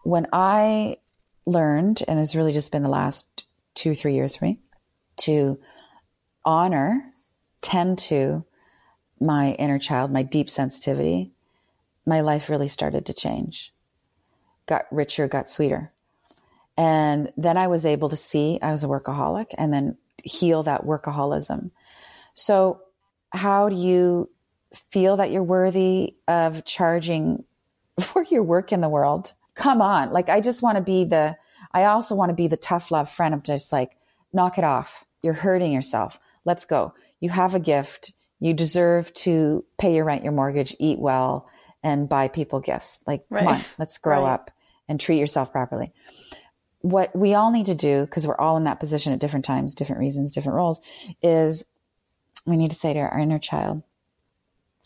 When 0.03 0.27
I 0.31 0.97
learned, 1.45 2.03
and 2.07 2.19
it's 2.19 2.35
really 2.35 2.53
just 2.53 2.71
been 2.71 2.83
the 2.83 2.89
last 2.89 3.45
two, 3.75 3.95
three 3.95 4.13
years 4.13 4.35
for 4.35 4.45
me, 4.45 4.59
to 5.17 5.59
honor, 6.45 7.03
tend 7.61 7.97
to 7.97 8.45
my 9.19 9.51
inner 9.53 9.79
child, 9.79 10.11
my 10.11 10.23
deep 10.23 10.49
sensitivity, 10.49 11.31
my 12.05 12.21
life 12.21 12.49
really 12.49 12.67
started 12.67 13.05
to 13.05 13.13
change. 13.13 13.73
Got 14.65 14.85
richer, 14.91 15.27
got 15.27 15.49
sweeter. 15.49 15.91
And 16.77 17.31
then 17.37 17.57
I 17.57 17.67
was 17.67 17.85
able 17.85 18.09
to 18.09 18.15
see 18.15 18.57
I 18.61 18.71
was 18.71 18.83
a 18.83 18.87
workaholic 18.87 19.53
and 19.57 19.73
then 19.73 19.97
heal 20.23 20.63
that 20.63 20.85
workaholism. 20.85 21.71
So, 22.33 22.81
how 23.33 23.69
do 23.69 23.75
you 23.75 24.29
feel 24.89 25.17
that 25.17 25.31
you're 25.31 25.43
worthy 25.43 26.15
of 26.27 26.65
charging 26.65 27.43
for 27.99 28.23
your 28.23 28.43
work 28.43 28.71
in 28.71 28.81
the 28.81 28.89
world? 28.89 29.33
Come 29.53 29.81
on. 29.81 30.11
Like, 30.11 30.29
I 30.29 30.41
just 30.41 30.63
want 30.63 30.77
to 30.77 30.81
be 30.81 31.05
the, 31.05 31.37
I 31.73 31.85
also 31.85 32.15
want 32.15 32.29
to 32.29 32.35
be 32.35 32.47
the 32.47 32.57
tough 32.57 32.91
love 32.91 33.09
friend. 33.09 33.33
I'm 33.33 33.41
just 33.41 33.71
like, 33.71 33.97
knock 34.33 34.57
it 34.57 34.63
off. 34.63 35.05
You're 35.21 35.33
hurting 35.33 35.71
yourself. 35.71 36.19
Let's 36.45 36.65
go. 36.65 36.93
You 37.19 37.29
have 37.29 37.55
a 37.55 37.59
gift. 37.59 38.13
You 38.39 38.53
deserve 38.53 39.13
to 39.15 39.63
pay 39.77 39.95
your 39.95 40.05
rent, 40.05 40.23
your 40.23 40.33
mortgage, 40.33 40.75
eat 40.79 40.99
well, 40.99 41.47
and 41.83 42.09
buy 42.09 42.27
people 42.27 42.59
gifts. 42.59 43.01
Like, 43.05 43.23
right. 43.29 43.43
come 43.43 43.53
on, 43.55 43.61
let's 43.77 43.97
grow 43.99 44.23
right. 44.23 44.33
up 44.33 44.51
and 44.87 44.99
treat 44.99 45.19
yourself 45.19 45.51
properly. 45.51 45.93
What 46.79 47.15
we 47.15 47.35
all 47.35 47.51
need 47.51 47.67
to 47.67 47.75
do, 47.75 48.01
because 48.01 48.25
we're 48.25 48.37
all 48.37 48.57
in 48.57 48.63
that 48.63 48.79
position 48.79 49.13
at 49.13 49.19
different 49.19 49.45
times, 49.45 49.75
different 49.75 49.99
reasons, 49.99 50.33
different 50.33 50.55
roles, 50.55 50.81
is 51.21 51.65
we 52.45 52.57
need 52.57 52.71
to 52.71 52.75
say 52.75 52.93
to 52.93 52.99
our 52.99 53.19
inner 53.19 53.39
child, 53.39 53.83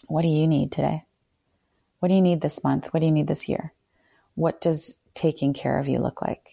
what 0.08 0.22
do 0.22 0.28
you 0.28 0.48
need 0.48 0.72
today? 0.72 1.06
What 2.00 2.10
do 2.10 2.16
you 2.16 2.22
need 2.22 2.42
this 2.42 2.64
month? 2.64 2.94
What 2.94 3.00
do 3.00 3.06
you 3.06 3.12
need 3.12 3.28
this 3.28 3.48
year? 3.48 3.74
What 4.36 4.60
does 4.60 5.00
taking 5.14 5.54
care 5.54 5.80
of 5.80 5.88
you 5.88 6.00
look 6.00 6.22
like? 6.22 6.45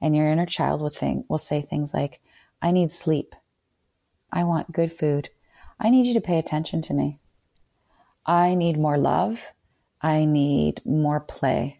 And 0.00 0.14
your 0.14 0.28
inner 0.28 0.46
child 0.46 0.80
will 0.80 0.90
think, 0.90 1.26
will 1.28 1.38
say 1.38 1.60
things 1.60 1.92
like, 1.92 2.20
I 2.62 2.70
need 2.70 2.92
sleep. 2.92 3.34
I 4.32 4.44
want 4.44 4.72
good 4.72 4.92
food. 4.92 5.30
I 5.80 5.90
need 5.90 6.06
you 6.06 6.14
to 6.14 6.20
pay 6.20 6.38
attention 6.38 6.82
to 6.82 6.94
me. 6.94 7.16
I 8.26 8.54
need 8.54 8.76
more 8.76 8.98
love. 8.98 9.52
I 10.00 10.24
need 10.24 10.82
more 10.84 11.20
play. 11.20 11.78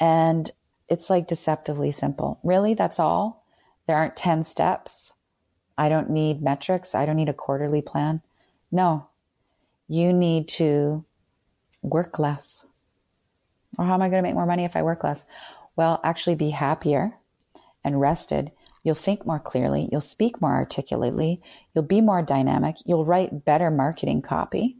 And 0.00 0.50
it's 0.88 1.10
like 1.10 1.26
deceptively 1.26 1.90
simple. 1.90 2.38
Really, 2.42 2.74
that's 2.74 3.00
all. 3.00 3.44
There 3.86 3.96
aren't 3.96 4.16
10 4.16 4.44
steps. 4.44 5.14
I 5.78 5.88
don't 5.88 6.10
need 6.10 6.42
metrics. 6.42 6.94
I 6.94 7.06
don't 7.06 7.16
need 7.16 7.28
a 7.28 7.34
quarterly 7.34 7.82
plan. 7.82 8.22
No, 8.72 9.08
you 9.88 10.12
need 10.12 10.48
to 10.48 11.04
work 11.82 12.18
less. 12.18 12.66
Or 13.78 13.84
how 13.84 13.94
am 13.94 14.02
I 14.02 14.08
going 14.08 14.22
to 14.22 14.28
make 14.28 14.34
more 14.34 14.46
money 14.46 14.64
if 14.64 14.76
I 14.76 14.82
work 14.82 15.04
less? 15.04 15.26
Well, 15.76 16.00
actually 16.02 16.36
be 16.36 16.50
happier 16.50 17.14
and 17.86 18.00
rested 18.00 18.52
You'll 18.86 18.94
think 18.94 19.26
more 19.26 19.40
clearly. 19.40 19.88
You'll 19.90 20.00
speak 20.00 20.40
more 20.40 20.54
articulately. 20.54 21.42
You'll 21.74 21.82
be 21.82 22.00
more 22.00 22.22
dynamic. 22.22 22.76
You'll 22.84 23.04
write 23.04 23.44
better 23.44 23.68
marketing 23.68 24.22
copy 24.22 24.76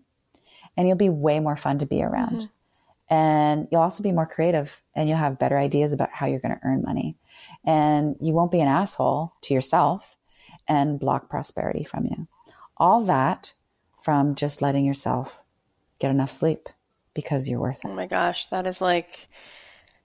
and 0.77 0.87
you'll 0.87 0.97
be 0.97 1.09
way 1.09 1.41
more 1.41 1.57
fun 1.57 1.79
to 1.79 1.87
be 1.87 2.05
around. 2.05 2.43
Mm-hmm. 2.43 3.15
And 3.15 3.69
you'll 3.73 3.81
also 3.81 4.05
be 4.05 4.13
more 4.13 4.25
creative 4.25 4.81
and 4.95 5.09
you'll 5.09 5.19
have 5.19 5.41
better 5.41 5.59
ideas 5.59 5.93
about 5.93 6.11
how 6.13 6.27
you're 6.27 6.39
going 6.39 6.55
to 6.55 6.61
earn 6.65 6.85
money. 6.85 7.17
And 7.65 8.15
you 8.21 8.33
won't 8.33 8.53
be 8.53 8.61
an 8.61 8.69
asshole 8.69 9.33
to 9.43 9.53
yourself 9.53 10.15
and 10.69 11.01
block 11.01 11.29
prosperity 11.29 11.83
from 11.83 12.05
you. 12.05 12.29
All 12.77 13.03
that 13.07 13.55
from 14.01 14.37
just 14.37 14.63
letting 14.63 14.85
yourself 14.85 15.43
get 15.99 16.13
enough 16.13 16.31
sleep 16.31 16.69
because 17.13 17.49
you're 17.49 17.59
worth 17.59 17.85
it. 17.85 17.89
Oh 17.89 17.95
my 17.95 18.07
gosh, 18.07 18.47
that 18.51 18.69
is 18.69 18.81
like 18.81 19.29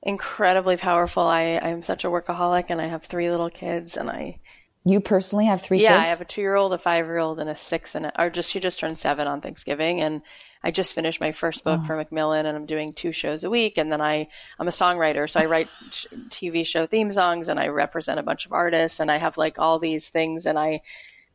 incredibly 0.04 0.78
powerful. 0.78 1.24
I, 1.24 1.60
I'm 1.62 1.84
such 1.84 2.04
a 2.04 2.08
workaholic 2.08 2.66
and 2.70 2.82
I 2.82 2.86
have 2.86 3.04
three 3.04 3.30
little 3.30 3.50
kids 3.50 3.98
and 3.98 4.10
I 4.10 4.40
you 4.84 5.00
personally 5.00 5.46
have 5.46 5.62
three 5.62 5.82
yeah, 5.82 5.98
kids? 5.98 6.06
I 6.06 6.08
have 6.08 6.22
a 6.22 6.26
two 6.26 6.42
year 6.42 6.56
old, 6.56 6.74
a 6.74 6.78
five 6.78 7.06
year 7.06 7.20
old, 7.20 7.40
and 7.40 7.50
a 7.50 7.56
six 7.56 7.94
and 7.94 8.08
a, 8.08 8.22
or 8.22 8.32
just 8.32 8.50
she 8.50 8.60
just 8.60 8.80
turned 8.80 8.98
seven 8.98 9.28
on 9.28 9.40
Thanksgiving 9.40 10.02
and 10.02 10.24
I 10.64 10.72
just 10.72 10.94
finished 10.94 11.20
my 11.20 11.32
first 11.32 11.64
book 11.64 11.82
oh. 11.84 11.86
for 11.86 11.96
Macmillan 11.96 12.46
and 12.46 12.58
I'm 12.58 12.66
doing 12.66 12.94
two 12.94 13.12
shows 13.12 13.44
a 13.44 13.50
week 13.50 13.78
and 13.78 13.92
then 13.92 14.02
I 14.02 14.28
I'm 14.60 14.68
a 14.68 14.72
songwriter 14.72 15.30
so 15.30 15.40
I 15.40 15.46
write 15.46 15.68
TV 16.30 16.66
show 16.66 16.88
theme 16.88 17.12
songs 17.12 17.48
and 17.48 17.60
I 17.60 17.68
represent 17.68 18.20
a 18.20 18.24
bunch 18.24 18.48
of 18.48 18.54
artists 18.54 19.00
and 19.00 19.12
I 19.12 19.18
have 19.18 19.38
like 19.38 19.60
all 19.60 19.78
these 19.78 20.10
things 20.10 20.48
and 20.48 20.58
I 20.58 20.82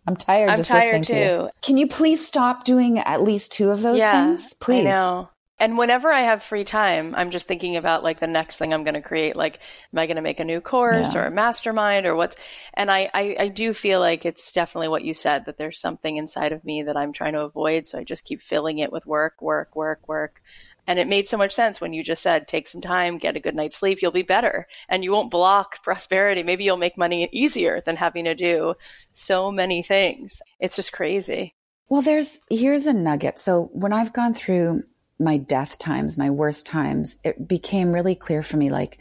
I'm 0.09 0.17
tired. 0.17 0.51
I'm 0.51 0.63
tired 0.63 1.05
too. 1.05 1.51
Can 1.63 1.77
you 1.77 1.89
please 1.89 2.25
stop 2.25 2.65
doing 2.65 2.99
at 2.99 3.23
least 3.23 3.53
two 3.53 3.71
of 3.71 3.83
those 3.83 3.99
yeah, 3.99 4.25
things, 4.25 4.55
please? 4.55 4.87
I 4.87 4.91
know. 4.91 5.31
And 5.59 5.79
whenever 5.79 6.13
I 6.13 6.21
have 6.21 6.43
free 6.43 6.65
time, 6.65 7.15
I'm 7.15 7.31
just 7.31 7.49
thinking 7.49 7.77
about 7.77 8.05
like 8.05 8.21
the 8.21 8.27
next 8.27 8.59
thing 8.59 8.75
I'm 8.75 8.85
going 8.85 8.95
to 8.95 9.01
create. 9.01 9.37
Like, 9.37 9.59
am 9.93 9.99
I 9.99 10.07
going 10.07 10.17
to 10.17 10.23
make 10.23 10.39
a 10.39 10.45
new 10.45 10.61
course 10.61 11.15
yeah. 11.15 11.23
or 11.23 11.27
a 11.27 11.31
mastermind 11.31 12.05
or 12.05 12.15
what's, 12.15 12.37
and 12.75 12.91
I, 12.91 13.11
I, 13.15 13.37
I, 13.39 13.49
do 13.49 13.73
feel 13.73 13.99
like 14.01 14.27
it's 14.27 14.53
definitely 14.53 14.89
what 14.89 15.05
you 15.05 15.15
said 15.15 15.47
that 15.47 15.57
there's 15.57 15.79
something 15.79 16.19
inside 16.19 16.53
of 16.53 16.65
me 16.65 16.83
that 16.83 16.97
I'm 16.97 17.13
trying 17.13 17.33
to 17.33 17.41
avoid. 17.41 17.87
So 17.87 17.99
I 17.99 18.05
just 18.05 18.27
keep 18.27 18.43
filling 18.43 18.79
it 18.79 18.93
with 18.93 19.07
work, 19.07 19.41
work, 19.41 19.75
work, 19.75 20.07
work. 20.07 20.43
And 20.87 20.99
it 20.99 21.09
made 21.09 21.27
so 21.27 21.39
much 21.39 21.55
sense 21.55 21.81
when 21.81 21.95
you 21.95 22.05
just 22.05 22.23
said, 22.23 22.47
take 22.47 22.69
some 22.69 22.83
time, 22.83 23.17
get 23.17 23.35
a 23.35 23.41
good 23.41 23.55
night's 23.55 23.79
sleep, 23.79 24.03
you'll 24.03 24.13
be 24.13 24.23
better 24.23 24.67
and 24.91 25.03
you 25.03 25.11
won't 25.11 25.31
block 25.31 25.83
prosperity. 25.83 26.43
Maybe 26.43 26.65
you'll 26.65 26.77
make 26.77 26.99
money 26.99 27.31
easier 27.33 27.81
than 27.81 27.97
having 27.97 28.27
to 28.27 28.35
do 28.35 28.75
so 29.11 29.51
many 29.51 29.83
things. 29.83 30.43
It's 30.61 30.77
just 30.77 30.93
crazy. 30.93 31.55
Well, 31.89 32.03
there's, 32.03 32.41
here's 32.51 32.85
a 32.85 32.93
nugget. 32.93 33.41
So 33.41 33.71
when 33.73 33.95
I've 33.95 34.13
gone 34.13 34.35
through 34.35 34.83
my 35.19 35.37
death 35.37 35.79
times, 35.79 36.19
my 36.19 36.31
worst 36.31 36.67
times, 36.67 37.17
it 37.25 37.49
became 37.49 37.93
really 37.93 38.15
clear 38.15 38.43
for 38.43 38.57
me 38.57 38.71
like 38.71 38.99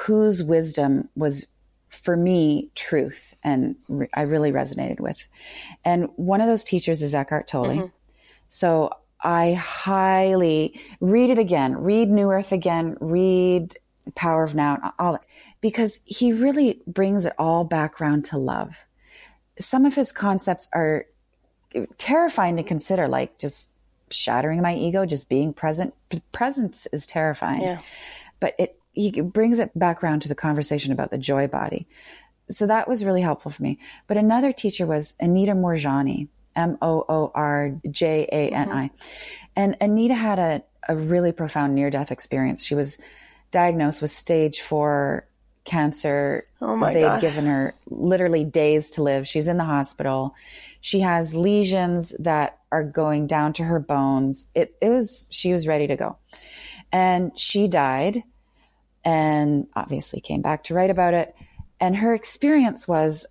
whose 0.00 0.42
wisdom 0.42 1.08
was 1.16 1.46
for 1.88 2.16
me 2.16 2.70
truth 2.74 3.34
and 3.42 3.76
re- 3.88 4.08
I 4.14 4.22
really 4.22 4.52
resonated 4.52 5.00
with. 5.00 5.26
And 5.84 6.08
one 6.16 6.40
of 6.40 6.46
those 6.46 6.64
teachers 6.64 7.02
is 7.02 7.14
Eckhart 7.14 7.46
Tolle. 7.46 7.68
Mm-hmm. 7.68 7.86
So 8.48 8.90
I 9.20 9.54
highly 9.54 10.78
read 11.00 11.30
it 11.30 11.38
again, 11.38 11.76
read 11.76 12.10
New 12.10 12.30
Earth 12.30 12.52
again, 12.52 12.96
read 13.00 13.76
Power 14.14 14.44
of 14.44 14.54
Now, 14.54 14.94
all 14.98 15.12
that, 15.12 15.24
because 15.60 16.00
he 16.04 16.32
really 16.32 16.82
brings 16.86 17.24
it 17.24 17.32
all 17.38 17.64
back 17.64 18.00
around 18.00 18.24
to 18.26 18.38
love. 18.38 18.84
Some 19.58 19.86
of 19.86 19.94
his 19.94 20.12
concepts 20.12 20.68
are 20.72 21.06
terrifying 21.98 22.56
to 22.56 22.62
consider, 22.62 23.08
like 23.08 23.38
just 23.38 23.70
shattering 24.10 24.62
my 24.62 24.74
ego, 24.74 25.06
just 25.06 25.28
being 25.28 25.52
present. 25.52 25.94
Presence 26.32 26.86
is 26.92 27.06
terrifying. 27.06 27.62
Yeah. 27.62 27.80
But 28.40 28.54
it 28.58 28.80
he 28.92 29.20
brings 29.20 29.58
it 29.58 29.78
back 29.78 30.02
around 30.02 30.22
to 30.22 30.28
the 30.28 30.34
conversation 30.34 30.90
about 30.90 31.10
the 31.10 31.18
joy 31.18 31.46
body. 31.46 31.86
So 32.48 32.66
that 32.66 32.88
was 32.88 33.04
really 33.04 33.20
helpful 33.20 33.50
for 33.50 33.62
me. 33.62 33.78
But 34.06 34.16
another 34.16 34.52
teacher 34.52 34.86
was 34.86 35.14
Anita 35.20 35.52
Moorjani, 35.52 36.28
M 36.54 36.78
O 36.80 37.04
O 37.08 37.30
R 37.34 37.74
J 37.90 38.26
A 38.32 38.48
N 38.50 38.70
I. 38.70 38.86
Mm-hmm. 38.86 39.44
And 39.56 39.76
Anita 39.80 40.14
had 40.14 40.38
a, 40.38 40.62
a 40.88 40.96
really 40.96 41.32
profound 41.32 41.74
near 41.74 41.90
death 41.90 42.10
experience. 42.10 42.64
She 42.64 42.74
was 42.74 42.98
diagnosed 43.50 44.00
with 44.00 44.10
stage 44.10 44.60
four 44.60 45.26
cancer. 45.64 46.46
Oh 46.62 46.76
my 46.76 46.92
They'd 46.92 47.02
God. 47.02 47.20
given 47.20 47.46
her 47.46 47.74
literally 47.90 48.44
days 48.44 48.90
to 48.92 49.02
live. 49.02 49.28
She's 49.28 49.48
in 49.48 49.56
the 49.56 49.64
hospital. 49.64 50.34
She 50.80 51.00
has 51.00 51.34
lesions 51.34 52.14
that 52.18 52.60
are 52.76 52.84
going 52.84 53.26
down 53.26 53.54
to 53.54 53.64
her 53.64 53.80
bones. 53.80 54.48
It, 54.54 54.74
it 54.82 54.90
was, 54.90 55.26
she 55.30 55.52
was 55.52 55.66
ready 55.66 55.86
to 55.86 55.96
go. 55.96 56.18
And 56.92 57.38
she 57.38 57.68
died 57.68 58.22
and 59.04 59.66
obviously 59.74 60.20
came 60.20 60.42
back 60.42 60.64
to 60.64 60.74
write 60.74 60.90
about 60.90 61.14
it. 61.14 61.34
And 61.80 61.96
her 61.96 62.14
experience 62.14 62.86
was 62.86 63.26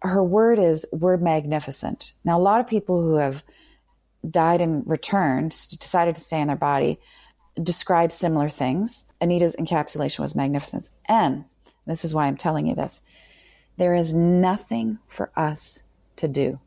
her 0.00 0.22
word 0.22 0.58
is 0.58 0.86
we're 0.92 1.16
magnificent. 1.18 2.12
Now, 2.24 2.38
a 2.38 2.40
lot 2.40 2.60
of 2.60 2.66
people 2.66 3.02
who 3.02 3.16
have 3.16 3.42
died 4.28 4.60
and 4.60 4.86
returned, 4.86 5.50
decided 5.50 6.14
to 6.14 6.20
stay 6.20 6.40
in 6.40 6.46
their 6.46 6.56
body, 6.56 6.98
describe 7.62 8.12
similar 8.12 8.48
things. 8.48 9.12
Anita's 9.20 9.56
encapsulation 9.56 10.20
was 10.20 10.34
magnificence. 10.34 10.90
And 11.06 11.44
this 11.86 12.04
is 12.04 12.14
why 12.14 12.26
I'm 12.26 12.36
telling 12.36 12.66
you 12.66 12.74
this 12.74 13.02
there 13.76 13.94
is 13.94 14.12
nothing 14.12 14.98
for 15.08 15.30
us 15.36 15.82
to 16.16 16.26
do. 16.26 16.58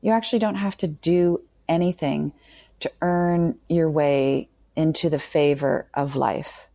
You 0.00 0.12
actually 0.12 0.38
don't 0.38 0.56
have 0.56 0.76
to 0.78 0.86
do 0.86 1.42
anything 1.70 2.32
to 2.80 2.92
earn 3.00 3.58
your 3.68 3.88
way 3.90 4.48
into 4.76 5.08
the 5.08 5.18
favor 5.18 5.86
of 5.94 6.16
life. 6.16 6.66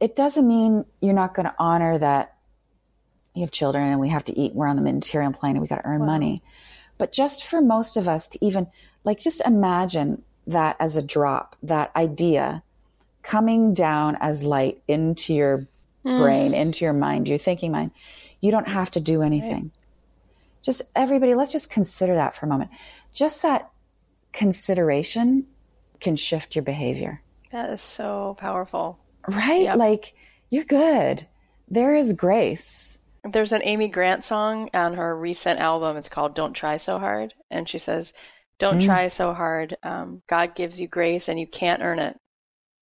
It 0.00 0.14
doesn't 0.16 0.46
mean 0.46 0.84
you're 1.00 1.14
not 1.14 1.34
going 1.34 1.46
to 1.46 1.54
honor 1.58 1.98
that 1.98 2.36
you 3.34 3.40
have 3.42 3.50
children 3.50 3.84
and 3.84 4.00
we 4.00 4.08
have 4.08 4.24
to 4.24 4.38
eat. 4.38 4.54
We're 4.54 4.66
on 4.66 4.76
the 4.76 4.82
material 4.82 5.32
plane 5.32 5.52
and 5.52 5.62
we 5.62 5.68
got 5.68 5.76
to 5.76 5.86
earn 5.86 6.00
wow. 6.00 6.06
money. 6.06 6.42
But 6.98 7.12
just 7.12 7.44
for 7.44 7.60
most 7.60 7.96
of 7.96 8.06
us 8.06 8.28
to 8.28 8.44
even, 8.44 8.66
like, 9.04 9.18
just 9.18 9.44
imagine 9.46 10.22
that 10.46 10.76
as 10.78 10.96
a 10.96 11.02
drop, 11.02 11.56
that 11.62 11.94
idea 11.96 12.62
coming 13.22 13.74
down 13.74 14.16
as 14.20 14.44
light 14.44 14.82
into 14.88 15.32
your 15.32 15.66
mm. 16.04 16.18
brain, 16.18 16.52
into 16.52 16.84
your 16.84 16.92
mind, 16.92 17.28
your 17.28 17.38
thinking 17.38 17.72
mind. 17.72 17.92
You 18.40 18.50
don't 18.50 18.68
have 18.68 18.90
to 18.92 19.00
do 19.00 19.22
anything. 19.22 19.62
Right. 19.62 19.70
Just 20.62 20.82
everybody, 20.94 21.34
let's 21.34 21.52
just 21.52 21.70
consider 21.70 22.14
that 22.14 22.34
for 22.34 22.46
a 22.46 22.48
moment. 22.48 22.70
Just 23.12 23.42
that 23.42 23.70
consideration 24.32 25.46
can 26.00 26.16
shift 26.16 26.56
your 26.56 26.62
behavior. 26.62 27.22
That 27.50 27.70
is 27.70 27.82
so 27.82 28.36
powerful. 28.38 28.98
Right? 29.28 29.62
Yep. 29.62 29.76
Like, 29.76 30.14
you're 30.50 30.64
good. 30.64 31.26
There 31.68 31.94
is 31.94 32.12
grace. 32.14 32.98
There's 33.24 33.52
an 33.52 33.62
Amy 33.64 33.88
Grant 33.88 34.24
song 34.24 34.68
on 34.74 34.94
her 34.94 35.16
recent 35.16 35.60
album. 35.60 35.96
It's 35.96 36.08
called 36.08 36.34
Don't 36.34 36.54
Try 36.54 36.76
So 36.76 36.98
Hard. 36.98 37.34
And 37.50 37.68
she 37.68 37.78
says, 37.78 38.12
Don't 38.58 38.80
mm. 38.80 38.84
try 38.84 39.08
so 39.08 39.32
hard. 39.32 39.76
Um, 39.82 40.22
God 40.26 40.54
gives 40.54 40.80
you 40.80 40.88
grace 40.88 41.28
and 41.28 41.38
you 41.38 41.46
can't 41.46 41.82
earn 41.82 41.98
it. 41.98 42.18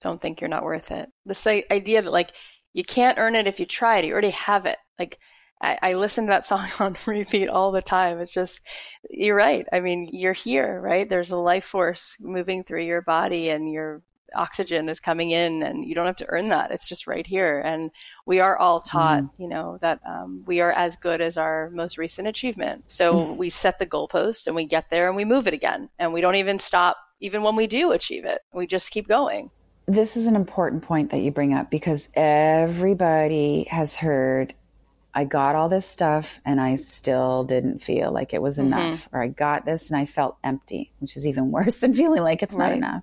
Don't 0.01 0.21
think 0.21 0.41
you're 0.41 0.49
not 0.49 0.65
worth 0.65 0.93
it. 0.93 1.11
This 1.27 1.47
idea 1.47 2.01
that, 2.03 2.13
like, 2.13 2.33
you 2.73 2.85
can't 2.85 3.19
earn 3.19 3.37
it 3.37 3.47
if 3.47 3.61
you 3.61 3.67
try 3.67 3.99
it. 3.99 4.05
You 4.07 4.13
already 4.13 4.31
have 4.31 4.65
it. 4.65 4.79
Like, 4.99 5.19
I, 5.61 5.79
I 5.83 5.95
listen 5.95 6.27
to 6.27 6.31
that 6.31 6.47
song 6.47 6.69
on 6.81 6.97
repeat 7.07 7.49
all 7.49 7.73
the 7.73 7.83
time. 7.83 8.21
It's 8.21 8.33
just, 8.33 8.61
you're 9.09 9.37
right. 9.37 9.67
I 9.73 9.81
mean, 9.81 10.09
you're 10.13 10.33
here, 10.33 10.81
right? 10.81 11.09
There's 11.09 11.31
a 11.31 11.37
life 11.37 11.65
force 11.65 12.17
moving 12.21 12.65
through 12.65 12.85
your 12.85 13.03
body 13.03 13.51
and 13.51 13.71
your 13.71 14.03
oxygen 14.35 14.89
is 14.89 15.01
coming 15.01 15.31
in 15.31 15.63
and 15.63 15.85
you 15.85 15.95
don't 15.95 16.07
have 16.07 16.17
to 16.17 16.29
earn 16.29 16.49
that. 16.51 16.71
It's 16.71 16.89
just 16.89 17.07
right 17.07 17.27
here. 17.27 17.61
And 17.61 17.91
we 18.27 18.41
are 18.41 18.57
all 18.57 18.81
taught, 18.81 19.25
mm. 19.25 19.31
you 19.39 19.49
know, 19.49 19.79
that 19.81 20.01
um, 20.07 20.45
we 20.47 20.61
are 20.61 20.73
as 20.73 20.97
good 20.97 21.21
as 21.21 21.37
our 21.37 21.71
most 21.71 21.99
recent 21.99 22.29
achievement. 22.29 22.85
So 22.89 23.15
mm. 23.15 23.37
we 23.37 23.51
set 23.51 23.79
the 23.79 23.87
goalpost 23.87 24.47
and 24.47 24.57
we 24.57 24.65
get 24.65 24.91
there 24.91 25.09
and 25.09 25.17
we 25.17 25.25
move 25.25 25.47
it 25.47 25.55
again. 25.55 25.89
And 25.99 26.13
we 26.13 26.21
don't 26.21 26.37
even 26.37 26.59
stop, 26.59 26.97
even 27.21 27.43
when 27.43 27.57
we 27.57 27.67
do 27.67 27.93
achieve 27.93 28.25
it. 28.25 28.41
We 28.53 28.67
just 28.67 28.91
keep 28.91 29.09
going. 29.09 29.51
This 29.87 30.17
is 30.17 30.27
an 30.27 30.37
important 30.37 30.85
point 30.85 31.11
that 31.11 31.19
you 31.19 31.33
bring 31.33 31.53
up 31.53 31.71
because 31.71 32.11
everybody 32.15 33.65
has 33.71 33.97
heard 33.97 34.55
I 35.13 35.25
got 35.25 35.57
all 35.57 35.69
this 35.69 35.87
stuff 35.87 36.41
and 36.45 36.61
I 36.61 36.77
still 36.77 37.45
didn't 37.45 37.83
feel 37.83 38.13
like 38.13 38.33
it 38.33 38.43
was 38.43 38.59
mm-hmm. 38.59 38.73
enough, 38.73 39.09
or 39.13 39.23
I 39.23 39.29
got 39.29 39.65
this 39.65 39.91
and 39.91 39.99
I 39.99 40.07
felt 40.07 40.39
empty, 40.45 40.93
which 40.99 41.17
is 41.17 41.27
even 41.27 41.51
worse 41.53 41.79
than 41.79 41.95
feeling 41.95 42.23
like 42.23 42.43
it's 42.43 42.57
right. 42.57 42.69
not 42.71 42.77
enough 42.77 43.03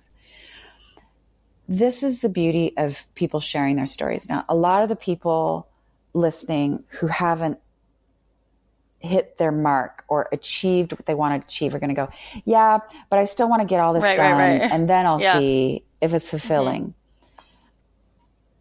this 1.68 2.02
is 2.02 2.20
the 2.20 2.30
beauty 2.30 2.72
of 2.76 3.06
people 3.14 3.40
sharing 3.40 3.76
their 3.76 3.86
stories. 3.86 4.28
Now, 4.28 4.44
a 4.48 4.56
lot 4.56 4.82
of 4.82 4.88
the 4.88 4.96
people 4.96 5.68
listening 6.14 6.84
who 6.98 7.06
haven't 7.06 7.58
hit 9.00 9.36
their 9.36 9.52
mark 9.52 10.04
or 10.08 10.28
achieved 10.32 10.92
what 10.92 11.06
they 11.06 11.14
want 11.14 11.40
to 11.40 11.46
achieve 11.46 11.74
are 11.74 11.78
going 11.78 11.90
to 11.90 11.94
go, 11.94 12.08
yeah, 12.44 12.78
but 13.10 13.18
I 13.18 13.26
still 13.26 13.48
want 13.48 13.60
to 13.60 13.66
get 13.66 13.80
all 13.80 13.92
this 13.92 14.02
right, 14.02 14.16
done 14.16 14.38
right, 14.38 14.62
and 14.72 14.88
then 14.88 15.04
I'll 15.04 15.20
yeah. 15.20 15.38
see 15.38 15.84
if 16.00 16.14
it's 16.14 16.30
fulfilling. 16.30 16.82
Mm-hmm. 16.82 17.44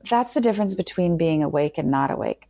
That's 0.10 0.34
the 0.34 0.42
difference 0.42 0.76
between 0.76 1.18
being 1.18 1.44
awake 1.44 1.78
and 1.78 1.90
not 1.90 2.12
awake. 2.12 2.48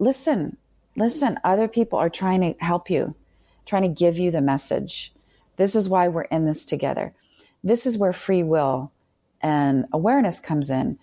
Listen, 0.00 0.56
listen, 0.96 1.38
other 1.44 1.68
people 1.68 1.98
are 1.98 2.08
trying 2.08 2.40
to 2.40 2.64
help 2.64 2.88
you, 2.88 3.14
trying 3.66 3.82
to 3.82 3.88
give 3.88 4.18
you 4.18 4.30
the 4.30 4.40
message. 4.40 5.12
This 5.56 5.76
is 5.76 5.90
why 5.90 6.08
we're 6.08 6.22
in 6.22 6.46
this 6.46 6.64
together. 6.64 7.12
This 7.62 7.84
is 7.84 7.98
where 7.98 8.14
free 8.14 8.42
will 8.42 8.92
and 9.42 9.84
awareness 9.92 10.40
comes 10.40 10.70
in. 10.70 10.98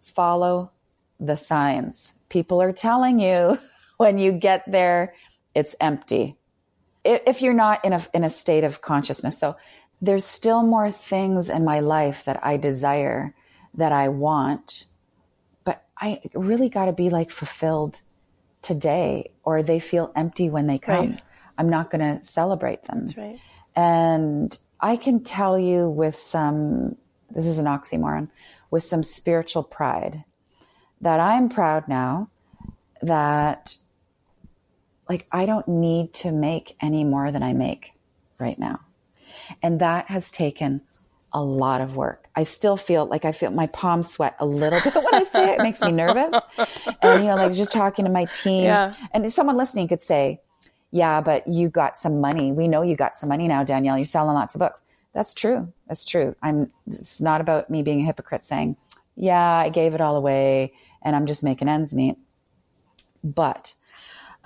Follow 0.00 0.70
the 1.18 1.36
signs. 1.36 2.14
People 2.28 2.62
are 2.62 2.72
telling 2.72 3.18
you 3.18 3.58
when 3.96 4.16
you 4.16 4.30
get 4.30 4.62
there, 4.70 5.12
it's 5.52 5.74
empty. 5.80 6.36
If 7.04 7.42
you're 7.42 7.52
not 7.52 7.84
in 7.84 7.94
a, 7.94 8.06
in 8.14 8.22
a 8.22 8.30
state 8.30 8.62
of 8.62 8.80
consciousness. 8.80 9.38
So 9.38 9.56
there's 10.00 10.24
still 10.24 10.62
more 10.62 10.92
things 10.92 11.50
in 11.50 11.64
my 11.64 11.80
life 11.80 12.24
that 12.26 12.38
I 12.46 12.58
desire, 12.58 13.34
that 13.74 13.90
I 13.90 14.08
want, 14.08 14.84
but 15.64 15.84
I 15.98 16.20
really 16.32 16.68
got 16.68 16.84
to 16.84 16.92
be 16.92 17.10
like 17.10 17.32
fulfilled 17.32 18.02
today 18.66 19.30
or 19.44 19.62
they 19.62 19.78
feel 19.78 20.10
empty 20.16 20.50
when 20.50 20.66
they 20.66 20.76
come. 20.76 21.10
Right. 21.10 21.22
I'm 21.56 21.68
not 21.68 21.88
going 21.88 22.00
to 22.00 22.22
celebrate 22.22 22.82
them. 22.82 23.06
Right. 23.16 23.38
And 23.76 24.58
I 24.80 24.96
can 24.96 25.22
tell 25.22 25.56
you 25.56 25.88
with 25.88 26.16
some 26.16 26.96
this 27.30 27.46
is 27.46 27.58
an 27.58 27.66
oxymoron, 27.66 28.28
with 28.70 28.82
some 28.82 29.02
spiritual 29.02 29.62
pride 29.62 30.24
that 31.00 31.20
I'm 31.20 31.48
proud 31.48 31.86
now 31.86 32.28
that 33.02 33.76
like 35.08 35.26
I 35.30 35.46
don't 35.46 35.68
need 35.68 36.12
to 36.14 36.32
make 36.32 36.76
any 36.80 37.04
more 37.04 37.30
than 37.30 37.42
I 37.42 37.52
make 37.52 37.92
right 38.38 38.58
now. 38.58 38.80
And 39.62 39.80
that 39.80 40.06
has 40.06 40.30
taken 40.32 40.80
a 41.36 41.44
lot 41.44 41.82
of 41.82 41.96
work. 41.96 42.28
I 42.34 42.44
still 42.44 42.78
feel 42.78 43.04
like 43.04 43.26
I 43.26 43.32
feel 43.32 43.50
my 43.50 43.66
palms 43.66 44.10
sweat 44.10 44.36
a 44.40 44.46
little 44.46 44.80
bit 44.82 44.94
when 45.04 45.14
I 45.14 45.24
say 45.24 45.52
it. 45.52 45.60
It 45.60 45.62
makes 45.62 45.82
me 45.82 45.92
nervous. 45.92 46.34
And, 47.02 47.22
you 47.22 47.28
know, 47.28 47.36
like 47.36 47.52
just 47.52 47.72
talking 47.72 48.06
to 48.06 48.10
my 48.10 48.24
team 48.24 48.64
yeah. 48.64 48.94
and 49.12 49.30
someone 49.30 49.58
listening 49.58 49.86
could 49.86 50.02
say, 50.02 50.40
yeah, 50.92 51.20
but 51.20 51.46
you 51.46 51.68
got 51.68 51.98
some 51.98 52.22
money. 52.22 52.52
We 52.52 52.68
know 52.68 52.80
you 52.80 52.96
got 52.96 53.18
some 53.18 53.28
money 53.28 53.48
now, 53.48 53.64
Danielle. 53.64 53.98
You're 53.98 54.06
selling 54.06 54.34
lots 54.34 54.54
of 54.54 54.60
books. 54.60 54.82
That's 55.12 55.34
true. 55.34 55.70
That's 55.88 56.06
true. 56.06 56.34
I'm, 56.42 56.72
it's 56.90 57.20
not 57.20 57.42
about 57.42 57.68
me 57.68 57.82
being 57.82 58.00
a 58.00 58.04
hypocrite 58.04 58.42
saying, 58.42 58.78
yeah, 59.14 59.58
I 59.58 59.68
gave 59.68 59.92
it 59.92 60.00
all 60.00 60.16
away 60.16 60.72
and 61.02 61.14
I'm 61.14 61.26
just 61.26 61.44
making 61.44 61.68
ends 61.68 61.94
meet. 61.94 62.16
But, 63.22 63.74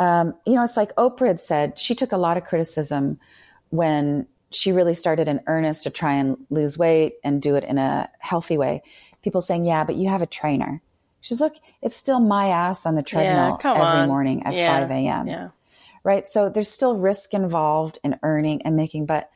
um, 0.00 0.34
you 0.44 0.54
know, 0.54 0.64
it's 0.64 0.76
like 0.76 0.92
Oprah 0.96 1.28
had 1.28 1.40
said, 1.40 1.78
she 1.78 1.94
took 1.94 2.10
a 2.10 2.16
lot 2.16 2.36
of 2.36 2.44
criticism 2.44 3.20
when 3.68 4.26
she 4.52 4.72
really 4.72 4.94
started 4.94 5.28
in 5.28 5.40
earnest 5.46 5.84
to 5.84 5.90
try 5.90 6.14
and 6.14 6.36
lose 6.50 6.76
weight 6.76 7.14
and 7.22 7.40
do 7.40 7.54
it 7.54 7.64
in 7.64 7.78
a 7.78 8.10
healthy 8.18 8.58
way. 8.58 8.82
People 9.22 9.40
saying, 9.40 9.64
yeah, 9.64 9.84
but 9.84 9.96
you 9.96 10.08
have 10.08 10.22
a 10.22 10.26
trainer. 10.26 10.82
She 11.20 11.28
says, 11.28 11.40
look, 11.40 11.54
it's 11.82 11.96
still 11.96 12.20
my 12.20 12.48
ass 12.48 12.86
on 12.86 12.94
the 12.94 13.02
treadmill 13.02 13.58
yeah, 13.62 13.70
every 13.70 14.00
on. 14.00 14.08
morning 14.08 14.42
at 14.44 14.54
yeah, 14.54 14.80
5 14.80 14.90
a.m. 14.90 15.26
Yeah. 15.26 15.48
Right. 16.02 16.26
So 16.26 16.48
there's 16.48 16.70
still 16.70 16.96
risk 16.96 17.34
involved 17.34 17.98
in 18.02 18.18
earning 18.22 18.62
and 18.62 18.74
making, 18.74 19.06
but 19.06 19.30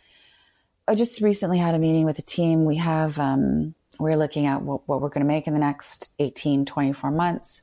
I 0.89 0.95
just 0.95 1.21
recently 1.21 1.59
had 1.59 1.75
a 1.75 1.79
meeting 1.79 2.07
with 2.07 2.19
a 2.19 2.23
team. 2.23 2.65
We 2.65 2.77
have, 2.77 3.19
um, 3.19 3.75
we're 3.99 4.17
looking 4.17 4.47
at 4.47 4.63
what, 4.63 4.89
what 4.89 5.01
we're 5.01 5.11
going 5.11 5.25
to 5.25 5.33
make 5.33 5.47
in 5.47 5.53
the 5.53 5.61
next 5.61 6.11
18, 6.19 6.65
24 6.65 7.11
months, 7.11 7.63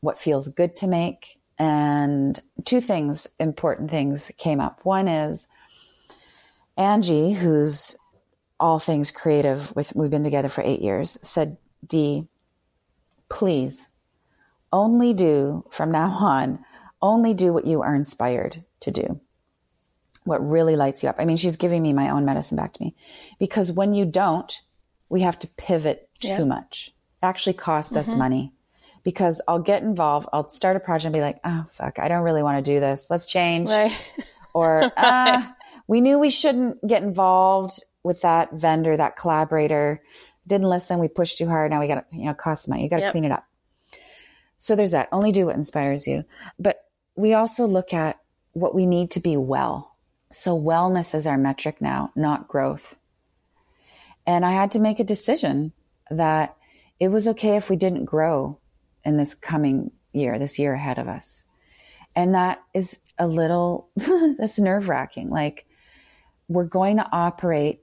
what 0.00 0.18
feels 0.18 0.48
good 0.48 0.74
to 0.76 0.86
make. 0.86 1.38
And 1.58 2.40
two 2.64 2.80
things, 2.80 3.28
important 3.38 3.90
things 3.90 4.30
came 4.38 4.60
up. 4.60 4.84
One 4.84 5.06
is 5.06 5.46
Angie, 6.80 7.32
who's 7.32 7.96
all 8.58 8.78
things 8.78 9.10
creative 9.10 9.74
with, 9.76 9.94
we've 9.94 10.10
been 10.10 10.24
together 10.24 10.48
for 10.48 10.62
eight 10.64 10.80
years, 10.80 11.18
said, 11.22 11.56
"D, 11.86 12.28
please 13.28 13.88
only 14.72 15.14
do 15.14 15.64
from 15.70 15.90
now 15.90 16.10
on, 16.10 16.64
only 17.02 17.34
do 17.34 17.52
what 17.52 17.66
you 17.66 17.82
are 17.82 17.94
inspired 17.94 18.64
to 18.80 18.90
do 18.90 19.20
what 20.24 20.46
really 20.46 20.76
lights 20.76 21.02
you 21.02 21.08
up. 21.08 21.16
I 21.18 21.24
mean, 21.24 21.36
she's 21.36 21.56
giving 21.56 21.82
me 21.82 21.92
my 21.92 22.10
own 22.10 22.24
medicine 22.24 22.56
back 22.56 22.74
to 22.74 22.82
me 22.82 22.94
because 23.38 23.72
when 23.72 23.94
you 23.94 24.04
don't, 24.04 24.60
we 25.08 25.22
have 25.22 25.38
to 25.40 25.48
pivot 25.48 26.08
too 26.20 26.28
yeah. 26.28 26.44
much. 26.44 26.94
It 27.22 27.26
actually 27.26 27.54
costs 27.54 27.92
mm-hmm. 27.92 28.10
us 28.10 28.14
money 28.14 28.52
because 29.02 29.40
I'll 29.48 29.58
get 29.58 29.82
involved. 29.82 30.28
I'll 30.32 30.48
start 30.48 30.76
a 30.76 30.80
project 30.80 31.06
and 31.06 31.14
be 31.14 31.20
like, 31.20 31.40
oh, 31.44 31.66
fuck, 31.70 31.98
I 31.98 32.08
don't 32.08 32.22
really 32.22 32.42
want 32.42 32.64
to 32.64 32.70
do 32.70 32.80
this. 32.80 33.10
Let's 33.10 33.26
change. 33.26 33.70
Right. 33.70 33.92
or, 34.54 34.92
ah, 34.96 35.54
we 35.90 36.00
knew 36.00 36.18
we 36.18 36.30
shouldn't 36.30 36.86
get 36.86 37.02
involved 37.02 37.82
with 38.04 38.22
that 38.22 38.52
vendor, 38.52 38.96
that 38.96 39.16
collaborator. 39.16 40.00
Didn't 40.46 40.68
listen. 40.68 41.00
We 41.00 41.08
pushed 41.08 41.38
too 41.38 41.48
hard. 41.48 41.70
Now 41.70 41.80
we 41.80 41.88
got 41.88 42.08
to, 42.10 42.16
you 42.16 42.26
know, 42.26 42.34
cost 42.34 42.68
money. 42.68 42.84
You 42.84 42.88
got 42.88 42.96
to 42.96 43.02
yep. 43.02 43.12
clean 43.12 43.24
it 43.24 43.32
up. 43.32 43.44
So 44.58 44.76
there's 44.76 44.92
that. 44.92 45.08
Only 45.10 45.32
do 45.32 45.46
what 45.46 45.56
inspires 45.56 46.06
you. 46.06 46.24
But 46.58 46.84
we 47.16 47.34
also 47.34 47.66
look 47.66 47.92
at 47.92 48.20
what 48.52 48.74
we 48.74 48.86
need 48.86 49.10
to 49.12 49.20
be 49.20 49.36
well 49.36 49.90
so 50.30 50.58
wellness 50.58 51.14
is 51.14 51.26
our 51.26 51.36
metric 51.36 51.80
now, 51.80 52.12
not 52.14 52.48
growth. 52.48 52.96
And 54.26 54.44
I 54.44 54.52
had 54.52 54.70
to 54.72 54.78
make 54.78 55.00
a 55.00 55.04
decision 55.04 55.72
that 56.10 56.56
it 57.00 57.08
was 57.08 57.26
okay 57.28 57.56
if 57.56 57.68
we 57.68 57.76
didn't 57.76 58.04
grow 58.04 58.58
in 59.04 59.16
this 59.16 59.34
coming 59.34 59.90
year, 60.12 60.38
this 60.38 60.58
year 60.58 60.74
ahead 60.74 60.98
of 60.98 61.08
us. 61.08 61.44
And 62.14 62.34
that 62.34 62.62
is 62.74 63.00
a 63.18 63.26
little, 63.26 63.88
that's 64.38 64.58
nerve 64.58 64.88
wracking. 64.88 65.28
Like, 65.28 65.66
we're 66.50 66.64
going 66.64 66.96
to 66.96 67.08
operate 67.12 67.80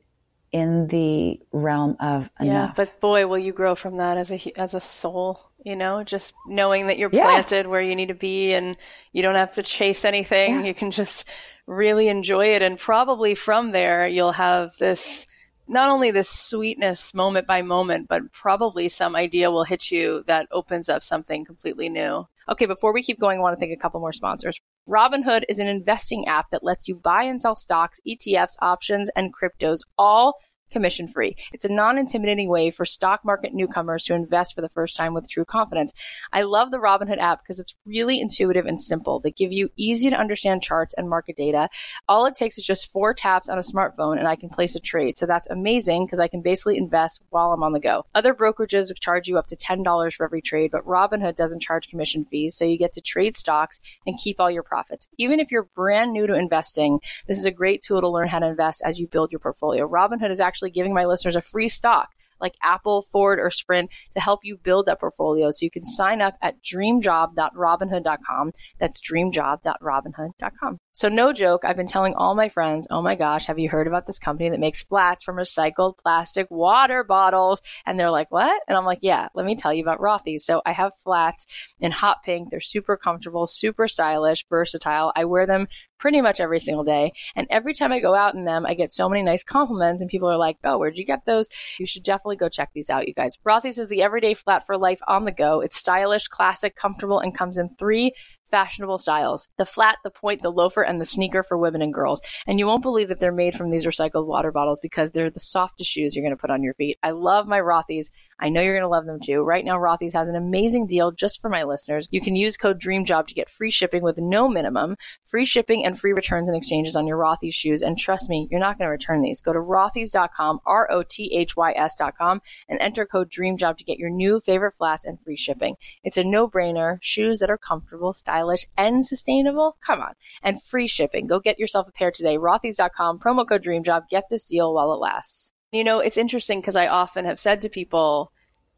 in 0.52 0.88
the 0.88 1.40
realm 1.52 1.96
of 2.00 2.30
enough. 2.40 2.70
Yeah, 2.70 2.74
but 2.76 3.00
boy, 3.00 3.26
will 3.26 3.38
you 3.38 3.54
grow 3.54 3.76
from 3.76 3.98
that 3.98 4.18
as 4.18 4.32
a 4.32 4.60
as 4.60 4.76
a 4.76 4.82
soul. 4.82 5.40
You 5.64 5.76
know, 5.76 6.04
just 6.04 6.34
knowing 6.46 6.88
that 6.88 6.98
you're 6.98 7.10
planted 7.10 7.66
yeah. 7.66 7.72
where 7.72 7.82
you 7.82 7.96
need 7.96 8.10
to 8.10 8.14
be, 8.14 8.54
and 8.54 8.78
you 9.12 9.22
don't 9.22 9.36
have 9.36 9.54
to 9.54 9.64
chase 9.64 10.06
anything. 10.06 10.52
Yeah. 10.52 10.64
You 10.66 10.74
can 10.74 10.92
just 10.92 11.28
really 11.66 12.10
enjoy 12.10 12.48
it, 12.48 12.62
and 12.62 12.78
probably 12.78 13.36
from 13.36 13.72
there 13.72 14.08
you'll 14.08 14.34
have 14.34 14.76
this 14.78 15.28
not 15.68 15.90
only 15.90 16.12
this 16.12 16.30
sweetness 16.30 17.14
moment 17.14 17.48
by 17.48 17.62
moment, 17.62 18.08
but 18.08 18.32
probably 18.32 18.88
some 18.88 19.16
idea 19.16 19.52
will 19.52 19.66
hit 19.66 19.92
you 19.92 20.24
that 20.28 20.48
opens 20.52 20.88
up 20.88 21.04
something 21.04 21.44
completely 21.44 21.90
new. 21.90 22.26
Okay, 22.50 22.66
before 22.66 22.94
we 22.94 23.04
keep 23.04 23.20
going, 23.20 23.40
I 23.40 23.42
want 23.42 23.58
to 23.58 23.60
thank 23.60 23.74
a 23.74 23.82
couple 23.82 24.00
more 24.00 24.14
sponsors. 24.14 24.60
Robinhood 24.88 25.44
is 25.50 25.60
an 25.60 25.68
investing 25.68 26.28
app 26.28 26.50
that 26.50 26.64
lets 26.64 26.88
you 26.88 26.96
buy 26.96 27.24
and 27.24 27.42
sell 27.42 27.56
stocks, 27.56 28.00
ETFs, 28.08 28.56
options, 28.62 29.10
and 29.16 29.34
cryptos 29.34 29.82
all 29.98 30.36
commission 30.72 31.08
free. 31.08 31.36
It's 31.54 31.66
a 31.66 31.70
non 31.70 31.98
intimidating 31.98 32.50
way 32.50 32.72
for 32.72 32.86
stock 32.86 33.24
market 33.24 33.54
newcomers 33.54 34.04
to 34.06 34.14
invest 34.14 34.56
for 34.56 34.62
the 34.62 34.70
first 34.70 34.96
time 34.96 35.14
with 35.14 35.30
true 35.30 35.46
confidence. 35.46 35.94
I 36.34 36.44
love 36.44 36.72
the 36.72 36.78
Robinhood 36.78 37.20
app 37.20 37.42
because 37.44 37.60
it's 37.60 37.76
really 37.86 38.20
intuitive 38.20 38.66
and 38.66 38.80
simple. 38.80 39.20
They 39.20 39.32
give 39.32 39.52
you 39.52 39.70
easy 39.78 40.10
to 40.10 40.16
understand 40.16 40.64
charts 40.64 40.94
and 40.98 41.10
market 41.10 41.36
data. 41.36 41.70
All 42.08 42.26
it 42.26 42.36
takes 42.36 42.58
is 42.58 42.66
just 42.66 42.92
four 42.92 43.14
taps 43.14 43.50
on 43.50 43.58
a 43.58 43.62
smartphone 43.62 44.18
and 44.18 44.28
I 44.28 44.36
can 44.36 44.50
place 44.50 44.76
a 44.76 44.80
trade. 44.80 45.18
So 45.18 45.26
that's 45.26 45.48
amazing 45.48 46.06
because 46.06 46.20
I 46.20 46.28
can 46.28 46.42
basically 46.42 46.78
invest 46.78 47.24
while 47.30 47.52
I'm 47.52 47.64
on 47.64 47.74
the 47.74 47.80
go. 47.80 48.06
Other 48.16 48.34
brokerages 48.34 48.92
charge 49.00 49.28
you 49.28 49.38
up 49.38 49.48
to 49.48 49.56
$10 49.56 50.14
for 50.14 50.26
every 50.26 50.42
trade, 50.42 50.72
but 50.72 50.86
Robinhood 50.86 51.36
doesn't 51.36 51.62
charge 51.62 51.90
commission 51.90 52.26
fees. 52.26 52.56
So 52.56 52.66
you 52.66 52.78
get 52.78 52.94
to 52.94 53.02
trade 53.02 53.38
stocks 53.38 53.80
and 54.06 54.18
keep 54.18 54.40
all 54.40 54.52
your 54.52 54.64
profits. 54.64 55.08
Even 55.18 55.40
if 55.40 55.52
you're 55.52 55.70
brand 55.76 56.14
new 56.14 56.28
to 56.28 56.34
investing, 56.34 57.00
this 57.28 57.38
is 57.38 57.46
a 57.46 57.52
great 57.52 57.82
tool 57.82 58.02
to 58.02 58.10
learn 58.10 58.28
how 58.28 58.40
to 58.40 58.48
invest 58.48 58.82
as 58.86 59.00
you 59.00 59.08
build 59.08 59.32
your 59.32 59.40
portfolio. 59.40 59.88
Robinhood 59.88 60.32
is 60.32 60.40
actually 60.40 60.57
actually 60.58 60.72
giving 60.72 60.94
my 60.94 61.06
listeners 61.06 61.36
a 61.36 61.42
free 61.42 61.70
stock 61.70 62.10
like 62.40 62.56
Apple, 62.64 63.02
Ford, 63.02 63.40
or 63.40 63.50
Sprint 63.50 63.92
to 64.14 64.20
help 64.20 64.42
you 64.44 64.58
build 64.58 64.86
that 64.86 65.00
portfolio. 65.00 65.52
So 65.52 65.66
you 65.66 65.72
can 65.72 65.86
sign 65.86 66.22
up 66.22 66.36
at 66.42 66.62
dreamjob.robinhood.com. 66.64 68.52
That's 68.80 69.02
dreamjob.robinhood.com. 69.02 70.78
So 70.94 71.10
no 71.10 71.32
joke, 71.32 71.64
I've 71.64 71.76
been 71.76 71.88
telling 71.88 72.16
all 72.16 72.34
my 72.34 72.50
friends, 72.50 72.88
oh 72.90 73.04
my 73.04 73.14
gosh, 73.14 73.46
have 73.46 73.60
you 73.60 73.70
heard 73.70 73.86
about 73.86 74.08
this 74.08 74.18
company 74.18 74.50
that 74.50 74.60
makes 74.60 74.82
flats 74.82 75.24
from 75.24 75.36
recycled 75.36 76.00
plastic 76.00 76.48
water 76.50 77.04
bottles? 77.04 77.62
And 77.86 78.00
they're 78.00 78.10
like, 78.10 78.32
what? 78.32 78.64
And 78.68 78.76
I'm 78.76 78.86
like, 78.86 79.00
yeah, 79.04 79.28
let 79.36 79.46
me 79.46 79.56
tell 79.56 79.72
you 79.72 79.84
about 79.84 80.00
Rothy's. 80.00 80.44
So 80.44 80.64
I 80.66 80.72
have 80.72 80.94
flats 80.98 81.46
in 81.80 81.92
hot 81.92 82.24
pink. 82.24 82.50
They're 82.50 82.60
super 82.60 82.98
comfortable, 82.98 83.46
super 83.46 83.88
stylish, 83.88 84.46
versatile. 84.50 85.12
I 85.16 85.26
wear 85.26 85.46
them 85.46 85.68
pretty 86.00 86.22
much 86.22 86.40
every 86.40 86.60
single 86.60 86.84
day. 86.84 87.12
And 87.36 87.48
every 87.50 87.74
time 87.74 87.92
I 87.92 88.00
go 88.00 88.16
out 88.16 88.36
in 88.36 88.44
them, 88.44 88.66
I 88.66 88.74
get 88.74 88.92
so 88.92 89.10
many 89.10 89.24
nice 89.24 89.44
compliments 89.44 90.02
and 90.02 90.10
people 90.10 90.30
are 90.30 90.38
like, 90.38 90.58
oh, 90.64 90.78
where'd 90.78 90.98
you 90.98 91.06
get 91.06 91.26
those? 91.26 91.50
You 91.80 91.86
should 91.86 92.04
definitely 92.04 92.38
go 92.38 92.50
check 92.50 92.72
these 92.74 92.90
out, 92.90 93.08
you 93.08 93.14
guys. 93.14 93.38
Rothy's 93.46 93.80
is 93.80 93.90
the 93.90 94.04
everyday 94.04 94.34
flat 94.34 94.66
for 94.66 94.78
life 94.78 95.00
on 95.08 95.26
the 95.26 95.32
go. 95.32 95.62
It's 95.62 95.78
stylish, 95.78 96.28
classic, 96.28 96.76
comfortable, 96.76 97.20
and 97.20 97.36
comes 97.36 97.58
in 97.58 97.70
three 97.78 98.14
fashionable 98.50 98.98
styles 98.98 99.50
the 99.58 99.66
flat, 99.66 99.98
the 100.04 100.10
point, 100.10 100.42
the 100.42 100.52
loafer, 100.52 100.82
and 100.82 101.02
the 101.02 101.06
sneaker 101.06 101.44
for 101.44 101.58
women 101.58 101.82
and 101.82 101.94
girls. 101.94 102.22
And 102.46 102.60
you 102.60 102.68
won't 102.68 102.84
believe 102.84 103.10
that 103.10 103.20
they're 103.20 103.32
made 103.32 103.56
from 103.56 103.70
these 103.70 103.86
recycled 103.86 104.26
water 104.26 104.52
bottles 104.52 104.80
because 104.80 105.12
they're 105.12 105.30
the 105.30 105.40
softest 105.40 105.90
shoes 105.90 106.16
you're 106.16 106.24
going 106.24 106.36
to 106.36 106.42
put 106.42 106.50
on 106.50 106.64
your 106.64 106.74
feet. 106.76 106.98
I 107.04 107.12
love 107.12 107.48
my 107.48 107.60
Rothy's. 107.60 108.12
I 108.40 108.50
know 108.50 108.62
you're 108.62 108.74
going 108.74 108.84
to 108.84 108.88
love 108.88 109.06
them 109.06 109.20
too. 109.20 109.42
Right 109.42 109.66
now, 109.66 109.78
Rothy's 109.78 110.14
has 110.14 110.30
an 110.30 110.36
amazing 110.36 110.86
deal 110.88 111.12
just 111.12 111.42
for 111.42 111.50
my 111.50 111.64
listeners. 111.64 112.08
You 112.12 112.22
can 112.22 112.36
use 112.36 112.56
code 112.56 112.80
DREAMJOB 112.80 113.28
to 113.28 113.34
get 113.34 113.50
free 113.50 113.72
shipping 113.72 114.04
with 114.04 114.20
no 114.20 114.48
minimum, 114.48 114.96
free 115.26 115.46
shipping 115.46 115.84
and 115.84 116.00
free 116.00 116.14
returns 116.14 116.48
and 116.48 116.56
exchanges 116.56 116.96
on 116.96 117.08
your 117.08 117.18
Rothy's 117.18 117.56
shoes. 117.56 117.82
And 117.82 117.98
trust 117.98 118.30
me, 118.30 118.48
you're 118.52 118.60
not 118.60 118.78
going 118.78 118.86
to 118.86 118.92
return 118.92 119.22
these. 119.22 119.42
Go 119.42 119.54
to 119.54 119.60
rothys.com, 119.60 120.60
R 120.66 120.92
O 120.92 121.04
T 121.04 121.34
H 121.34 121.56
Y 121.56 121.72
S.com, 121.72 122.42
and 122.70 122.80
enter 122.80 123.06
code 123.06 123.32
DREAMJOB 123.32 123.78
to 123.78 123.84
get 123.84 123.98
your 123.98 124.12
new 124.12 124.40
favorite 124.40 124.76
flats 124.76 125.06
and 125.06 125.20
free 125.22 125.38
shipping. 125.38 125.76
It's 126.04 126.18
a 126.18 126.24
no 126.24 126.48
brainer. 126.48 126.98
Shoes 127.02 127.40
that 127.40 127.50
are 127.50 127.58
comfortable, 127.58 128.14
stylish, 128.14 128.66
and 128.78 129.06
sustainable. 129.06 129.78
Come 129.82 130.00
on. 130.02 130.14
And 130.44 130.62
free 130.62 130.88
shipping. 130.88 131.26
Go 131.26 131.40
get 131.40 131.60
yourself 131.60 131.88
a 131.88 131.92
pair 131.92 132.12
today. 132.12 132.38
Rothys.com, 132.38 133.20
promo 133.20 133.48
code 133.48 133.64
DREAMJOB. 133.64 134.10
Get 134.10 134.26
this 134.30 134.44
deal 134.44 134.74
while 134.74 134.94
it 134.94 134.98
lasts. 134.98 135.54
You 135.72 135.84
know, 135.84 136.00
it's 136.00 136.18
interesting 136.18 136.62
because 136.62 136.76
I 136.76 136.88
often 136.88 137.26
have 137.26 137.40
said 137.40 137.62
to 137.62 137.70
people 137.70 138.32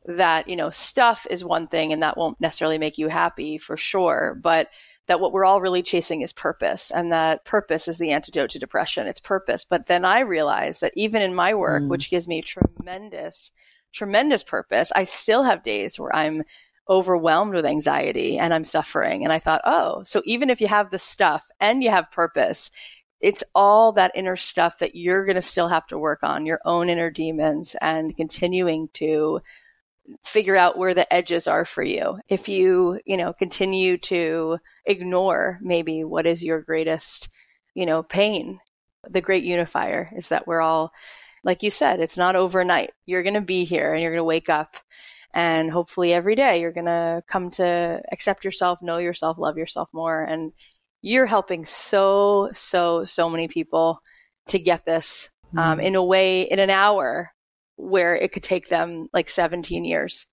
that, 0.05 0.49
you 0.49 0.55
know, 0.55 0.69
stuff 0.69 1.27
is 1.29 1.43
one 1.43 1.67
thing 1.67 1.93
and 1.93 2.01
that 2.01 2.17
won't 2.17 2.39
necessarily 2.41 2.77
make 2.77 2.97
you 2.97 3.09
happy 3.09 3.57
for 3.57 3.77
sure, 3.77 4.37
but 4.41 4.69
that 5.07 5.19
what 5.19 5.33
we're 5.33 5.45
all 5.45 5.61
really 5.61 5.81
chasing 5.81 6.21
is 6.21 6.33
purpose 6.33 6.91
and 6.91 7.11
that 7.11 7.43
purpose 7.43 7.87
is 7.87 7.97
the 7.97 8.11
antidote 8.11 8.51
to 8.51 8.59
depression. 8.59 9.07
It's 9.07 9.19
purpose. 9.19 9.65
But 9.65 9.87
then 9.87 10.05
I 10.05 10.19
realized 10.19 10.81
that 10.81 10.93
even 10.95 11.21
in 11.21 11.33
my 11.33 11.53
work, 11.53 11.83
mm. 11.83 11.89
which 11.89 12.09
gives 12.09 12.27
me 12.27 12.41
tremendous, 12.41 13.51
tremendous 13.91 14.43
purpose, 14.43 14.91
I 14.95 15.03
still 15.03 15.43
have 15.43 15.63
days 15.63 15.99
where 15.99 16.15
I'm 16.15 16.43
overwhelmed 16.87 17.53
with 17.53 17.65
anxiety 17.65 18.37
and 18.39 18.53
I'm 18.53 18.65
suffering. 18.65 19.23
And 19.23 19.31
I 19.31 19.39
thought, 19.39 19.61
oh, 19.65 20.03
so 20.03 20.21
even 20.25 20.49
if 20.49 20.61
you 20.61 20.67
have 20.67 20.89
the 20.89 20.97
stuff 20.97 21.49
and 21.59 21.83
you 21.83 21.89
have 21.91 22.11
purpose, 22.11 22.71
it's 23.19 23.43
all 23.53 23.91
that 23.93 24.11
inner 24.15 24.35
stuff 24.35 24.79
that 24.79 24.95
you're 24.95 25.25
going 25.25 25.35
to 25.35 25.41
still 25.41 25.67
have 25.67 25.87
to 25.87 25.97
work 25.97 26.19
on, 26.23 26.45
your 26.45 26.59
own 26.65 26.89
inner 26.89 27.09
demons, 27.09 27.75
and 27.81 28.15
continuing 28.15 28.87
to 28.93 29.41
figure 30.23 30.55
out 30.55 30.77
where 30.77 30.93
the 30.93 31.11
edges 31.13 31.47
are 31.47 31.65
for 31.65 31.83
you. 31.83 32.19
If 32.27 32.49
you, 32.49 32.99
you 33.05 33.17
know, 33.17 33.33
continue 33.33 33.97
to 33.97 34.59
ignore 34.85 35.59
maybe 35.61 36.03
what 36.03 36.25
is 36.25 36.43
your 36.43 36.61
greatest, 36.61 37.29
you 37.75 37.85
know, 37.85 38.03
pain, 38.03 38.59
the 39.07 39.21
great 39.21 39.43
unifier 39.43 40.09
is 40.15 40.29
that 40.29 40.47
we're 40.47 40.61
all, 40.61 40.91
like 41.43 41.61
you 41.61 41.69
said, 41.69 41.99
it's 41.99 42.17
not 42.17 42.35
overnight. 42.35 42.91
You're 43.05 43.23
going 43.23 43.35
to 43.35 43.41
be 43.41 43.63
here 43.65 43.93
and 43.93 44.01
you're 44.01 44.11
going 44.11 44.19
to 44.19 44.23
wake 44.23 44.49
up 44.49 44.77
and 45.33 45.69
hopefully 45.69 46.11
every 46.11 46.35
day 46.35 46.59
you're 46.59 46.71
going 46.71 46.85
to 46.85 47.23
come 47.27 47.51
to 47.51 48.01
accept 48.11 48.43
yourself, 48.43 48.81
know 48.81 48.97
yourself, 48.97 49.37
love 49.37 49.57
yourself 49.57 49.89
more. 49.93 50.23
And 50.23 50.53
you're 51.01 51.25
helping 51.25 51.65
so, 51.65 52.49
so, 52.53 53.05
so 53.05 53.29
many 53.29 53.47
people 53.47 54.01
to 54.47 54.59
get 54.59 54.85
this 54.85 55.29
um, 55.57 55.77
mm-hmm. 55.77 55.79
in 55.81 55.95
a 55.95 56.03
way, 56.03 56.43
in 56.43 56.59
an 56.59 56.69
hour 56.69 57.31
where 57.77 58.15
it 58.15 58.31
could 58.31 58.43
take 58.43 58.67
them 58.67 59.07
like 59.13 59.29
17 59.29 59.85
years. 59.85 60.27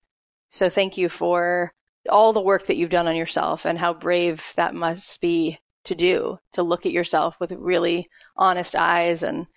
So 0.49 0.69
thank 0.69 0.97
you 0.97 1.09
for 1.09 1.73
all 2.09 2.33
the 2.33 2.41
work 2.41 2.67
that 2.67 2.77
you've 2.77 2.89
done 2.89 3.07
on 3.07 3.15
yourself 3.15 3.65
and 3.65 3.77
how 3.77 3.93
brave 3.93 4.51
that 4.55 4.75
must 4.75 5.21
be 5.21 5.57
to 5.85 5.95
do, 5.95 6.37
to 6.53 6.63
look 6.63 6.85
at 6.85 6.91
yourself 6.91 7.39
with 7.39 7.51
really 7.53 8.07
honest 8.35 8.75
eyes 8.75 9.23
and 9.23 9.47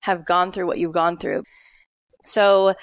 have 0.00 0.26
gone 0.26 0.52
through 0.52 0.66
what 0.66 0.78
you've 0.78 0.92
gone 0.92 1.16
through. 1.16 1.42
So, 2.24 2.74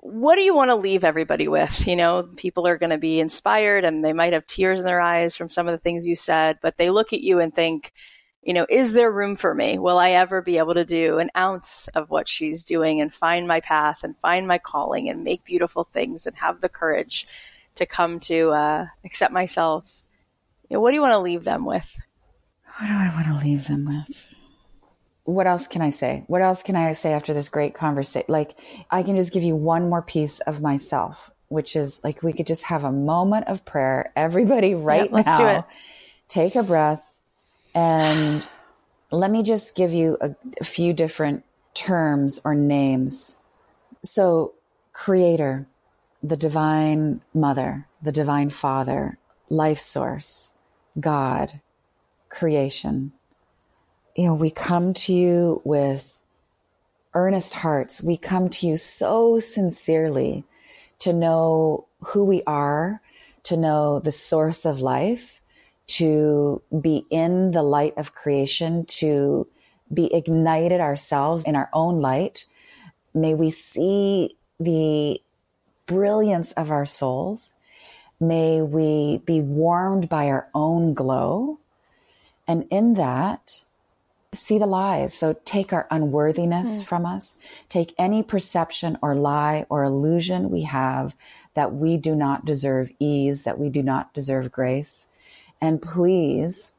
what 0.00 0.36
do 0.36 0.42
you 0.42 0.54
want 0.54 0.70
to 0.70 0.76
leave 0.76 1.04
everybody 1.04 1.48
with? 1.48 1.86
You 1.86 1.96
know, 1.96 2.28
people 2.36 2.66
are 2.66 2.78
going 2.78 2.90
to 2.90 2.98
be 2.98 3.20
inspired 3.20 3.84
and 3.84 4.04
they 4.04 4.12
might 4.12 4.32
have 4.32 4.46
tears 4.46 4.80
in 4.80 4.86
their 4.86 5.00
eyes 5.00 5.36
from 5.36 5.48
some 5.48 5.66
of 5.66 5.72
the 5.72 5.78
things 5.78 6.06
you 6.06 6.16
said, 6.16 6.58
but 6.60 6.76
they 6.76 6.90
look 6.90 7.12
at 7.12 7.22
you 7.22 7.40
and 7.40 7.52
think, 7.52 7.92
you 8.42 8.52
know, 8.52 8.66
is 8.70 8.92
there 8.92 9.10
room 9.10 9.34
for 9.34 9.54
me? 9.54 9.78
Will 9.78 9.98
I 9.98 10.10
ever 10.10 10.40
be 10.40 10.58
able 10.58 10.74
to 10.74 10.84
do 10.84 11.18
an 11.18 11.30
ounce 11.36 11.88
of 11.88 12.10
what 12.10 12.28
she's 12.28 12.62
doing 12.62 13.00
and 13.00 13.12
find 13.12 13.48
my 13.48 13.60
path 13.60 14.04
and 14.04 14.16
find 14.16 14.46
my 14.46 14.58
calling 14.58 15.08
and 15.08 15.24
make 15.24 15.44
beautiful 15.44 15.82
things 15.82 16.26
and 16.26 16.36
have 16.36 16.60
the 16.60 16.68
courage 16.68 17.26
to 17.74 17.86
come 17.86 18.20
to 18.20 18.50
uh, 18.50 18.86
accept 19.04 19.32
myself? 19.32 20.04
You 20.68 20.76
know, 20.76 20.80
what 20.80 20.90
do 20.90 20.94
you 20.94 21.02
want 21.02 21.12
to 21.12 21.18
leave 21.18 21.44
them 21.44 21.64
with? 21.64 22.00
What 22.78 22.86
do 22.86 22.92
I 22.92 23.10
want 23.14 23.26
to 23.26 23.46
leave 23.46 23.66
them 23.66 23.86
with? 23.86 24.35
What 25.26 25.46
else 25.46 25.66
can 25.66 25.82
I 25.82 25.90
say? 25.90 26.24
What 26.28 26.40
else 26.40 26.62
can 26.62 26.76
I 26.76 26.92
say 26.92 27.12
after 27.12 27.34
this 27.34 27.48
great 27.48 27.74
conversation? 27.74 28.26
Like, 28.28 28.56
I 28.90 29.02
can 29.02 29.16
just 29.16 29.32
give 29.32 29.42
you 29.42 29.56
one 29.56 29.88
more 29.88 30.00
piece 30.00 30.38
of 30.40 30.62
myself, 30.62 31.30
which 31.48 31.74
is 31.74 32.00
like 32.04 32.22
we 32.22 32.32
could 32.32 32.46
just 32.46 32.64
have 32.64 32.84
a 32.84 32.92
moment 32.92 33.48
of 33.48 33.64
prayer. 33.64 34.12
Everybody, 34.16 34.74
right 34.74 35.12
let's 35.12 35.26
now, 35.26 35.38
do 35.38 35.46
it. 35.46 35.64
take 36.28 36.54
a 36.54 36.62
breath, 36.62 37.02
and 37.74 38.48
let 39.10 39.30
me 39.30 39.42
just 39.42 39.76
give 39.76 39.92
you 39.92 40.16
a, 40.20 40.34
a 40.60 40.64
few 40.64 40.92
different 40.92 41.44
terms 41.74 42.40
or 42.44 42.54
names. 42.54 43.36
So, 44.04 44.54
Creator, 44.92 45.66
the 46.22 46.36
Divine 46.36 47.20
Mother, 47.34 47.88
the 48.00 48.12
Divine 48.12 48.50
Father, 48.50 49.18
Life 49.50 49.80
Source, 49.80 50.52
God, 50.98 51.60
Creation 52.28 53.12
you 54.16 54.26
know, 54.26 54.34
we 54.34 54.50
come 54.50 54.94
to 54.94 55.12
you 55.12 55.60
with 55.64 56.16
earnest 57.14 57.54
hearts. 57.54 58.02
We 58.02 58.16
come 58.16 58.48
to 58.48 58.66
you 58.66 58.76
so 58.76 59.38
sincerely 59.38 60.44
to 61.00 61.12
know 61.12 61.86
who 62.00 62.24
we 62.24 62.42
are, 62.46 63.00
to 63.44 63.56
know 63.56 64.00
the 64.00 64.12
source 64.12 64.64
of 64.64 64.80
life, 64.80 65.40
to 65.88 66.62
be 66.80 67.04
in 67.10 67.52
the 67.52 67.62
light 67.62 67.94
of 67.96 68.14
creation, 68.14 68.86
to 68.86 69.46
be 69.92 70.12
ignited 70.12 70.80
ourselves 70.80 71.44
in 71.44 71.54
our 71.54 71.70
own 71.72 72.00
light. 72.00 72.46
May 73.14 73.34
we 73.34 73.50
see 73.50 74.36
the 74.58 75.20
brilliance 75.86 76.52
of 76.52 76.70
our 76.70 76.86
souls 76.86 77.54
May 78.18 78.62
we 78.62 79.18
be 79.18 79.42
warmed 79.42 80.08
by 80.08 80.28
our 80.28 80.48
own 80.54 80.94
glow. 80.94 81.58
And 82.48 82.66
in 82.70 82.94
that, 82.94 83.64
see 84.36 84.58
the 84.58 84.66
lies. 84.66 85.14
So 85.14 85.36
take 85.44 85.72
our 85.72 85.86
unworthiness 85.90 86.80
mm. 86.80 86.84
from 86.84 87.06
us, 87.06 87.38
take 87.68 87.94
any 87.98 88.22
perception 88.22 88.98
or 89.02 89.14
lie 89.14 89.66
or 89.68 89.84
illusion 89.84 90.50
we 90.50 90.62
have 90.62 91.14
that 91.54 91.72
we 91.72 91.96
do 91.96 92.14
not 92.14 92.44
deserve 92.44 92.90
ease, 92.98 93.42
that 93.44 93.58
we 93.58 93.68
do 93.68 93.82
not 93.82 94.12
deserve 94.12 94.52
grace. 94.52 95.08
And 95.60 95.80
please 95.80 96.72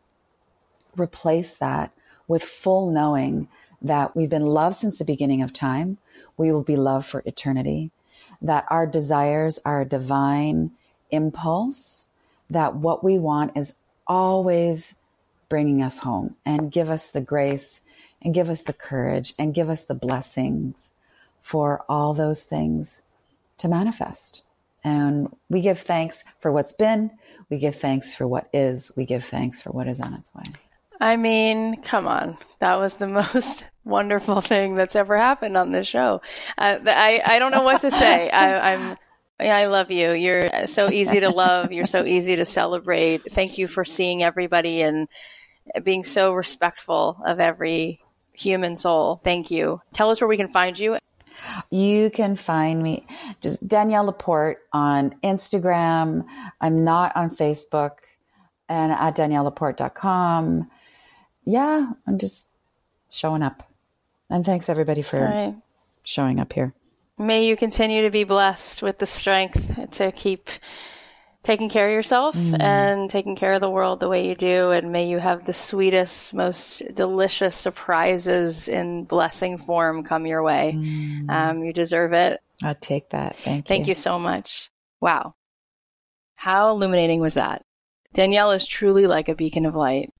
replace 0.95 1.55
that 1.55 1.91
with 2.27 2.43
full 2.43 2.91
knowing 2.91 3.47
that 3.81 4.15
we've 4.15 4.29
been 4.29 4.45
loved 4.45 4.75
since 4.75 4.99
the 4.99 5.05
beginning 5.05 5.41
of 5.41 5.53
time. 5.53 5.97
We 6.37 6.51
will 6.51 6.63
be 6.63 6.75
loved 6.75 7.07
for 7.07 7.23
eternity. 7.25 7.91
That 8.41 8.65
our 8.69 8.85
desires 8.85 9.59
are 9.65 9.81
a 9.81 9.85
divine 9.85 10.71
impulse. 11.09 12.07
That 12.49 12.75
what 12.75 13.03
we 13.03 13.17
want 13.17 13.57
is 13.57 13.79
always 14.05 14.99
bringing 15.49 15.81
us 15.81 15.99
home 15.99 16.35
and 16.45 16.71
give 16.71 16.89
us 16.89 17.11
the 17.11 17.21
grace 17.21 17.81
and 18.21 18.33
give 18.33 18.49
us 18.49 18.63
the 18.63 18.73
courage 18.73 19.33
and 19.37 19.53
give 19.53 19.69
us 19.69 19.83
the 19.83 19.93
blessings 19.93 20.91
for 21.41 21.83
all 21.87 22.13
those 22.13 22.43
things 22.43 23.01
to 23.57 23.67
manifest. 23.67 24.43
And 24.83 25.35
we 25.49 25.61
give 25.61 25.79
thanks 25.79 26.23
for 26.39 26.51
what's 26.51 26.71
been. 26.71 27.11
We 27.49 27.57
give 27.57 27.75
thanks 27.75 28.15
for 28.15 28.27
what 28.27 28.49
is. 28.53 28.91
We 28.95 29.05
give 29.05 29.25
thanks 29.25 29.61
for 29.61 29.71
what 29.71 29.87
is 29.87 29.99
on 29.99 30.13
its 30.13 30.33
way. 30.33 30.43
I 30.99 31.15
mean, 31.15 31.81
come 31.81 32.07
on. 32.07 32.37
That 32.59 32.75
was 32.75 32.95
the 32.95 33.07
most 33.35 33.65
wonderful 33.83 34.41
thing 34.41 34.75
that's 34.75 34.95
ever 34.95 35.17
happened 35.17 35.57
on 35.57 35.71
this 35.71 35.87
show. 35.87 36.21
Uh, 36.57 36.79
I, 36.85 37.21
I 37.25 37.39
don't 37.39 37.51
know 37.51 37.63
what 37.63 37.81
to 37.81 37.91
say. 37.91 38.29
I, 38.29 38.73
I'm, 38.73 38.97
yeah, 39.39 39.55
I 39.55 39.67
love 39.67 39.91
you. 39.91 40.11
You're 40.11 40.53
uh, 40.53 40.65
so 40.65 40.89
easy 40.89 41.19
to 41.19 41.29
love. 41.29 41.71
You're 41.71 41.85
so 41.85 42.03
easy 42.03 42.35
to 42.35 42.45
celebrate. 42.45 43.23
Thank 43.31 43.57
you 43.57 43.67
for 43.67 43.85
seeing 43.85 44.23
everybody 44.23 44.81
and 44.81 45.07
being 45.83 46.03
so 46.03 46.33
respectful 46.33 47.21
of 47.25 47.39
every 47.39 47.99
human 48.33 48.75
soul. 48.75 49.21
Thank 49.23 49.51
you. 49.51 49.81
Tell 49.93 50.09
us 50.09 50.21
where 50.21 50.27
we 50.27 50.37
can 50.37 50.47
find 50.47 50.77
you. 50.77 50.97
You 51.69 52.09
can 52.09 52.35
find 52.35 52.81
me 52.81 53.05
just 53.41 53.67
Danielle 53.67 54.05
LaPorte 54.05 54.57
on 54.73 55.15
Instagram. 55.23 56.25
I'm 56.59 56.83
not 56.83 57.15
on 57.15 57.29
Facebook 57.29 57.97
and 58.67 58.91
at 58.91 59.15
daniellelaporte.com. 59.15 60.69
Yeah, 61.45 61.91
I'm 62.07 62.17
just 62.17 62.49
showing 63.11 63.43
up. 63.43 63.69
And 64.29 64.45
thanks 64.45 64.67
everybody 64.67 65.01
for 65.01 65.21
right. 65.21 65.55
showing 66.03 66.39
up 66.39 66.53
here. 66.53 66.73
May 67.17 67.47
you 67.47 67.55
continue 67.55 68.03
to 68.03 68.11
be 68.11 68.23
blessed 68.23 68.83
with 68.83 68.99
the 68.99 69.05
strength 69.05 69.91
to 69.93 70.11
keep 70.11 70.49
taking 71.47 71.69
care 71.69 71.87
of 71.87 71.93
yourself 71.93 72.35
mm. 72.35 72.61
and 72.61 73.09
taking 73.09 73.35
care 73.35 73.53
of 73.53 73.61
the 73.61 73.69
world 73.69 73.99
the 73.99 74.09
way 74.09 74.27
you 74.27 74.35
do. 74.35 74.71
And 74.71 74.91
may 74.91 75.07
you 75.07 75.17
have 75.17 75.45
the 75.45 75.53
sweetest, 75.53 76.33
most 76.33 76.83
delicious 76.93 77.55
surprises 77.55 78.67
in 78.67 79.05
blessing 79.05 79.57
form 79.57 80.03
come 80.03 80.27
your 80.27 80.43
way. 80.43 80.73
Mm. 80.75 81.29
Um, 81.29 81.63
you 81.63 81.73
deserve 81.73 82.13
it. 82.13 82.39
I'll 82.61 82.75
take 82.75 83.09
that. 83.11 83.35
Thank 83.37 83.57
you. 83.57 83.67
Thank 83.67 83.87
you 83.87 83.95
so 83.95 84.19
much. 84.19 84.69
Wow. 84.99 85.35
How 86.35 86.71
illuminating 86.71 87.21
was 87.21 87.35
that? 87.35 87.63
Danielle 88.13 88.51
is 88.51 88.67
truly 88.67 89.07
like 89.07 89.29
a 89.29 89.35
beacon 89.35 89.65
of 89.65 89.75
light. 89.75 90.11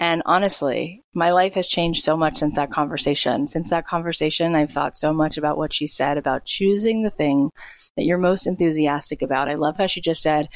And 0.00 0.22
honestly, 0.26 1.02
my 1.12 1.32
life 1.32 1.54
has 1.54 1.66
changed 1.66 2.04
so 2.04 2.16
much 2.16 2.38
since 2.38 2.54
that 2.56 2.70
conversation. 2.70 3.48
Since 3.48 3.70
that 3.70 3.86
conversation, 3.86 4.54
I've 4.54 4.70
thought 4.70 4.96
so 4.96 5.12
much 5.12 5.36
about 5.36 5.58
what 5.58 5.72
she 5.72 5.88
said 5.88 6.16
about 6.16 6.44
choosing 6.44 7.02
the 7.02 7.10
thing 7.10 7.50
that 7.96 8.04
you're 8.04 8.18
most 8.18 8.46
enthusiastic 8.46 9.22
about. 9.22 9.48
I 9.48 9.54
love 9.54 9.76
how 9.76 9.88
she 9.88 10.00
just 10.00 10.22
said 10.22 10.48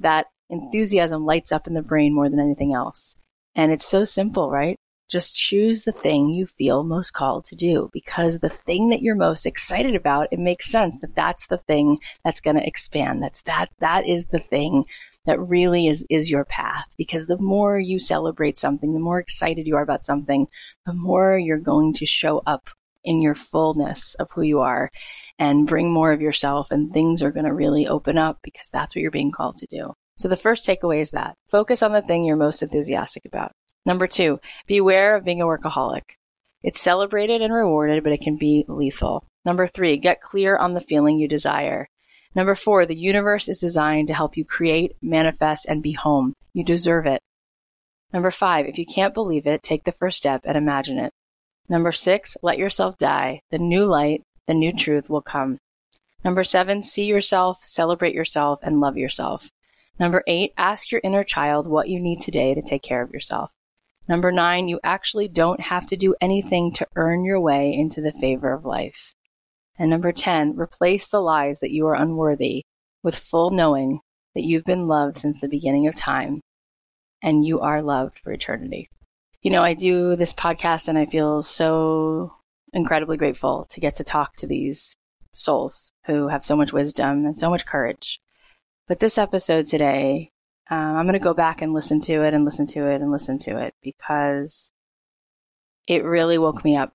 that 0.00 0.26
enthusiasm 0.50 1.24
lights 1.24 1.50
up 1.50 1.66
in 1.66 1.74
the 1.74 1.82
brain 1.82 2.14
more 2.14 2.28
than 2.28 2.40
anything 2.40 2.74
else. 2.74 3.16
And 3.54 3.72
it's 3.72 3.88
so 3.88 4.04
simple, 4.04 4.50
right? 4.50 4.76
Just 5.08 5.34
choose 5.34 5.82
the 5.82 5.92
thing 5.92 6.28
you 6.28 6.46
feel 6.46 6.84
most 6.84 7.12
called 7.12 7.44
to 7.46 7.56
do 7.56 7.90
because 7.92 8.38
the 8.38 8.48
thing 8.48 8.90
that 8.90 9.02
you're 9.02 9.16
most 9.16 9.44
excited 9.44 9.96
about, 9.96 10.28
it 10.30 10.38
makes 10.38 10.70
sense 10.70 10.96
that 11.00 11.16
that's 11.16 11.46
the 11.48 11.58
thing 11.58 11.98
that's 12.22 12.40
going 12.40 12.56
to 12.56 12.66
expand. 12.66 13.22
That's 13.22 13.42
that, 13.42 13.70
that 13.80 14.06
is 14.06 14.26
the 14.26 14.38
thing 14.38 14.84
that 15.24 15.40
really 15.40 15.86
is, 15.86 16.06
is 16.08 16.30
your 16.30 16.44
path. 16.44 16.86
Because 16.96 17.26
the 17.26 17.38
more 17.38 17.78
you 17.78 17.98
celebrate 17.98 18.56
something, 18.56 18.92
the 18.92 19.00
more 19.00 19.18
excited 19.18 19.66
you 19.66 19.76
are 19.76 19.82
about 19.82 20.04
something, 20.04 20.46
the 20.86 20.92
more 20.92 21.38
you're 21.38 21.58
going 21.58 21.92
to 21.94 22.06
show 22.06 22.42
up 22.46 22.70
in 23.04 23.22
your 23.22 23.34
fullness 23.34 24.14
of 24.16 24.30
who 24.32 24.42
you 24.42 24.60
are 24.60 24.90
and 25.38 25.66
bring 25.66 25.92
more 25.92 26.12
of 26.12 26.20
yourself 26.20 26.70
and 26.70 26.90
things 26.90 27.22
are 27.22 27.30
going 27.30 27.46
to 27.46 27.54
really 27.54 27.86
open 27.86 28.18
up 28.18 28.38
because 28.42 28.68
that's 28.70 28.94
what 28.94 29.02
you're 29.02 29.10
being 29.10 29.30
called 29.30 29.56
to 29.56 29.66
do. 29.66 29.92
So 30.18 30.28
the 30.28 30.36
first 30.36 30.66
takeaway 30.66 31.00
is 31.00 31.12
that 31.12 31.36
focus 31.48 31.82
on 31.82 31.92
the 31.92 32.02
thing 32.02 32.24
you're 32.24 32.36
most 32.36 32.62
enthusiastic 32.62 33.24
about. 33.24 33.52
Number 33.86 34.06
two, 34.06 34.38
beware 34.66 35.16
of 35.16 35.24
being 35.24 35.40
a 35.40 35.46
workaholic. 35.46 36.02
It's 36.62 36.80
celebrated 36.80 37.40
and 37.40 37.54
rewarded, 37.54 38.04
but 38.04 38.12
it 38.12 38.20
can 38.20 38.36
be 38.36 38.66
lethal. 38.68 39.24
Number 39.46 39.66
three, 39.66 39.96
get 39.96 40.20
clear 40.20 40.58
on 40.58 40.74
the 40.74 40.80
feeling 40.80 41.16
you 41.16 41.26
desire. 41.26 41.88
Number 42.34 42.54
four, 42.54 42.86
the 42.86 42.96
universe 42.96 43.48
is 43.48 43.58
designed 43.58 44.08
to 44.08 44.14
help 44.14 44.36
you 44.36 44.44
create, 44.44 44.96
manifest, 45.02 45.66
and 45.66 45.82
be 45.82 45.92
home. 45.92 46.34
You 46.52 46.64
deserve 46.64 47.06
it. 47.06 47.20
Number 48.12 48.30
five, 48.30 48.66
if 48.66 48.78
you 48.78 48.86
can't 48.86 49.14
believe 49.14 49.46
it, 49.46 49.62
take 49.62 49.84
the 49.84 49.92
first 49.92 50.18
step 50.18 50.42
and 50.44 50.56
imagine 50.56 50.98
it. 50.98 51.12
Number 51.68 51.92
six, 51.92 52.36
let 52.42 52.58
yourself 52.58 52.98
die. 52.98 53.40
The 53.50 53.58
new 53.58 53.84
light, 53.86 54.22
the 54.46 54.54
new 54.54 54.72
truth 54.72 55.08
will 55.08 55.22
come. 55.22 55.58
Number 56.24 56.44
seven, 56.44 56.82
see 56.82 57.06
yourself, 57.06 57.62
celebrate 57.66 58.14
yourself, 58.14 58.60
and 58.62 58.80
love 58.80 58.96
yourself. 58.96 59.50
Number 59.98 60.22
eight, 60.26 60.52
ask 60.56 60.90
your 60.90 61.00
inner 61.04 61.24
child 61.24 61.66
what 61.66 61.88
you 61.88 62.00
need 62.00 62.20
today 62.20 62.54
to 62.54 62.62
take 62.62 62.82
care 62.82 63.02
of 63.02 63.12
yourself. 63.12 63.50
Number 64.08 64.32
nine, 64.32 64.66
you 64.66 64.80
actually 64.82 65.28
don't 65.28 65.60
have 65.60 65.86
to 65.88 65.96
do 65.96 66.14
anything 66.20 66.72
to 66.72 66.88
earn 66.96 67.24
your 67.24 67.40
way 67.40 67.72
into 67.72 68.00
the 68.00 68.12
favor 68.12 68.52
of 68.52 68.64
life. 68.64 69.14
And 69.80 69.88
number 69.88 70.12
10, 70.12 70.56
replace 70.58 71.08
the 71.08 71.22
lies 71.22 71.60
that 71.60 71.72
you 71.72 71.86
are 71.86 71.94
unworthy 71.94 72.64
with 73.02 73.16
full 73.16 73.50
knowing 73.50 74.00
that 74.34 74.44
you've 74.44 74.64
been 74.64 74.86
loved 74.86 75.16
since 75.16 75.40
the 75.40 75.48
beginning 75.48 75.86
of 75.86 75.94
time 75.96 76.42
and 77.22 77.46
you 77.46 77.60
are 77.60 77.80
loved 77.80 78.18
for 78.18 78.30
eternity. 78.30 78.90
You 79.40 79.50
know, 79.50 79.62
I 79.62 79.72
do 79.72 80.16
this 80.16 80.34
podcast 80.34 80.88
and 80.88 80.98
I 80.98 81.06
feel 81.06 81.40
so 81.40 82.34
incredibly 82.74 83.16
grateful 83.16 83.66
to 83.70 83.80
get 83.80 83.96
to 83.96 84.04
talk 84.04 84.36
to 84.36 84.46
these 84.46 84.96
souls 85.34 85.94
who 86.04 86.28
have 86.28 86.44
so 86.44 86.56
much 86.56 86.74
wisdom 86.74 87.24
and 87.24 87.38
so 87.38 87.48
much 87.48 87.64
courage. 87.64 88.20
But 88.86 88.98
this 88.98 89.16
episode 89.16 89.64
today, 89.64 90.30
um, 90.70 90.96
I'm 90.96 91.06
going 91.06 91.14
to 91.14 91.18
go 91.18 91.32
back 91.32 91.62
and 91.62 91.72
listen 91.72 92.00
to 92.00 92.22
it 92.22 92.34
and 92.34 92.44
listen 92.44 92.66
to 92.66 92.86
it 92.86 93.00
and 93.00 93.10
listen 93.10 93.38
to 93.38 93.56
it 93.56 93.72
because 93.82 94.72
it 95.88 96.04
really 96.04 96.36
woke 96.36 96.66
me 96.66 96.76
up 96.76 96.92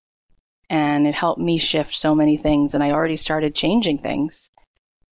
and 0.70 1.08
it 1.08 1.16
helped 1.16 1.40
me 1.40 1.58
shift 1.58 1.96
so 1.96 2.16
many 2.16 2.38
things. 2.38 2.74
And 2.74 2.84
I 2.84 2.92
already 2.92 3.18
started 3.18 3.56
changing 3.56 4.00
things 4.00 4.50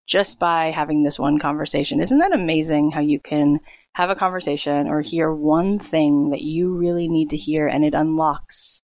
just 0.08 0.40
by 0.40 0.72
having 0.72 1.04
this 1.04 1.20
one 1.20 1.40
conversation. 1.40 2.02
Isn't 2.02 2.20
that 2.20 2.34
amazing 2.34 2.92
how 2.92 3.02
you 3.02 3.20
can 3.20 3.60
have 3.96 4.10
a 4.10 4.16
conversation 4.16 4.88
or 4.88 5.02
hear 5.02 5.32
one 5.32 5.80
thing 5.80 6.30
that 6.30 6.42
you 6.42 6.76
really 6.76 7.08
need 7.08 7.30
to 7.30 7.38
hear 7.38 7.68
and 7.68 7.86
it 7.86 7.94
unlocks? 7.94 8.82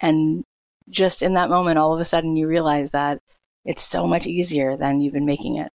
And 0.00 0.44
just 0.88 1.22
in 1.22 1.34
that 1.34 1.50
moment, 1.50 1.78
all 1.78 1.92
of 1.92 2.00
a 2.00 2.04
sudden 2.04 2.36
you 2.36 2.46
realize 2.46 2.92
that 2.92 3.18
it's 3.64 3.82
so 3.82 4.06
much 4.06 4.26
easier 4.26 4.76
than 4.76 5.00
you've 5.00 5.12
been 5.12 5.26
making 5.26 5.56
it. 5.56 5.70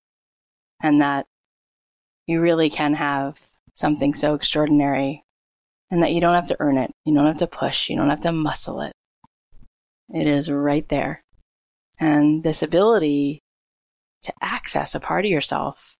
And 0.82 1.01
that 1.01 1.26
you 2.28 2.41
really 2.41 2.69
can 2.69 2.95
have 2.95 3.39
something 3.76 4.13
so 4.13 4.34
extraordinary 4.34 5.23
and 5.91 6.01
that 6.01 6.11
you 6.11 6.21
don't 6.21 6.34
have 6.34 6.47
to 6.47 6.57
earn 6.59 6.78
it. 6.78 6.91
You 7.05 7.13
don't 7.13 7.28
have 7.28 7.38
to 7.38 7.47
push. 7.47 7.89
You 7.89 7.95
don't 7.95 8.09
have 8.09 8.21
to 8.21 8.32
muscle 8.32 8.82
it. 8.82 8.93
It 10.14 10.28
is 10.28 10.51
right 10.51 10.88
there. 10.89 11.24
And 11.99 12.43
this 12.43 12.62
ability 12.62 13.41
to 14.24 14.34
access 14.41 14.95
a 14.95 14.99
part 14.99 15.26
of 15.26 15.32
yourself 15.32 15.95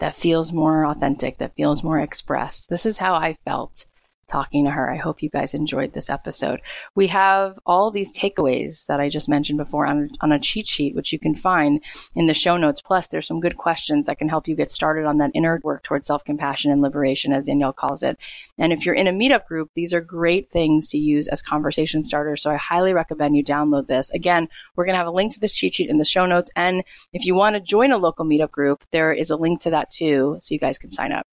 that 0.00 0.14
feels 0.14 0.52
more 0.52 0.86
authentic, 0.86 1.38
that 1.38 1.54
feels 1.56 1.82
more 1.82 2.00
expressed. 2.00 2.68
This 2.68 2.86
is 2.86 2.98
how 2.98 3.14
I 3.14 3.36
felt 3.44 3.86
talking 4.26 4.64
to 4.64 4.70
her. 4.70 4.90
I 4.90 4.96
hope 4.96 5.22
you 5.22 5.30
guys 5.30 5.54
enjoyed 5.54 5.92
this 5.92 6.10
episode. 6.10 6.60
We 6.94 7.08
have 7.08 7.58
all 7.66 7.90
these 7.90 8.16
takeaways 8.16 8.86
that 8.86 9.00
I 9.00 9.08
just 9.08 9.28
mentioned 9.28 9.58
before 9.58 9.86
on, 9.86 10.10
on 10.20 10.32
a 10.32 10.38
cheat 10.38 10.66
sheet, 10.66 10.94
which 10.94 11.12
you 11.12 11.18
can 11.18 11.34
find 11.34 11.82
in 12.14 12.26
the 12.26 12.34
show 12.34 12.56
notes. 12.56 12.80
Plus, 12.80 13.08
there's 13.08 13.26
some 13.26 13.40
good 13.40 13.56
questions 13.56 14.06
that 14.06 14.18
can 14.18 14.28
help 14.28 14.48
you 14.48 14.56
get 14.56 14.70
started 14.70 15.04
on 15.04 15.16
that 15.18 15.30
inner 15.34 15.60
work 15.62 15.82
towards 15.82 16.06
self 16.06 16.24
compassion 16.24 16.70
and 16.70 16.82
liberation, 16.82 17.32
as 17.32 17.46
Danielle 17.46 17.72
calls 17.72 18.02
it. 18.02 18.18
And 18.58 18.72
if 18.72 18.84
you're 18.84 18.94
in 18.94 19.06
a 19.06 19.12
meetup 19.12 19.46
group, 19.46 19.70
these 19.74 19.94
are 19.94 20.00
great 20.00 20.50
things 20.50 20.88
to 20.88 20.98
use 20.98 21.28
as 21.28 21.42
conversation 21.42 22.02
starters. 22.02 22.42
So 22.42 22.50
I 22.50 22.56
highly 22.56 22.94
recommend 22.94 23.36
you 23.36 23.44
download 23.44 23.86
this. 23.86 24.10
Again, 24.10 24.48
we're 24.76 24.84
going 24.84 24.94
to 24.94 24.98
have 24.98 25.06
a 25.06 25.10
link 25.10 25.32
to 25.34 25.40
this 25.40 25.54
cheat 25.54 25.74
sheet 25.74 25.90
in 25.90 25.98
the 25.98 26.04
show 26.04 26.26
notes. 26.26 26.50
And 26.56 26.84
if 27.12 27.24
you 27.26 27.34
want 27.34 27.54
to 27.54 27.60
join 27.60 27.92
a 27.92 27.98
local 27.98 28.24
meetup 28.24 28.50
group, 28.50 28.84
there 28.92 29.12
is 29.12 29.30
a 29.30 29.36
link 29.36 29.60
to 29.62 29.70
that 29.70 29.90
too, 29.90 30.36
so 30.40 30.54
you 30.54 30.58
guys 30.58 30.78
can 30.78 30.90
sign 30.90 31.12
up. 31.12 31.26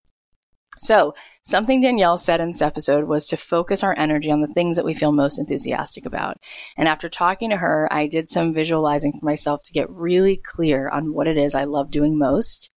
So, 0.83 1.13
something 1.43 1.79
Danielle 1.79 2.17
said 2.17 2.41
in 2.41 2.47
this 2.47 2.61
episode 2.63 3.03
was 3.03 3.27
to 3.27 3.37
focus 3.37 3.83
our 3.83 3.95
energy 3.99 4.31
on 4.31 4.41
the 4.41 4.47
things 4.47 4.75
that 4.75 4.85
we 4.85 4.95
feel 4.95 5.11
most 5.11 5.37
enthusiastic 5.37 6.07
about. 6.07 6.37
And 6.75 6.87
after 6.87 7.07
talking 7.07 7.51
to 7.51 7.57
her, 7.57 7.87
I 7.91 8.07
did 8.07 8.31
some 8.31 8.51
visualizing 8.51 9.13
for 9.13 9.23
myself 9.23 9.61
to 9.65 9.73
get 9.73 9.91
really 9.91 10.37
clear 10.37 10.89
on 10.89 11.13
what 11.13 11.27
it 11.27 11.37
is 11.37 11.53
I 11.53 11.65
love 11.65 11.91
doing 11.91 12.17
most 12.17 12.71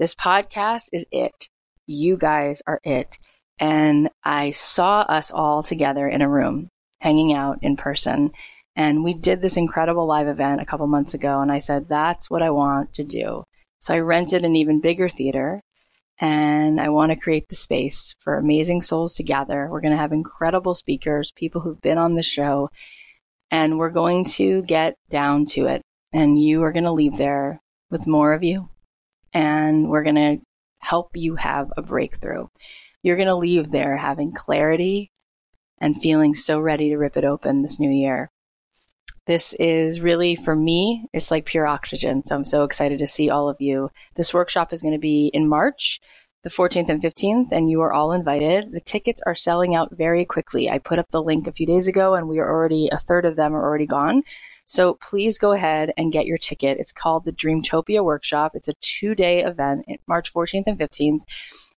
This 0.00 0.16
podcast 0.16 0.88
is 0.92 1.06
it. 1.12 1.48
You 1.86 2.16
guys 2.16 2.60
are 2.66 2.80
it. 2.82 3.18
And 3.60 4.10
I 4.24 4.50
saw 4.50 5.02
us 5.02 5.30
all 5.30 5.62
together 5.62 6.08
in 6.08 6.22
a 6.22 6.28
room, 6.28 6.68
hanging 7.00 7.34
out 7.34 7.58
in 7.62 7.76
person. 7.76 8.32
And 8.74 9.04
we 9.04 9.14
did 9.14 9.42
this 9.42 9.56
incredible 9.56 10.06
live 10.06 10.26
event 10.26 10.60
a 10.60 10.66
couple 10.66 10.88
months 10.88 11.14
ago. 11.14 11.40
And 11.40 11.52
I 11.52 11.58
said, 11.58 11.88
that's 11.88 12.28
what 12.28 12.42
I 12.42 12.50
want 12.50 12.94
to 12.94 13.04
do. 13.04 13.44
So 13.78 13.94
I 13.94 13.98
rented 13.98 14.44
an 14.44 14.56
even 14.56 14.80
bigger 14.80 15.08
theater 15.08 15.60
and 16.20 16.80
I 16.80 16.88
want 16.88 17.12
to 17.12 17.18
create 17.18 17.48
the 17.48 17.54
space 17.54 18.14
for 18.18 18.36
amazing 18.36 18.82
souls 18.82 19.14
to 19.14 19.22
gather. 19.22 19.68
We're 19.70 19.80
going 19.80 19.92
to 19.92 19.98
have 19.98 20.12
incredible 20.12 20.74
speakers, 20.74 21.32
people 21.32 21.60
who've 21.60 21.80
been 21.80 21.98
on 21.98 22.14
the 22.14 22.22
show, 22.22 22.70
and 23.50 23.78
we're 23.78 23.90
going 23.90 24.24
to 24.24 24.62
get 24.62 24.96
down 25.10 25.46
to 25.46 25.66
it. 25.66 25.82
And 26.12 26.42
you 26.42 26.62
are 26.62 26.72
going 26.72 26.84
to 26.84 26.92
leave 26.92 27.16
there 27.16 27.60
with 27.90 28.06
more 28.06 28.32
of 28.32 28.42
you, 28.42 28.70
and 29.32 29.88
we're 29.88 30.02
going 30.02 30.16
to 30.16 30.38
help 30.80 31.10
you 31.14 31.36
have 31.36 31.70
a 31.76 31.82
breakthrough. 31.82 32.46
You're 33.02 33.16
going 33.16 33.28
to 33.28 33.34
leave 33.34 33.70
there 33.70 33.96
having 33.96 34.32
clarity 34.32 35.10
and 35.80 35.96
feeling 35.96 36.34
so 36.34 36.58
ready 36.58 36.88
to 36.88 36.96
rip 36.96 37.16
it 37.16 37.24
open 37.24 37.62
this 37.62 37.78
new 37.78 37.90
year. 37.90 38.30
This 39.28 39.52
is 39.60 40.00
really, 40.00 40.36
for 40.36 40.56
me, 40.56 41.06
it's 41.12 41.30
like 41.30 41.44
pure 41.44 41.66
oxygen. 41.66 42.24
So 42.24 42.34
I'm 42.34 42.46
so 42.46 42.64
excited 42.64 42.98
to 43.00 43.06
see 43.06 43.28
all 43.28 43.50
of 43.50 43.60
you. 43.60 43.90
This 44.16 44.32
workshop 44.32 44.72
is 44.72 44.80
going 44.80 44.94
to 44.94 44.98
be 44.98 45.30
in 45.34 45.50
March, 45.50 46.00
the 46.44 46.48
14th 46.48 46.88
and 46.88 47.02
15th, 47.02 47.48
and 47.52 47.68
you 47.68 47.82
are 47.82 47.92
all 47.92 48.12
invited. 48.12 48.72
The 48.72 48.80
tickets 48.80 49.20
are 49.26 49.34
selling 49.34 49.74
out 49.74 49.90
very 49.94 50.24
quickly. 50.24 50.70
I 50.70 50.78
put 50.78 50.98
up 50.98 51.10
the 51.10 51.22
link 51.22 51.46
a 51.46 51.52
few 51.52 51.66
days 51.66 51.86
ago, 51.86 52.14
and 52.14 52.26
we 52.26 52.38
are 52.38 52.50
already, 52.50 52.88
a 52.90 52.98
third 53.00 53.26
of 53.26 53.36
them 53.36 53.54
are 53.54 53.62
already 53.62 53.84
gone. 53.84 54.22
So 54.64 54.94
please 54.94 55.36
go 55.36 55.52
ahead 55.52 55.92
and 55.98 56.10
get 56.10 56.24
your 56.24 56.38
ticket. 56.38 56.78
It's 56.80 56.92
called 56.92 57.26
the 57.26 57.32
Dreamtopia 57.32 58.02
Workshop. 58.02 58.52
It's 58.54 58.68
a 58.68 58.74
two 58.80 59.14
day 59.14 59.44
event, 59.44 59.84
March 60.06 60.32
14th 60.32 60.64
and 60.68 60.78
15th, 60.78 61.20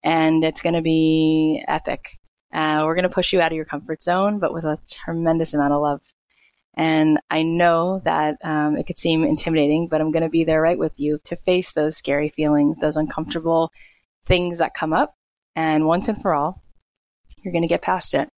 and 0.04 0.44
it's 0.44 0.62
going 0.62 0.76
to 0.76 0.82
be 0.82 1.64
epic. 1.66 2.16
Uh, 2.54 2.84
we're 2.84 2.94
going 2.94 3.08
to 3.08 3.08
push 3.08 3.32
you 3.32 3.40
out 3.40 3.50
of 3.50 3.56
your 3.56 3.64
comfort 3.64 4.04
zone, 4.04 4.38
but 4.38 4.54
with 4.54 4.64
a 4.64 4.78
tremendous 4.88 5.52
amount 5.52 5.72
of 5.72 5.82
love. 5.82 6.02
And 6.74 7.18
I 7.30 7.42
know 7.42 8.00
that 8.04 8.36
um, 8.44 8.76
it 8.76 8.86
could 8.86 8.98
seem 8.98 9.24
intimidating, 9.24 9.88
but 9.88 10.00
I'm 10.00 10.12
going 10.12 10.22
to 10.22 10.28
be 10.28 10.44
there 10.44 10.62
right 10.62 10.78
with 10.78 10.98
you 11.00 11.18
to 11.24 11.36
face 11.36 11.72
those 11.72 11.96
scary 11.96 12.28
feelings, 12.28 12.80
those 12.80 12.96
uncomfortable 12.96 13.72
things 14.24 14.58
that 14.58 14.74
come 14.74 14.92
up. 14.92 15.14
And 15.56 15.86
once 15.86 16.08
and 16.08 16.20
for 16.20 16.32
all, 16.32 16.62
you're 17.42 17.52
going 17.52 17.62
to 17.62 17.68
get 17.68 17.82
past 17.82 18.14
it. 18.14 18.28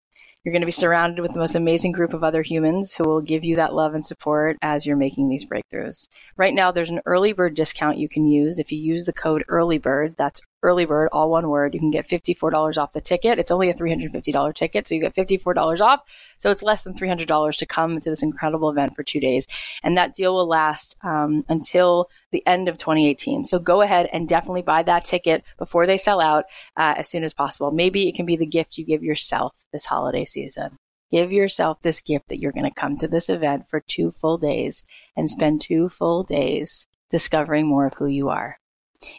You're 0.44 0.52
going 0.52 0.62
to 0.62 0.66
be 0.66 0.72
surrounded 0.72 1.22
with 1.22 1.34
the 1.34 1.38
most 1.38 1.54
amazing 1.54 1.92
group 1.92 2.14
of 2.14 2.24
other 2.24 2.42
humans 2.42 2.96
who 2.96 3.04
will 3.04 3.20
give 3.20 3.44
you 3.44 3.56
that 3.56 3.74
love 3.74 3.94
and 3.94 4.04
support 4.04 4.56
as 4.60 4.84
you're 4.84 4.96
making 4.96 5.28
these 5.28 5.48
breakthroughs. 5.48 6.08
Right 6.36 6.52
now, 6.52 6.72
there's 6.72 6.90
an 6.90 7.02
early 7.06 7.32
bird 7.32 7.54
discount 7.54 7.98
you 7.98 8.08
can 8.08 8.26
use. 8.26 8.58
If 8.58 8.72
you 8.72 8.78
use 8.78 9.04
the 9.04 9.12
code 9.12 9.44
earlybird, 9.48 10.16
that's 10.16 10.40
early 10.62 10.84
bird, 10.84 11.08
all 11.12 11.30
one 11.30 11.48
word, 11.48 11.74
you 11.74 11.80
can 11.80 11.90
get 11.90 12.08
$54 12.08 12.78
off 12.78 12.92
the 12.92 13.00
ticket. 13.00 13.38
It's 13.38 13.50
only 13.50 13.70
a 13.70 13.74
$350 13.74 14.54
ticket, 14.54 14.86
so 14.86 14.94
you 14.94 15.00
get 15.00 15.14
$54 15.14 15.80
off. 15.80 16.00
So 16.38 16.50
it's 16.50 16.62
less 16.62 16.84
than 16.84 16.94
$300 16.94 17.58
to 17.58 17.66
come 17.66 18.00
to 18.00 18.10
this 18.10 18.22
incredible 18.22 18.70
event 18.70 18.94
for 18.94 19.02
two 19.02 19.20
days. 19.20 19.46
And 19.82 19.96
that 19.96 20.14
deal 20.14 20.34
will 20.34 20.48
last 20.48 20.96
um, 21.02 21.44
until 21.48 22.08
the 22.30 22.46
end 22.46 22.68
of 22.68 22.78
2018. 22.78 23.44
So 23.44 23.58
go 23.58 23.82
ahead 23.82 24.08
and 24.12 24.28
definitely 24.28 24.62
buy 24.62 24.82
that 24.84 25.04
ticket 25.04 25.44
before 25.58 25.86
they 25.86 25.98
sell 25.98 26.20
out 26.20 26.44
uh, 26.76 26.94
as 26.96 27.08
soon 27.08 27.24
as 27.24 27.34
possible. 27.34 27.70
Maybe 27.70 28.08
it 28.08 28.14
can 28.14 28.26
be 28.26 28.36
the 28.36 28.46
gift 28.46 28.78
you 28.78 28.84
give 28.84 29.02
yourself 29.02 29.52
this 29.72 29.86
holiday 29.86 30.24
season. 30.24 30.76
Give 31.10 31.30
yourself 31.30 31.82
this 31.82 32.00
gift 32.00 32.28
that 32.28 32.38
you're 32.38 32.52
going 32.52 32.68
to 32.68 32.80
come 32.80 32.96
to 32.96 33.06
this 33.06 33.28
event 33.28 33.66
for 33.66 33.80
two 33.80 34.10
full 34.10 34.38
days 34.38 34.84
and 35.14 35.28
spend 35.28 35.60
two 35.60 35.90
full 35.90 36.22
days 36.22 36.86
discovering 37.10 37.66
more 37.66 37.86
of 37.86 37.94
who 37.94 38.06
you 38.06 38.30
are. 38.30 38.58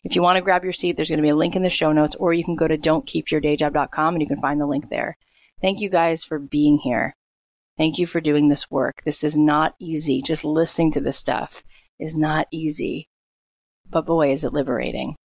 If 0.04 0.16
you 0.16 0.22
want 0.22 0.38
to 0.38 0.44
grab 0.44 0.64
your 0.64 0.74
seat, 0.74 0.96
there's 0.96 1.10
going 1.10 1.18
to 1.18 1.24
be 1.24 1.30
a 1.30 1.36
link 1.36 1.56
in 1.56 1.64
the 1.64 1.70
show 1.70 1.92
notes, 1.92 2.16
or 2.16 2.34
you 2.34 2.44
can 2.44 2.56
go 2.56 2.68
to 2.68 2.78
don'tkeepyourdayjob.com 2.78 4.16
and 4.16 4.22
you 4.22 4.28
can 4.28 4.42
find 4.42 4.60
the 4.60 4.66
link 4.66 4.90
there. 4.90 5.18
Thank 5.62 5.82
you 5.82 5.90
guys 5.90 6.24
for 6.24 6.40
being 6.40 6.80
here. 6.80 7.16
Thank 7.78 7.98
you 7.98 8.06
for 8.06 8.22
doing 8.22 8.50
this 8.50 8.70
work. 8.70 9.02
This 9.04 9.24
is 9.24 9.38
not 9.38 9.76
easy. 9.80 10.22
Just 10.22 10.46
listening 10.46 10.92
to 10.94 11.02
this 11.02 11.18
stuff 11.18 11.64
is 12.00 12.16
not 12.16 12.48
easy, 12.52 13.10
but 13.90 14.06
boy, 14.06 14.32
is 14.32 14.44
it 14.44 14.54
liberating. 14.54 15.16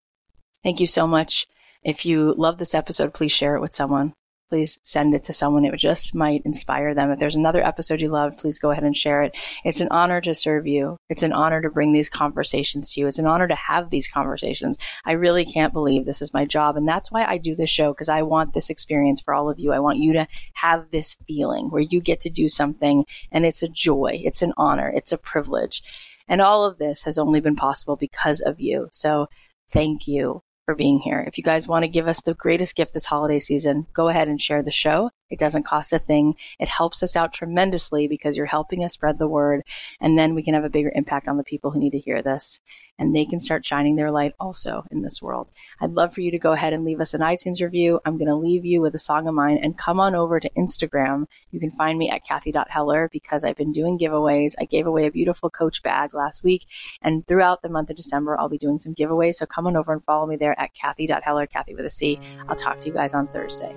Thank 0.62 0.80
you 0.80 0.86
so 0.86 1.06
much. 1.06 1.46
If 1.82 2.04
you 2.04 2.34
love 2.36 2.58
this 2.58 2.74
episode, 2.74 3.14
please 3.14 3.32
share 3.32 3.54
it 3.54 3.60
with 3.60 3.72
someone 3.72 4.14
please 4.48 4.78
send 4.82 5.14
it 5.14 5.24
to 5.24 5.32
someone. 5.32 5.64
It 5.64 5.76
just 5.76 6.14
might 6.14 6.42
inspire 6.44 6.94
them. 6.94 7.10
If 7.10 7.18
there's 7.18 7.34
another 7.34 7.64
episode 7.64 8.00
you 8.00 8.08
love, 8.08 8.36
please 8.36 8.58
go 8.58 8.70
ahead 8.70 8.84
and 8.84 8.96
share 8.96 9.22
it. 9.22 9.36
It's 9.64 9.80
an 9.80 9.88
honor 9.90 10.20
to 10.22 10.34
serve 10.34 10.66
you. 10.66 10.96
It's 11.08 11.22
an 11.22 11.32
honor 11.32 11.60
to 11.60 11.70
bring 11.70 11.92
these 11.92 12.08
conversations 12.08 12.92
to 12.92 13.00
you. 13.00 13.06
It's 13.06 13.18
an 13.18 13.26
honor 13.26 13.48
to 13.48 13.54
have 13.54 13.90
these 13.90 14.08
conversations. 14.08 14.78
I 15.04 15.12
really 15.12 15.44
can't 15.44 15.72
believe 15.72 16.04
this 16.04 16.22
is 16.22 16.32
my 16.32 16.44
job. 16.44 16.76
And 16.76 16.88
that's 16.88 17.12
why 17.12 17.24
I 17.24 17.38
do 17.38 17.54
this 17.54 17.70
show 17.70 17.92
because 17.92 18.08
I 18.08 18.22
want 18.22 18.54
this 18.54 18.70
experience 18.70 19.20
for 19.20 19.34
all 19.34 19.50
of 19.50 19.58
you. 19.58 19.72
I 19.72 19.80
want 19.80 19.98
you 19.98 20.14
to 20.14 20.26
have 20.54 20.90
this 20.90 21.16
feeling 21.26 21.70
where 21.70 21.82
you 21.82 22.00
get 22.00 22.20
to 22.20 22.30
do 22.30 22.48
something 22.48 23.04
and 23.30 23.44
it's 23.44 23.62
a 23.62 23.68
joy. 23.68 24.20
It's 24.24 24.42
an 24.42 24.54
honor. 24.56 24.90
It's 24.94 25.12
a 25.12 25.18
privilege. 25.18 25.82
And 26.26 26.40
all 26.40 26.64
of 26.64 26.78
this 26.78 27.02
has 27.04 27.18
only 27.18 27.40
been 27.40 27.56
possible 27.56 27.96
because 27.96 28.40
of 28.40 28.60
you. 28.60 28.88
So 28.92 29.28
thank 29.70 30.06
you 30.06 30.42
for 30.68 30.74
being 30.74 30.98
here. 30.98 31.24
If 31.26 31.38
you 31.38 31.44
guys 31.44 31.66
want 31.66 31.84
to 31.84 31.88
give 31.88 32.06
us 32.06 32.20
the 32.20 32.34
greatest 32.34 32.76
gift 32.76 32.92
this 32.92 33.06
holiday 33.06 33.40
season, 33.40 33.86
go 33.94 34.08
ahead 34.08 34.28
and 34.28 34.38
share 34.38 34.62
the 34.62 34.70
show. 34.70 35.08
It 35.30 35.38
doesn't 35.38 35.64
cost 35.64 35.92
a 35.92 35.98
thing. 35.98 36.36
It 36.58 36.68
helps 36.68 37.02
us 37.02 37.16
out 37.16 37.32
tremendously 37.32 38.08
because 38.08 38.36
you're 38.36 38.46
helping 38.46 38.84
us 38.84 38.94
spread 38.94 39.18
the 39.18 39.28
word. 39.28 39.62
And 40.00 40.18
then 40.18 40.34
we 40.34 40.42
can 40.42 40.54
have 40.54 40.64
a 40.64 40.70
bigger 40.70 40.92
impact 40.94 41.28
on 41.28 41.36
the 41.36 41.44
people 41.44 41.70
who 41.70 41.78
need 41.78 41.92
to 41.92 41.98
hear 41.98 42.22
this 42.22 42.62
and 42.98 43.14
they 43.14 43.24
can 43.24 43.38
start 43.38 43.64
shining 43.64 43.94
their 43.96 44.10
light 44.10 44.34
also 44.40 44.84
in 44.90 45.02
this 45.02 45.22
world. 45.22 45.48
I'd 45.80 45.92
love 45.92 46.12
for 46.12 46.20
you 46.20 46.32
to 46.32 46.38
go 46.38 46.52
ahead 46.52 46.72
and 46.72 46.84
leave 46.84 47.00
us 47.00 47.14
an 47.14 47.20
iTunes 47.20 47.62
review. 47.62 48.00
I'm 48.04 48.18
going 48.18 48.28
to 48.28 48.34
leave 48.34 48.64
you 48.64 48.80
with 48.80 48.94
a 48.94 48.98
song 48.98 49.28
of 49.28 49.34
mine 49.34 49.58
and 49.62 49.78
come 49.78 50.00
on 50.00 50.14
over 50.14 50.40
to 50.40 50.50
Instagram. 50.56 51.26
You 51.52 51.60
can 51.60 51.70
find 51.70 51.98
me 51.98 52.10
at 52.10 52.24
Cathy.Heller 52.24 53.08
because 53.12 53.44
I've 53.44 53.56
been 53.56 53.72
doing 53.72 53.98
giveaways. 53.98 54.54
I 54.58 54.64
gave 54.64 54.86
away 54.86 55.06
a 55.06 55.12
beautiful 55.12 55.48
coach 55.48 55.82
bag 55.82 56.12
last 56.12 56.42
week 56.42 56.66
and 57.00 57.26
throughout 57.26 57.62
the 57.62 57.68
month 57.68 57.90
of 57.90 57.96
December, 57.96 58.38
I'll 58.38 58.48
be 58.48 58.58
doing 58.58 58.78
some 58.78 58.94
giveaways. 58.94 59.34
So 59.34 59.46
come 59.46 59.66
on 59.66 59.76
over 59.76 59.92
and 59.92 60.02
follow 60.02 60.26
me 60.26 60.36
there 60.36 60.58
at 60.58 60.74
Cathy.Heller, 60.74 61.46
Cathy 61.46 61.74
with 61.74 61.86
a 61.86 61.90
C. 61.90 62.18
I'll 62.48 62.56
talk 62.56 62.80
to 62.80 62.88
you 62.88 62.92
guys 62.92 63.14
on 63.14 63.28
Thursday. 63.28 63.76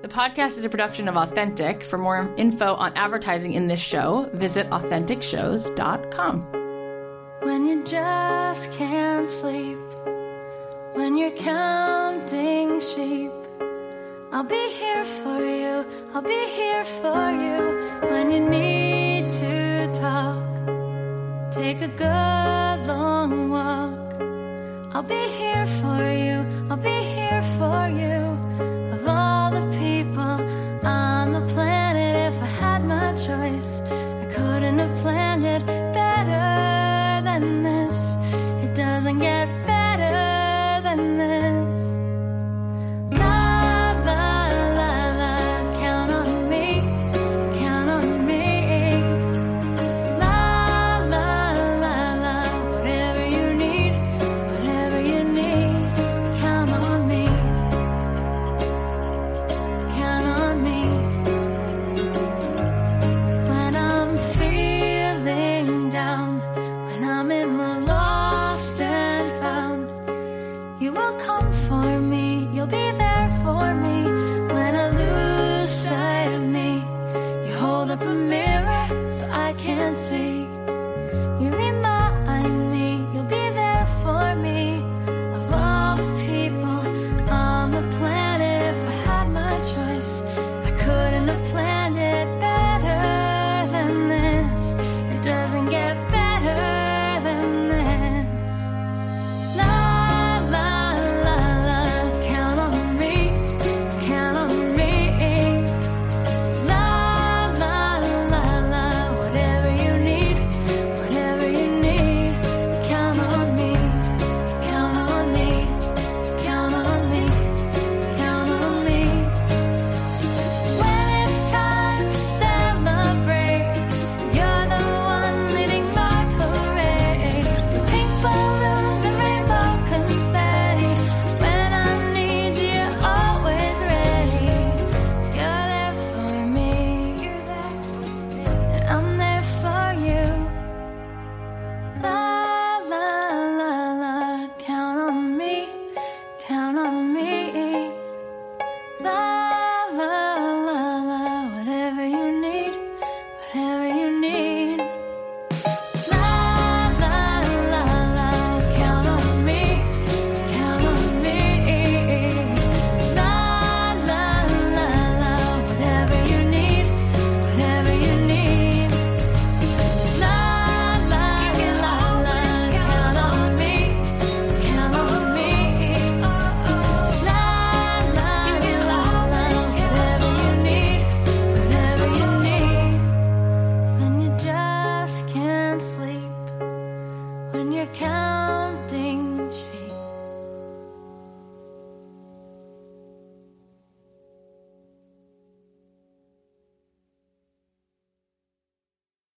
The 0.00 0.06
podcast 0.06 0.56
is 0.56 0.64
a 0.64 0.68
production 0.68 1.08
of 1.08 1.16
Authentic. 1.16 1.82
For 1.82 1.98
more 1.98 2.32
info 2.36 2.74
on 2.74 2.96
advertising 2.96 3.54
in 3.54 3.66
this 3.66 3.80
show, 3.80 4.30
visit 4.32 4.70
AuthenticShows.com. 4.70 6.42
When 7.42 7.66
you 7.66 7.82
just 7.82 8.72
can't 8.74 9.28
sleep, 9.28 9.76
when 10.94 11.16
you're 11.16 11.32
counting 11.32 12.80
sheep, 12.80 13.32
I'll 14.30 14.44
be 14.44 14.70
here 14.70 15.04
for 15.04 15.44
you, 15.44 15.84
I'll 16.14 16.22
be 16.22 16.46
here 16.50 16.84
for 16.84 17.32
you 17.32 18.08
when 18.08 18.30
you 18.30 18.38
need 18.48 19.32
to 19.32 19.92
talk. 19.94 20.44
Take 21.50 21.80
a 21.82 21.88
good 21.88 22.86
long 22.86 23.50
walk. 23.50 24.14
I'll 24.94 25.02
be 25.02 25.28
here 25.30 25.66
for 25.66 26.00
you, 26.12 26.46
I'll 26.70 26.76
be 26.76 26.88
here 26.88 27.42
for 27.58 27.88
you. 27.88 28.67
All 29.48 29.54
the 29.54 29.78
people 29.78 29.97